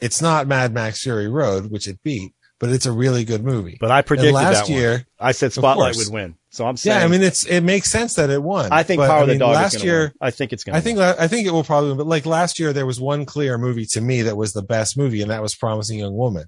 [0.01, 3.77] It's not Mad Max Fury Road, which it beat, but it's a really good movie.
[3.81, 4.81] but I And predicted last that one.
[4.81, 6.99] year, I said Spotlight would win, so I'm saying.
[6.99, 8.73] yeah, I mean it's it makes sense that it won.
[8.73, 10.01] I think But, Power I of the Dog last is year.
[10.01, 10.13] win.
[10.21, 10.79] I think it's gonna.
[10.79, 11.15] I think win.
[11.19, 13.87] I think it will probably, win, but like last year, there was one clear movie
[13.87, 16.45] to me that was the best movie, and that was Promising Young Woman.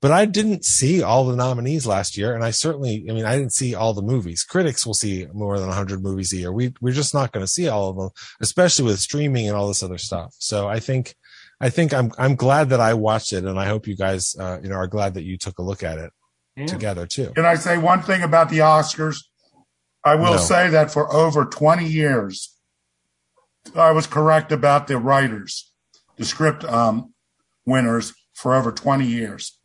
[0.00, 3.36] But I didn't see all the nominees last year, and I certainly, I mean, I
[3.36, 4.42] didn't see all the movies.
[4.42, 6.52] Critics will see more than 100 movies a year.
[6.52, 8.10] We we're just not going to see all of them,
[8.40, 10.34] especially with streaming and all this other stuff.
[10.38, 11.14] So I think,
[11.60, 14.58] I think I'm I'm glad that I watched it, and I hope you guys, uh,
[14.62, 16.12] you know, are glad that you took a look at it
[16.56, 16.66] Yeah.
[16.66, 17.30] together too.
[17.34, 19.22] Can I say one thing about the Oscars?
[20.04, 20.36] I will No.
[20.36, 22.54] say that for over 20 years,
[23.74, 25.72] I was correct about the writers,
[26.16, 27.14] the script um,
[27.64, 29.58] winners for over 20 years.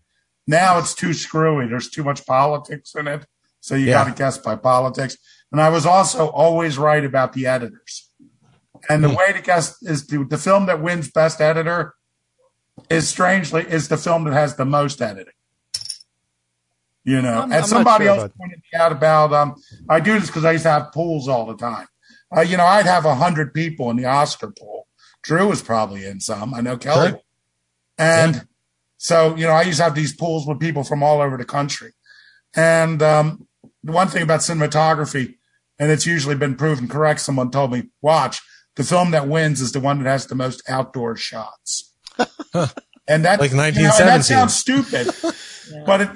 [0.47, 1.67] Now it's too screwy.
[1.67, 3.25] There's too much politics in it.
[3.59, 3.93] So you Yeah.
[3.93, 5.17] got to guess by politics.
[5.51, 8.09] And I was also always right about the editors.
[8.87, 9.15] And the Hmm.
[9.15, 11.95] way to guess is to, the film that wins best editor
[12.89, 15.33] is strangely is the film that has the most editing.
[17.09, 19.55] You know, I'm- and I'm somebody sure else about- pointed me out about um
[19.89, 21.87] I do this because I used to have pools all the time.
[22.35, 24.87] Uh, you know, I'd have a hundred people in the Oscar pool.
[25.23, 26.53] Drew was probably in some.
[26.53, 27.09] I know Kelly.
[27.11, 27.21] Sure.
[27.97, 28.47] And
[28.97, 31.45] so, you know, I used to have these pools with people from all over the
[31.45, 31.91] country.
[32.55, 33.47] And um,
[33.83, 35.35] the one thing about cinematography,
[35.79, 38.41] and it's usually been proven correct, someone told me, watch,
[38.75, 41.93] the film that wins is the one that has the most outdoor shots.
[43.09, 44.37] and that, Like you know, and that 1917.
[44.37, 45.33] sounds stupid,
[45.85, 46.09] but it,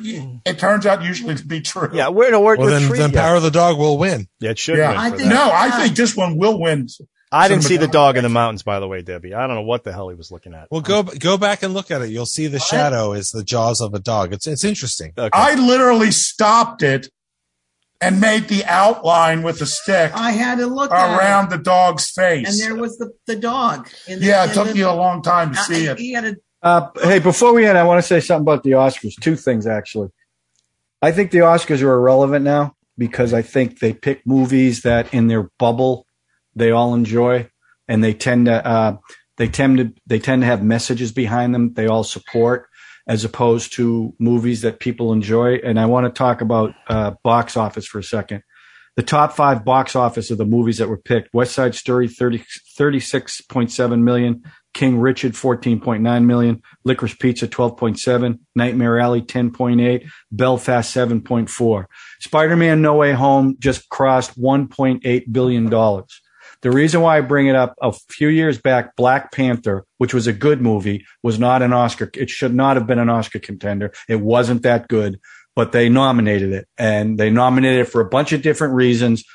[0.46, 1.90] it turns out usually to be true.
[1.94, 3.22] Yeah, we're no, we're, Well, we're then, treat- then yeah.
[3.22, 4.28] Power of the Dog will win.
[4.40, 4.90] Yeah, it should Yeah.
[4.90, 4.98] win.
[4.98, 6.88] I think- No, I think this one will win.
[7.36, 7.92] I didn't see the cinematography.
[7.92, 9.34] dog in the mountains, by the way, Debbie.
[9.34, 10.68] I don't know what the hell he was looking at.
[10.70, 12.10] Well, go go back and look at it.
[12.12, 14.34] You'll see the shadow is the jaws of a dog.
[14.34, 15.14] It's it's interesting.
[15.18, 15.30] Okay.
[15.34, 17.10] I literally stopped it
[18.00, 22.12] and made the outline with a stick I had to look at around the dog's
[22.12, 22.48] face.
[22.48, 23.90] and there was the the dog.
[24.08, 25.98] In the, yeah, it in took the- you a long time to I- see it.
[25.98, 28.72] He had a Uh, hey, before we end, I want to say something about the
[28.72, 29.20] Oscars.
[29.20, 30.10] Two things, actually.
[31.02, 35.28] I think the Oscars are irrelevant now because I think they pick movies that in
[35.28, 36.08] their bubble
[36.56, 37.50] they all enjoy,
[37.90, 38.98] and they tend to uh,
[39.36, 42.68] they tend to they tend to have messages behind them they all support,
[43.10, 45.56] as opposed to movies that people enjoy.
[45.56, 48.42] And I want to talk about uh, box office for a second.
[48.96, 52.46] The top five box office of the movies that were picked: West Side Story, 30,
[52.80, 54.44] 36.7 million.
[54.74, 61.86] King Richard 14.9 million, Licorice Pizza 12.7, Nightmare Alley 10.8, Belfast 7.4.
[62.20, 66.22] Spider-Man No Way Home just crossed 1.8 billion dollars.
[66.62, 70.28] The reason why I bring it up a few years back, Black Panther, which was
[70.28, 72.10] a good movie, was not an Oscar.
[72.16, 73.92] It should not have been an Oscar contender.
[74.08, 75.20] It wasn't that good,
[75.58, 79.26] but they nominated it and they nominated it for a bunch of different reasons.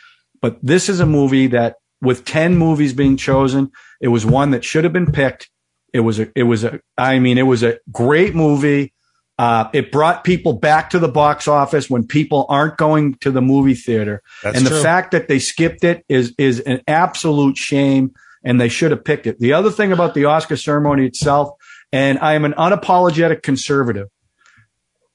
[0.40, 3.70] But this is a movie that with 10 movies being chosen,
[4.00, 5.50] it was one that should have been picked.
[5.92, 8.92] It was a, it was a, I mean, it was a great movie.
[9.38, 13.40] Uh, it brought people back to the box office when people aren't going to the
[13.40, 14.22] movie theater.
[14.42, 14.82] That's and the true.
[14.82, 18.12] fact that they skipped it is, is an absolute shame
[18.44, 19.38] and they should have picked it.
[19.38, 21.50] The other thing about the Oscar ceremony itself,
[21.92, 24.08] and I am an unapologetic conservative,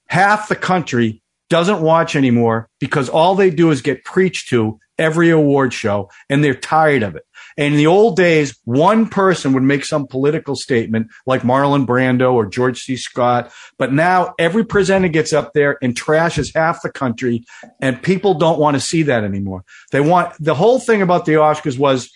[0.08, 5.30] half the country doesn't watch anymore because all they do is get preached to every
[5.30, 7.26] award show and they're tired of it.
[7.58, 12.34] And in the old days, one person would make some political statement like Marlon Brando
[12.34, 12.96] or George C.
[12.96, 13.52] Scott.
[13.78, 17.44] But now every presenter gets up there and trashes half the country
[17.82, 19.64] and people don't want to see that anymore.
[19.92, 22.10] They want the whole thing about the Oscars was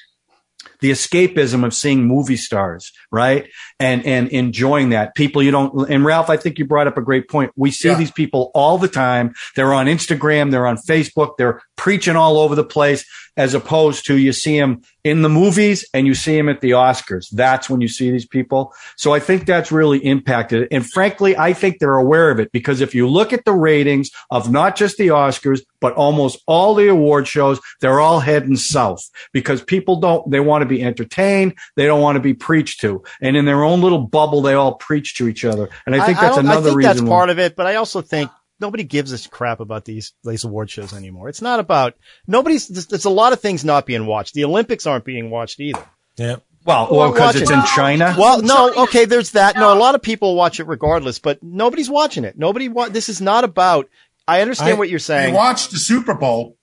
[0.80, 3.48] the escapism of seeing movie stars, right?
[3.80, 5.16] And, and enjoying that.
[5.16, 7.52] People you don't, and Ralph, I think you brought up a great point.
[7.56, 7.96] We see Yeah.
[7.96, 9.34] these people all the time.
[9.56, 10.52] They're on Instagram.
[10.52, 11.38] They're on Facebook.
[11.38, 13.06] They're preaching all over the place
[13.38, 16.72] as opposed to you see them in the movies and you see them at the
[16.72, 17.28] Oscars.
[17.32, 18.74] That's when you see these people.
[18.96, 20.68] So I think that's really impacted.
[20.72, 24.10] And frankly, I think they're aware of it because if you look at the ratings
[24.32, 29.02] of not just the Oscars, but almost all the award shows, they're all heading south
[29.32, 31.56] because people don't, they want to be entertained.
[31.76, 33.04] They don't want to be preached to.
[33.22, 35.70] And in their own little bubble, they all preach to each other.
[35.86, 36.90] And I think that's don't- another I think reason.
[36.92, 38.30] that's why- part of it, but I also think
[38.60, 41.30] nobody gives a crap about these these award shows anymore.
[41.30, 41.94] It's not about
[42.28, 42.68] nobody's.
[42.68, 44.34] There's, there's a lot of things not being watched.
[44.34, 45.84] The Olympics aren't being watched either.
[46.18, 46.38] Yeah.
[46.66, 47.54] well, Well, well, because it's it.
[47.54, 48.16] in China.
[48.18, 49.56] Well, no, okay, there's that.
[49.56, 52.38] No, a lot of people watch it regardless, but nobody's watching it.
[52.38, 52.68] Nobody.
[52.70, 53.88] Wa- this is not about.
[54.28, 55.32] I understand I- what you're saying.
[55.34, 56.58] They watched the Super Bowl.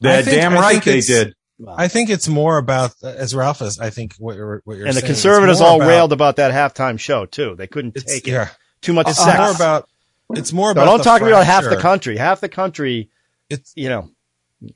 [0.00, 1.34] They're think- damn right they it's-
[1.66, 1.74] did.
[1.78, 4.88] I think it's more about, as Ralph is, I think what you're, what you're saying.
[4.88, 7.54] and the saying, it's conservatives all about- railed about that halftime show too.
[7.56, 8.32] They couldn't It's, take it.
[8.32, 8.48] yeah.
[8.80, 9.38] Too much It's sex.
[9.38, 9.88] more about,
[10.34, 12.16] it's more no, about, don't the talk about half the country.
[12.16, 13.10] Half the country.
[13.50, 14.10] It's, You know.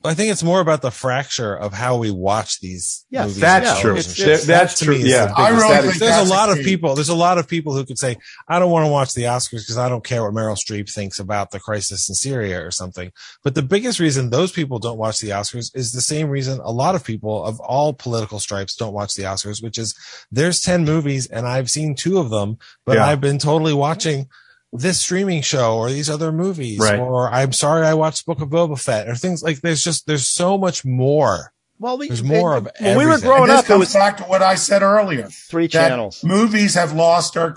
[0.03, 3.05] I think it's more about the fracture of how we watch these.
[3.09, 3.91] Yes, movies That's and Yeah, true.
[3.97, 4.47] it's- it's- shows.
[4.47, 4.95] that's That true.
[4.95, 5.25] Yeah.
[5.27, 6.95] the I really think there's a lot of people.
[6.95, 8.17] There's a lot of people who could say,
[8.49, 11.19] "I don't want to watch the Oscars because I don't care what Meryl Streep thinks
[11.19, 13.11] about the crisis in Syria or something."
[13.43, 16.71] But the biggest reason those people don't watch the Oscars is the same reason a
[16.71, 19.93] lot of people of all political stripes don't watch the Oscars, which is
[20.31, 23.07] there's ten movies and I've seen two of them, but Yeah.
[23.07, 24.27] I've been totally watching
[24.73, 26.99] this streaming show or these other movies Right.
[26.99, 30.27] or I'm sorry I watched Book of Boba Fett or things like there's just there's
[30.27, 31.53] so much more.
[31.79, 34.17] Well, we, There's more of when we were growing this up, it comes was back
[34.17, 35.27] to what I said earlier.
[35.27, 36.23] three channels.
[36.23, 37.53] movies have lost their,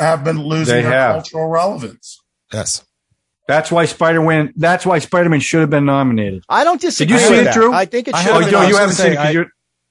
[0.00, 1.12] have been losing They their have.
[1.14, 2.18] cultural relevance.
[2.52, 2.84] Yes.
[3.46, 4.52] That's why Spider-Man.
[4.56, 6.42] That's why Spider-Man should have been nominated.
[6.48, 7.16] I don't disagree.
[7.16, 7.54] Did you see it, that.
[7.54, 7.72] Drew?
[7.72, 8.30] I think it should.
[8.30, 9.46] Oh, haven't- you, you haven't seen it say, 'cause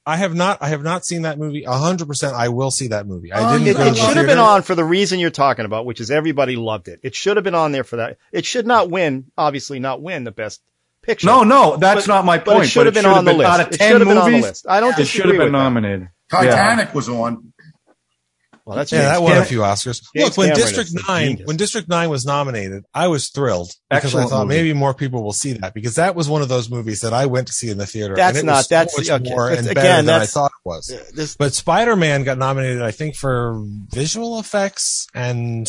[0.05, 0.57] I- have not.
[0.61, 1.63] I have not seen that movie.
[1.63, 2.33] A hundred percent.
[2.35, 3.31] I will see that movie.
[3.31, 3.79] I Oh, didn't.
[3.79, 6.55] It, it should have been on for the reason you're talking about, which is everybody
[6.55, 6.99] loved it.
[7.03, 8.17] It should have been on there for that.
[8.31, 10.61] It should not win, obviously not win the best
[11.01, 11.27] picture.
[11.27, 12.65] No, no, that's But- not my but point.
[12.65, 13.49] it should have been on the list.
[13.49, 14.65] Out of It ten should have been on the movies, list.
[14.67, 15.57] I don't think it should have been with that.
[15.57, 16.09] nominated.
[16.29, 17.50] Titanic was on.
[18.71, 20.01] Well, that's Yeah, James that won a few Oscars.
[20.15, 24.05] James Look, when Cameron District Nine, when District Nine was nominated, I was thrilled because
[24.05, 24.57] Excellent I thought movie.
[24.61, 27.25] maybe more people will see that because that was one of those movies that I
[27.25, 28.15] went to see in the theater.
[28.15, 30.21] That's and it not- was so that's- much okay, more that's- and again, better than
[30.21, 30.91] I thought it was.
[30.91, 35.67] Uh, this, But Spider Man got nominated, I think, for visual effects and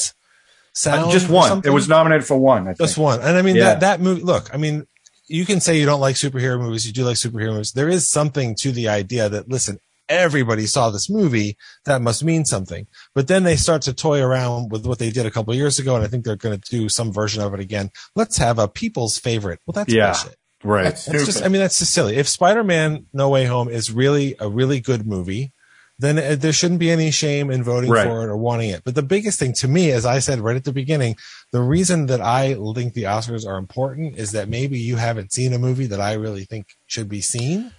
[0.74, 1.10] sound.
[1.12, 1.62] just one.
[1.64, 2.62] It was nominated for one.
[2.62, 2.78] I think.
[2.78, 3.20] Just one.
[3.20, 3.64] And I mean, Yeah.
[3.64, 4.86] that, that movie, look, I mean,
[5.28, 6.86] you can say you don't like superhero movies.
[6.86, 7.72] You do like superhero movies.
[7.72, 9.78] There is something to the idea that, listen,
[10.12, 11.56] everybody saw this movie.
[11.84, 12.86] That must mean something.
[13.14, 15.78] But then they start to toy around with what they did a couple of years
[15.78, 15.94] ago.
[15.96, 17.90] And I think they're going to do some version of it again.
[18.14, 19.60] Let's have a people's favorite.
[19.66, 20.12] Well, that's Yeah.
[20.12, 20.36] bullshit.
[20.64, 20.84] right.
[20.84, 22.16] That's That's just, I mean, that's just silly.
[22.16, 25.52] If Spider-Man No Way Home is really a really good movie,
[25.98, 28.06] then uh, there shouldn't be any shame in voting Right.
[28.06, 28.82] for it or wanting it.
[28.84, 31.16] But the biggest thing to me, as I said right at the beginning,
[31.52, 35.52] the reason that I think the Oscars are important is that maybe you haven't seen
[35.52, 37.72] a movie that I really think should be seen,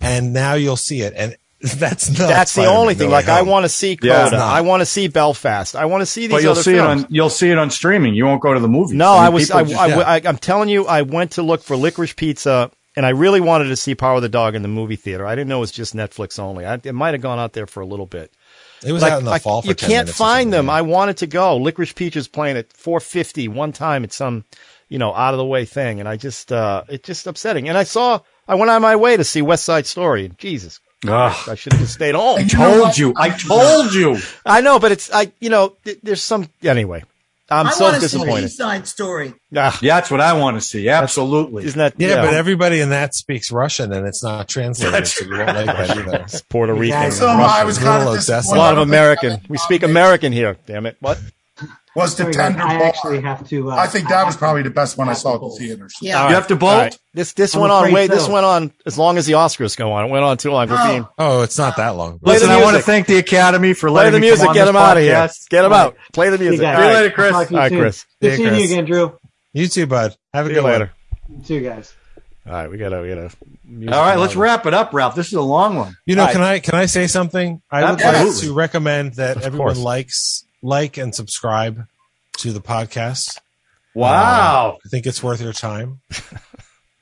[0.00, 1.12] and now you'll see it.
[1.16, 1.36] And
[1.76, 3.08] that's not that's the only thing.
[3.08, 4.12] Way Like, I want to see Yeah.
[4.12, 4.22] Coda.
[4.24, 4.54] It's not.
[4.54, 5.74] I want to see Belfast.
[5.74, 7.02] I want to see these But you'll other see films.
[7.02, 7.12] it on.
[7.14, 8.14] You'll see it on streaming.
[8.14, 8.94] You won't go to the movies.
[8.94, 9.50] No, mean, I was.
[9.50, 9.98] I, just- I, yeah.
[9.98, 13.68] I, am telling you, I went to look for Licorice Pizza, and I really wanted
[13.68, 15.26] to see Power of the Dog in the movie theater.
[15.26, 16.64] I didn't know it was just Netflix only.
[16.64, 18.32] I, it might have gone out there for a little bit.
[18.86, 19.62] It was Like, out in the like, fall.
[19.62, 20.66] For you 10 can't find them.
[20.66, 20.76] something.
[20.76, 21.56] I wanted to go.
[21.58, 24.44] Licorice Pizza's playing at 450 one time at some,
[24.88, 27.68] you know, out of the way thing, and I just, uh, it's just upsetting.
[27.68, 30.30] And I saw, I went on my way to see West Side Story.
[30.38, 31.48] Jesus, Ugh.
[31.48, 32.40] I should have just stayed home.
[32.40, 33.12] And you told you.
[33.16, 34.18] I told you.
[34.44, 37.04] I know, but it's, I, you know, there's some, anyway.
[37.50, 38.44] I'm I so want see disappointed.
[38.44, 39.32] East Side Story.
[39.56, 40.88] Ah, Yeah, that's what I want to see.
[40.90, 41.64] Absolutely.
[41.64, 45.24] isn't that, Yeah, but everybody in that speaks Russian, and it's not translated, That's so
[45.24, 46.16] you won't like that either.
[46.24, 46.88] It's Puerto Rican.
[46.88, 49.40] Yeah, So I was kind of a lot of American.
[49.48, 50.58] We speak American here.
[50.66, 50.98] Damn it!
[51.00, 51.18] What?
[51.98, 52.86] Was the Sorry, guys, tender I bar.
[52.88, 53.70] actually have to.
[53.72, 55.94] Uh, I think that was probably the best one I saw at the theaters.
[56.00, 56.28] Yeah.
[56.28, 56.72] You have to All bolt.
[56.78, 56.98] right.
[57.14, 57.82] This this I'm went on.
[57.84, 60.04] afraid Wait, this went on as long as the Oscars go on.
[60.06, 60.68] It went on too long.
[60.68, 60.86] We're Oh.
[60.88, 62.18] being Oh, it's not that long.
[62.20, 64.46] Play Listen, I want to thank the Academy for play letting the music.
[64.46, 65.14] Get this them out of here.
[65.14, 65.48] podcast.
[65.48, 65.96] Get them out.
[66.12, 66.64] Play the See you music.
[66.64, 66.76] guys.
[66.76, 67.32] All See you later, Chris.
[67.32, 67.72] Talk All right.
[67.72, 68.06] Chris.
[68.22, 69.18] Good seeing you again, Drew.
[69.52, 70.16] You too, bud.
[70.32, 70.72] Have a good you one.
[70.72, 70.92] later.
[71.28, 71.92] You too, guys.
[72.46, 73.30] All right, we gotta we gotta.
[73.94, 75.14] All right, let's wrap it up, Ralph.
[75.14, 75.96] This is a long one.
[76.06, 76.32] You know, Right.
[76.32, 77.60] can I can I say something?
[77.70, 79.78] I would like to recommend that Of everyone course.
[79.78, 81.84] likes like and subscribe
[82.38, 83.38] to the podcast.
[83.94, 84.78] Wow.
[84.84, 86.00] I think it's worth your time.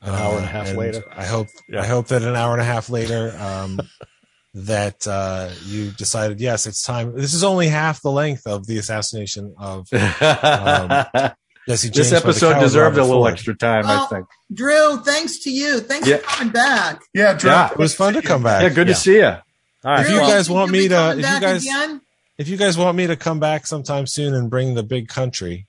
[0.02, 1.02] An hour and a half later.
[1.16, 1.82] I hope Yeah.
[1.82, 3.80] I hope that an hour and a half later, um,
[4.54, 7.16] that uh, you decided yes, it's time.
[7.16, 11.96] This is only half the length of the assassination of Jesse James.
[11.96, 13.32] this episode coward deserved a little Ford.
[13.32, 14.06] extra time, I Oh.
[14.06, 14.26] think.
[14.52, 15.80] Drew, thanks to you.
[15.80, 16.18] Thanks Yeah.
[16.18, 17.00] for coming back.
[17.12, 17.50] Yeah, Drew.
[17.50, 17.72] Yeah.
[17.72, 18.62] It was fun to come back.
[18.62, 18.94] Yeah, good Yeah.
[18.94, 19.24] to see you.
[19.26, 19.40] All
[19.84, 20.06] right.
[20.06, 22.00] If you guys want me to- if you guys- again?
[22.38, 25.66] If you guys want me to come back sometime soon and bring the big country,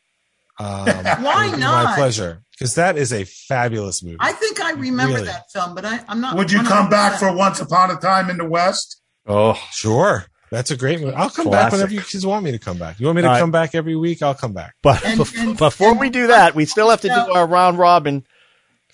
[0.59, 1.85] um, Why it would be not?
[1.85, 4.17] My pleasure, because that is a fabulous movie.
[4.19, 5.27] I think I remember Really?
[5.27, 6.35] that film, but I, I'm not.
[6.35, 9.01] Would you come back for Once Upon a Time in the West?
[9.25, 11.13] Oh, sure, that's a great movie.
[11.15, 12.99] I'll come back whenever you kids want me to come back.
[12.99, 13.39] You want me to All right.
[13.39, 14.21] come back every week?
[14.21, 14.73] I'll come back.
[14.81, 17.77] But And- and- before and- we do that, we still have to do our round
[17.77, 18.25] robin.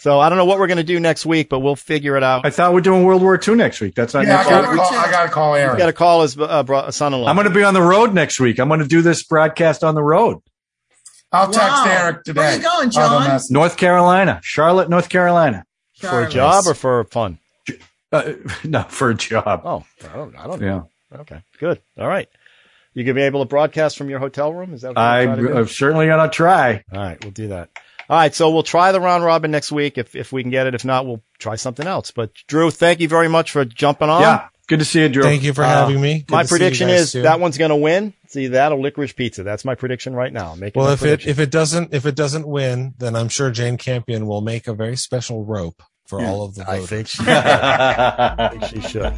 [0.04, 2.24] So I don't know what we're going to do next week, but we'll figure it
[2.24, 2.46] out.
[2.46, 3.96] I thought we're doing World War II next week.
[3.96, 4.78] That's not Yeah, I next gotta week.
[4.82, 4.94] call.
[4.96, 5.78] I gotta call We Aaron.
[5.78, 7.26] got to call his uh, bro- son-in-law.
[7.30, 8.60] I'm going to be on the road next week.
[8.60, 10.40] I'm going to do this broadcast on the road.
[11.32, 11.86] I'll text Wow.
[11.88, 12.42] Eric today.
[12.42, 13.40] Where you going, Oh, the John?
[13.50, 15.64] North Carolina, Charlotte, North Carolina.
[15.98, 17.40] for a job or for fun?
[18.12, 18.34] Uh,
[18.66, 19.62] no, for a job.
[19.64, 20.90] Oh, I don't, I don't know.
[21.14, 21.80] Yeah, Okay, good.
[21.98, 22.28] All right.
[22.94, 24.74] You gonna be able to broadcast from your hotel room?
[24.74, 25.58] Is that what I, you're to do?
[25.60, 26.84] I'm certainly going to try.
[26.92, 27.70] All right, we'll do that.
[28.10, 30.68] All right, so we'll try the round robin next week if if we can get
[30.68, 30.76] it.
[30.76, 32.12] If not, we'll try something else.
[32.12, 34.22] But Drew, thank you very much for jumping on.
[34.22, 35.24] Yeah, good to see you, Drew.
[35.24, 36.20] Thank you for Uh, having me.
[36.20, 37.24] Good my to see you prediction is soon.
[37.24, 38.14] that one's going to win.
[38.28, 39.44] See that or licorice pizza.
[39.44, 40.52] That's my prediction right now.
[40.52, 43.30] I'm making Well, my if it if it doesn't if it doesn't win, then I'm
[43.30, 46.90] sure Jane Campion will make a very special rope for all of the I voters.
[46.90, 49.04] think she, I think she should.
[49.06, 49.14] All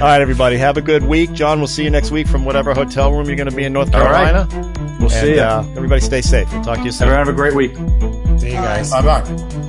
[0.00, 1.32] right, everybody, have a good week.
[1.32, 3.72] John, we'll see you next week from whatever hotel room you're going to be in
[3.72, 4.32] North All right.
[4.32, 4.96] Carolina.
[5.00, 5.40] we'll see And, you.
[5.42, 6.52] uh, everybody, stay safe.
[6.52, 7.08] We'll talk to you soon.
[7.08, 7.74] Everyone have a great week.
[8.40, 8.90] See you guys.
[8.90, 9.68] Bye bye.